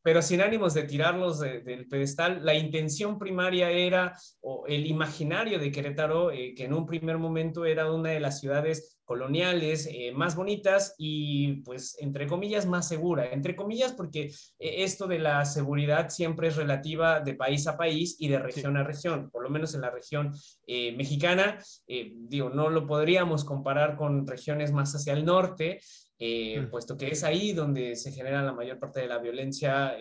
Pero 0.07 0.23
sin 0.23 0.41
ánimos 0.41 0.73
de 0.73 0.85
tirarlos 0.85 1.41
del 1.41 1.89
pedestal. 1.89 2.39
La 2.45 2.55
intención 2.55 3.19
primaria 3.19 3.73
era, 3.73 4.17
o 4.41 4.65
el 4.69 4.87
imaginario 4.87 5.59
de 5.59 5.73
Querétaro, 5.73 6.31
eh, 6.31 6.55
que 6.57 6.67
en 6.67 6.75
un 6.75 6.87
primer 6.87 7.19
momento 7.19 7.65
era 7.65 7.91
una 7.91 8.11
de 8.11 8.21
las 8.21 8.39
ciudades 8.39 9.01
coloniales 9.05 9.89
eh, 9.91 10.13
más 10.13 10.37
bonitas 10.37 10.95
y 10.97 11.55
pues 11.63 11.97
entre 11.99 12.29
comillas 12.29 12.67
más 12.67 12.87
segura, 12.87 13.33
entre 13.33 13.57
comillas 13.57 13.95
porque 13.95 14.27
eh, 14.27 14.85
esto 14.85 15.09
de 15.09 15.19
la 15.19 15.45
seguridad 15.45 16.09
siempre 16.09 16.49
es 16.49 16.57
relativa 16.57 17.19
de 17.19 17.35
país 17.35 17.67
a 17.67 17.77
país 17.77 18.15
y 18.21 18.29
de 18.29 18.39
región 18.39 18.77
a 18.77 18.85
región, 18.85 19.29
por 19.33 19.43
lo 19.43 19.51
menos 19.51 19.75
en 19.75 19.81
la 19.81 19.91
región 19.91 20.33
mexicana, 20.69 21.59
digo, 21.87 22.51
no 22.51 22.71
lo 22.71 22.87
podríamos 22.87 23.45
comparar 23.45 23.97
con 23.97 24.27
regiones 24.27 24.73
más 24.73 24.93
hacia 24.95 25.13
el 25.13 25.25
norte, 25.25 25.81
mm. 26.19 26.71
puesto 26.71 26.97
que 26.97 27.09
es 27.09 27.25
ahí 27.25 27.53
donde 27.53 27.97
se 27.97 28.13
genera 28.13 28.43
la 28.43 28.53
mayor 28.53 28.79
parte 28.79 29.01
de 29.01 29.09
la 29.09 29.19
violencia 29.19 29.97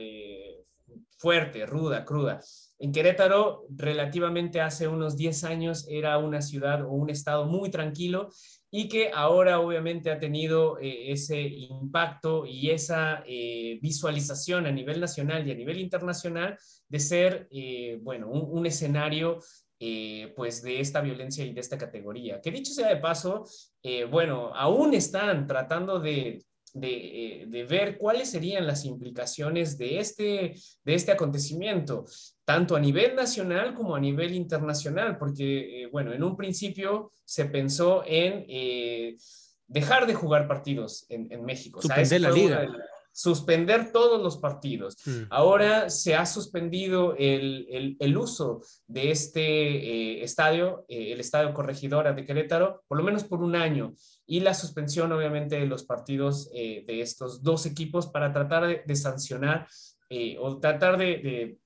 fuerte, 1.18 1.66
ruda, 1.66 2.06
cruda. 2.06 2.42
En 2.78 2.92
Querétaro, 2.92 3.66
relativamente 3.70 4.60
hace 4.62 4.88
unos 4.88 5.16
10 5.16 5.44
años, 5.46 5.88
era 5.90 6.18
una 6.18 6.42
ciudad 6.42 6.84
o 6.84 6.92
un 6.92 7.10
estado 7.10 7.46
muy 7.46 7.70
tranquilo 7.70 8.30
y 8.70 8.90
que 8.90 9.12
ahora 9.14 9.60
obviamente 9.62 10.12
ha 10.12 10.20
tenido 10.20 10.78
eh, 10.80 11.12
ese 11.12 11.42
impacto 11.42 12.46
y 12.46 12.72
esa 12.72 13.24
eh, 13.26 13.80
visualización 13.82 14.66
a 14.66 14.72
nivel 14.72 15.00
nacional 15.00 15.48
y 15.48 15.52
a 15.52 15.56
nivel 15.56 15.80
internacional 15.80 16.58
de 16.90 17.00
ser, 17.00 17.48
eh, 17.52 17.98
bueno, 18.02 18.30
un, 18.30 18.66
escenario 18.66 19.40
pues 20.36 20.64
de 20.64 20.80
esta 20.80 21.00
violencia 21.00 21.46
y 21.46 21.54
de 21.54 21.60
esta 21.60 21.78
categoría. 21.78 22.42
Que 22.42 22.50
dicho 22.50 22.74
sea 22.74 22.90
de 22.90 22.98
paso, 22.98 23.46
bueno, 24.10 24.52
aún 24.56 24.94
están 24.94 25.48
tratando 25.48 26.00
de 26.00 26.44
de, 26.76 27.46
de, 27.48 27.64
ver 27.64 27.98
cuáles 27.98 28.30
serían 28.30 28.68
las 28.68 28.84
implicaciones 28.84 29.78
de 29.78 30.00
este, 30.00 30.56
de 30.84 30.94
este 30.94 31.14
acontecimiento 31.14 32.06
tanto 32.44 32.76
a 32.76 32.80
nivel 32.82 33.16
nacional 33.16 33.74
como 33.74 33.96
a 33.96 34.00
nivel 34.00 34.34
internacional, 34.34 35.18
porque, 35.18 35.84
eh, 35.84 35.88
bueno, 35.88 36.14
en 36.14 36.22
un 36.22 36.36
principio 36.36 37.12
se 37.24 37.46
pensó 37.46 38.04
en 38.06 38.46
eh, 38.50 39.16
dejar 39.68 40.06
de 40.06 40.16
jugar 40.16 40.48
partidos 40.48 41.06
en, 41.10 41.44
México. 41.46 41.82
Suspender 41.82 42.22
la 42.22 42.32
liga. 42.32 42.68
Suspender 43.16 43.94
todos 43.94 44.22
los 44.22 44.38
partidos. 44.38 44.98
Hmm. 45.06 45.24
Ahora 45.30 45.90
se 45.90 46.16
ha 46.16 46.26
suspendido 46.26 47.16
el, 47.18 47.96
el, 48.00 48.18
uso 48.18 48.62
de 48.88 49.12
este 49.12 49.42
eh, 49.42 50.24
estadio, 50.24 50.86
el 50.90 51.20
Estadio 51.20 51.54
Corregidora 51.54 52.12
de 52.12 52.26
Querétaro, 52.26 52.84
por 52.88 52.98
lo 52.98 53.04
menos 53.04 53.24
por 53.24 53.42
un 53.42 53.56
año, 53.56 53.94
y 54.28 54.42
la 54.42 54.54
suspensión, 54.54 55.12
obviamente, 55.14 55.58
de 55.58 55.66
los 55.66 55.86
partidos 55.86 56.50
de 56.52 56.84
estos 56.88 57.42
dos 57.42 57.66
equipos 57.66 58.08
para 58.08 58.34
tratar 58.34 58.86
de, 58.86 58.96
sancionar 58.96 59.68
o 60.40 60.58
tratar 60.60 60.98
de 60.98 61.58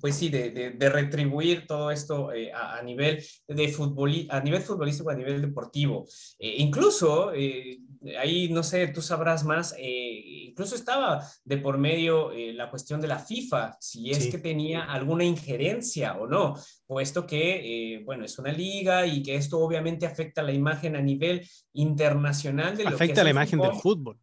pues 0.00 0.16
sí, 0.16 0.28
de, 0.28 0.76
retribuir 0.78 1.66
todo 1.66 1.90
esto 1.90 2.32
eh, 2.32 2.50
a, 2.52 2.80
nivel 2.82 3.22
de 3.46 3.68
fútbol, 3.68 4.26
a 4.30 4.40
nivel 4.40 4.62
futbolístico, 4.62 5.10
a 5.10 5.14
nivel 5.14 5.42
deportivo. 5.42 6.06
Eh, 6.38 6.54
incluso, 6.58 7.32
eh, 7.32 7.78
ahí 8.18 8.48
no 8.48 8.62
sé, 8.62 8.88
tú 8.88 9.02
sabrás 9.02 9.44
más, 9.44 9.74
incluso 9.78 10.74
estaba 10.74 11.26
de 11.44 11.58
por 11.58 11.78
medio 11.78 12.30
la 12.52 12.70
cuestión 12.70 13.00
de 13.00 13.08
la 13.08 13.18
FIFA, 13.18 13.76
si 13.80 14.10
es 14.10 14.28
que 14.28 14.38
tenía 14.38 14.84
alguna 14.84 15.24
injerencia 15.24 16.14
o 16.14 16.26
no, 16.26 16.54
puesto 16.86 17.26
que, 17.26 18.02
bueno, 18.04 18.24
es 18.24 18.38
una 18.38 18.52
liga 18.52 19.06
y 19.06 19.22
que 19.22 19.36
esto 19.36 19.58
obviamente 19.58 20.06
afecta 20.06 20.42
la 20.42 20.52
imagen 20.52 20.96
a 20.96 21.00
nivel 21.00 21.48
internacional. 21.72 22.76
De 22.76 22.86
afecta 22.86 23.24
la 23.24 23.30
imagen 23.30 23.60
del 23.60 23.74
fútbol. 23.74 24.18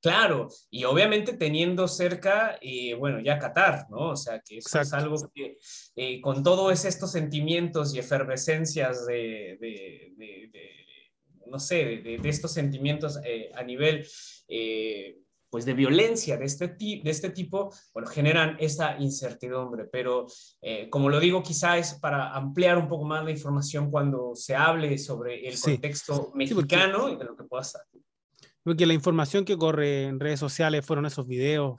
Claro, 0.00 0.48
y 0.70 0.84
obviamente 0.84 1.32
teniendo 1.32 1.88
cerca, 1.88 2.56
eh, 2.60 2.94
bueno, 2.94 3.18
ya 3.20 3.38
Qatar, 3.38 3.86
¿no? 3.90 4.10
O 4.10 4.16
sea, 4.16 4.40
que 4.40 4.58
eso 4.58 4.80
es 4.80 4.92
algo 4.92 5.16
que 5.34 5.58
eh, 5.96 6.20
con 6.20 6.44
todos 6.44 6.84
estos 6.84 7.10
sentimientos 7.10 7.92
y 7.94 7.98
efervescencias 7.98 9.06
de, 9.06 9.58
no 11.50 11.58
sé, 11.58 11.84
de, 12.02 12.20
estos 12.24 12.52
sentimientos 12.52 13.18
eh, 13.24 13.50
a 13.54 13.62
nivel, 13.62 14.06
pues, 15.50 15.64
de 15.64 15.72
violencia 15.72 16.36
de 16.36 16.44
este, 16.44 16.68
de 16.68 17.02
este 17.04 17.30
tipo, 17.30 17.72
bueno, 17.94 18.08
generan 18.08 18.56
esa 18.60 18.98
incertidumbre. 18.98 19.86
Pero, 19.90 20.26
como 20.90 21.08
lo 21.08 21.20
digo, 21.20 21.42
quizá 21.42 21.78
es 21.78 21.94
para 21.94 22.34
ampliar 22.34 22.78
un 22.78 22.88
poco 22.88 23.04
más 23.04 23.24
la 23.24 23.30
información 23.30 23.90
cuando 23.90 24.34
se 24.34 24.54
hable 24.54 24.98
sobre 24.98 25.48
el 25.48 25.58
contexto 25.58 26.32
mexicano 26.34 27.08
y 27.08 27.16
de 27.16 27.24
lo 27.24 27.36
que 27.36 27.44
pueda 27.44 27.64
ser. 27.64 27.82
Porque 28.62 28.84
la 28.84 28.94
información 28.94 29.44
que 29.44 29.56
corre 29.56 30.04
en 30.04 30.20
redes 30.20 30.40
sociales 30.40 30.84
fueron 30.84 31.06
esos 31.06 31.26
videos 31.26 31.78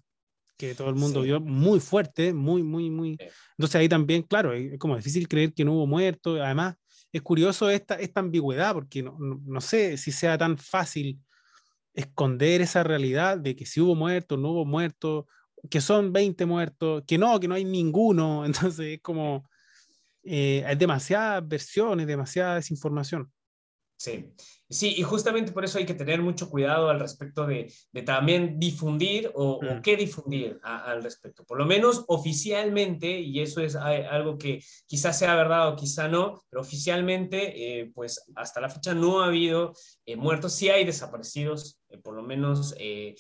que 0.60 0.76
todo 0.76 0.90
el 0.90 0.96
mundo 0.96 1.22
vio 1.22 1.40
muy 1.40 1.80
fuerte, 1.80 2.34
muy, 2.34 2.64
muy, 2.64 2.90
muy. 2.90 3.18
Entonces 3.58 3.76
ahí 3.78 3.88
también, 3.88 4.24
claro, 4.24 4.52
es 4.52 4.78
como 4.78 4.98
difícil 4.98 5.26
creer 5.30 5.54
que 5.54 5.64
no 5.64 5.72
hubo 5.72 5.88
muertos. 5.88 6.38
Además, 6.42 6.76
es 7.12 7.22
curioso 7.22 7.70
esta, 7.70 7.96
esta 7.96 8.20
ambigüedad, 8.20 8.74
porque 8.74 9.04
no, 9.04 9.18
no, 9.20 9.62
sé 9.62 9.98
si 9.98 10.12
sea 10.12 10.38
tan 10.38 10.58
fácil 10.58 11.20
esconder 11.94 12.62
esa 12.62 12.84
realidad 12.84 13.38
de 13.38 13.56
que 13.56 13.66
si 13.66 13.82
hubo 13.82 13.96
muertos, 13.96 14.38
no 14.38 14.52
hubo 14.52 14.66
muertos, 14.66 15.26
que 15.70 15.82
son 15.82 16.14
20 16.14 16.46
muertos, 16.46 17.04
que 17.06 17.18
no, 17.18 17.40
que 17.40 17.48
no 17.48 17.56
hay 17.56 17.66
ninguno. 17.66 18.46
Entonces 18.74 18.98
es 18.98 19.02
como, 19.02 19.50
eh, 20.24 20.64
hay 20.66 20.76
demasiadas 20.76 21.48
versiones, 21.48 22.08
demasiada 22.08 22.56
desinformación. 22.56 23.32
Sí, 23.98 24.32
sí, 24.70 24.94
y 24.98 25.04
justamente 25.04 25.52
por 25.52 25.66
eso 25.66 25.78
hay 25.78 25.86
que 25.86 25.94
tener 25.94 26.22
mucho 26.22 26.50
cuidado 26.50 26.90
al 26.90 27.00
respecto 27.00 27.46
de, 27.46 27.74
también 28.06 28.60
difundir 28.60 29.32
o, 29.34 29.60
mm. 29.62 29.82
qué 29.82 29.98
difundir 29.98 30.60
al 30.64 31.04
respecto. 31.04 31.44
Por 31.46 31.58
lo 31.58 31.66
menos 31.66 32.06
oficialmente, 32.08 33.20
y 33.20 33.40
eso 33.40 33.62
es 33.62 33.76
algo 33.76 34.38
que 34.38 34.64
quizás 34.86 35.18
sea 35.18 35.36
verdad 35.36 35.70
o 35.70 35.76
quizá 35.76 36.08
no, 36.08 36.42
pero 36.50 36.62
oficialmente, 36.62 37.82
eh, 37.82 37.92
pues 37.94 38.24
hasta 38.36 38.62
la 38.62 38.70
fecha 38.70 38.94
no 38.94 39.22
ha 39.22 39.28
habido 39.28 39.74
eh, 40.06 40.16
muertos, 40.16 40.54
sí 40.54 40.70
hay 40.70 40.86
desaparecidos, 40.86 41.80
eh, 41.90 41.98
por 41.98 42.14
lo 42.14 42.22
menos 42.22 42.76
en, 42.78 43.16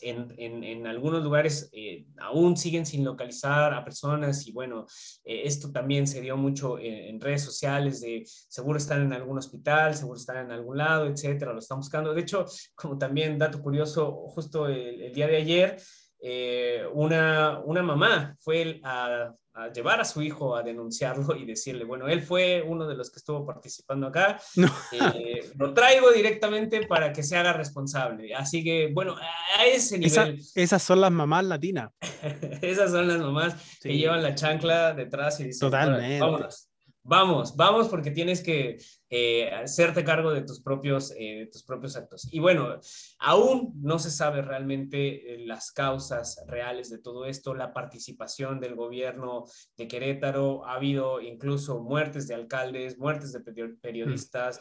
en, 0.00 0.64
en, 0.64 0.86
algunos 0.86 1.22
lugares 1.22 1.70
aún 2.18 2.56
siguen 2.56 2.86
sin 2.86 3.04
localizar 3.04 3.74
a 3.74 3.84
personas 3.84 4.46
y 4.46 4.52
bueno, 4.52 4.86
esto 5.24 5.70
también 5.70 6.06
se 6.06 6.22
dio 6.22 6.36
mucho 6.36 6.78
en, 6.78 7.20
redes 7.20 7.42
sociales 7.42 8.00
de 8.00 8.24
seguro 8.24 8.78
están 8.78 9.02
en 9.02 9.12
algún 9.12 9.36
hospital, 9.36 9.94
seguro 9.94 10.18
están 10.18 10.46
en 10.46 10.50
algún 10.50 10.69
lado, 10.74 11.06
etcétera, 11.06 11.52
lo 11.52 11.58
están 11.58 11.78
buscando. 11.78 12.14
De 12.14 12.20
hecho, 12.20 12.46
como 12.74 12.98
también 12.98 13.38
dato 13.38 13.60
curioso, 13.62 14.12
justo 14.28 14.66
el, 14.66 15.12
día 15.12 15.26
de 15.26 15.36
ayer, 15.36 15.76
eh, 16.22 16.84
una, 16.92 17.60
una 17.64 17.82
mamá 17.82 18.36
fue 18.40 18.80
a, 18.84 19.32
llevar 19.74 20.00
a 20.00 20.04
su 20.04 20.22
hijo 20.22 20.56
a 20.56 20.62
denunciarlo 20.62 21.36
y 21.36 21.44
decirle, 21.44 21.84
bueno, 21.84 22.08
él 22.08 22.22
fue 22.22 22.62
uno 22.62 22.86
de 22.86 22.94
los 22.94 23.10
que 23.10 23.18
estuvo 23.18 23.44
participando 23.44 24.06
acá, 24.06 24.40
eh, 24.92 25.50
lo 25.58 25.74
traigo 25.74 26.10
directamente 26.12 26.86
para 26.86 27.12
que 27.12 27.22
se 27.22 27.36
haga 27.36 27.52
responsable. 27.52 28.34
Así 28.34 28.64
que, 28.64 28.90
bueno, 28.92 29.16
a 29.16 29.66
ese 29.66 29.98
nivel... 29.98 30.40
esas 30.54 30.82
son 30.82 31.00
las 31.00 31.10
mamás 31.10 31.44
latinas. 31.44 31.90
esas 32.62 32.90
son 32.90 33.08
las 33.08 33.18
mamás 33.18 33.54
que 33.82 33.96
llevan 33.96 34.22
la 34.22 34.34
chancla 34.34 34.94
detrás 34.94 35.40
y 35.40 35.44
dicen, 35.44 35.68
Totalmente. 35.68 36.20
vámonos. 36.20 36.69
Vamos, 37.10 37.56
vamos 37.56 37.88
porque 37.88 38.12
tienes 38.12 38.40
que 38.40 38.78
eh, 39.08 39.50
hacerte 39.50 40.04
cargo 40.04 40.30
de 40.30 40.42
tus, 40.42 40.60
propios, 40.60 41.12
eh, 41.18 41.48
tus 41.50 41.64
propios 41.64 41.96
actos. 41.96 42.28
Y 42.30 42.38
bueno, 42.38 42.78
aún 43.18 43.72
no 43.82 43.98
se 43.98 44.12
sabe 44.12 44.42
realmente 44.42 45.34
eh, 45.34 45.44
las 45.44 45.72
causas 45.72 46.40
reales 46.46 46.88
de 46.88 46.98
todo 46.98 47.26
esto, 47.26 47.52
la 47.52 47.72
participación 47.72 48.60
del 48.60 48.76
gobierno 48.76 49.44
de 49.76 49.88
Querétaro, 49.88 50.64
ha 50.64 50.74
habido 50.74 51.20
incluso 51.20 51.80
muertes 51.80 52.28
de 52.28 52.34
alcaldes, 52.34 52.96
muertes 52.96 53.32
de 53.32 53.40
periodistas, 53.82 54.60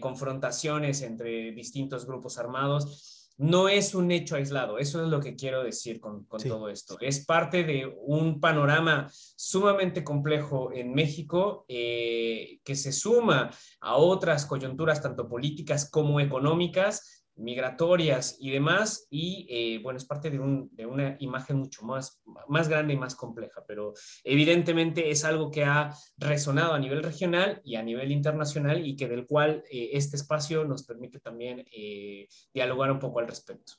confrontaciones 0.00 1.02
entre 1.02 1.50
distintos 1.50 2.06
grupos 2.06 2.38
armados 2.38 3.19
no 3.40 3.70
es 3.70 3.94
un 3.94 4.10
hecho 4.10 4.36
aislado, 4.36 4.76
eso 4.76 5.02
es 5.02 5.08
lo 5.08 5.18
que 5.18 5.34
quiero 5.34 5.64
decir 5.64 5.98
con, 5.98 6.26
todo 6.26 6.68
esto. 6.68 6.98
Es 7.00 7.24
parte 7.24 7.64
de 7.64 7.90
un 8.02 8.38
panorama 8.38 9.10
sumamente 9.34 10.04
complejo 10.04 10.70
en 10.74 10.92
México 10.92 11.64
eh, 11.66 12.60
que 12.62 12.76
se 12.76 12.92
suma 12.92 13.50
a 13.80 13.96
otras 13.96 14.44
coyunturas, 14.44 15.00
tanto 15.00 15.26
políticas 15.26 15.90
como 15.90 16.20
económicas, 16.20 17.19
migratorias 17.40 18.36
y 18.38 18.50
demás, 18.50 19.06
y 19.10 19.46
eh, 19.48 19.80
bueno, 19.82 19.96
es 19.96 20.04
parte 20.04 20.30
de, 20.30 20.38
una 20.38 21.16
imagen 21.20 21.58
mucho 21.58 21.82
más, 21.84 22.20
más 22.48 22.68
grande 22.68 22.94
y 22.94 22.96
más 22.96 23.14
compleja, 23.14 23.64
pero 23.66 23.94
evidentemente 24.24 25.10
es 25.10 25.24
algo 25.24 25.50
que 25.50 25.64
ha 25.64 25.94
resonado 26.16 26.74
a 26.74 26.78
nivel 26.78 27.02
regional 27.02 27.60
y 27.64 27.76
a 27.76 27.82
nivel 27.82 28.12
internacional 28.12 28.86
y 28.86 28.96
que 28.96 29.08
del 29.08 29.26
cual 29.26 29.64
eh, 29.70 29.90
este 29.92 30.16
espacio 30.16 30.64
nos 30.64 30.84
permite 30.84 31.20
también 31.20 31.64
eh, 31.72 32.28
dialogar 32.52 32.92
un 32.92 32.98
poco 32.98 33.20
al 33.20 33.28
respecto. 33.28 33.74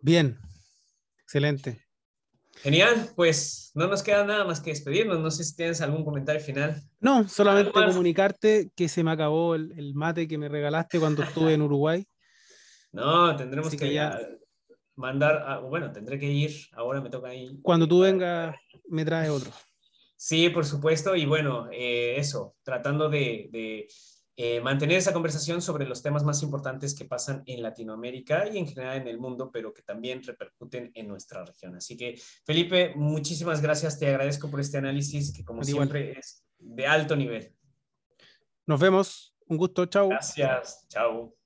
Bien, 0.00 0.38
excelente. 1.22 1.87
Genial, 2.62 3.10
pues 3.14 3.70
no 3.74 3.86
nos 3.86 4.02
queda 4.02 4.24
nada 4.24 4.44
más 4.44 4.60
que 4.60 4.70
despedirnos. 4.70 5.20
No 5.20 5.30
sé 5.30 5.44
si 5.44 5.54
tienes 5.54 5.80
algún 5.80 6.04
comentario 6.04 6.40
final. 6.40 6.82
No, 7.00 7.28
solamente 7.28 7.72
comunicarte 7.72 8.70
que 8.74 8.88
se 8.88 9.04
me 9.04 9.12
acabó 9.12 9.54
el, 9.54 9.94
mate 9.94 10.26
que 10.26 10.38
me 10.38 10.48
regalaste 10.48 10.98
cuando 10.98 11.22
estuve 11.22 11.54
en 11.54 11.62
Uruguay. 11.62 12.06
No, 12.90 13.36
tendremos 13.36 13.76
que, 13.76 13.92
ya... 13.92 14.18
mandar, 14.96 15.60
bueno, 15.60 15.92
tendré 15.92 16.18
que 16.18 16.24
ir, 16.24 16.52
ahora 16.72 17.02
me 17.02 17.10
toca 17.10 17.34
ir. 17.34 17.60
Cuando 17.60 17.86
tú 17.86 18.00
vengas, 18.00 18.56
me 18.88 19.04
traes 19.04 19.28
otro. 19.28 19.52
Sí, 20.16 20.48
por 20.48 20.64
supuesto, 20.64 21.14
y 21.14 21.26
bueno, 21.26 21.68
eh, 21.70 22.16
eso, 22.16 22.56
tratando 22.62 23.10
de, 23.10 23.86
eh, 24.40 24.60
mantener 24.60 24.98
esa 24.98 25.12
conversación 25.12 25.60
sobre 25.60 25.84
los 25.84 26.00
temas 26.00 26.22
más 26.22 26.44
importantes 26.44 26.94
que 26.94 27.04
pasan 27.04 27.42
en 27.46 27.60
Latinoamérica 27.60 28.48
y 28.48 28.58
en 28.58 28.68
general 28.68 28.98
en 28.98 29.08
el 29.08 29.18
mundo, 29.18 29.50
pero 29.52 29.74
que 29.74 29.82
también 29.82 30.22
repercuten 30.22 30.92
en 30.94 31.08
nuestra 31.08 31.44
región. 31.44 31.74
Así 31.74 31.96
que, 31.96 32.14
Felipe, 32.44 32.92
muchísimas 32.94 33.60
gracias, 33.60 33.98
te 33.98 34.06
agradezco 34.06 34.48
por 34.48 34.60
este 34.60 34.78
análisis 34.78 35.32
que 35.32 35.44
como 35.44 35.64
siempre 35.64 36.16
es 36.16 36.44
de 36.56 36.86
alto 36.86 37.16
nivel. 37.16 37.52
Nos 38.64 38.78
vemos, 38.78 39.34
un 39.48 39.56
gusto, 39.56 39.86
chao. 39.86 40.08
Gracias, 40.08 40.86
chao. 40.88 41.37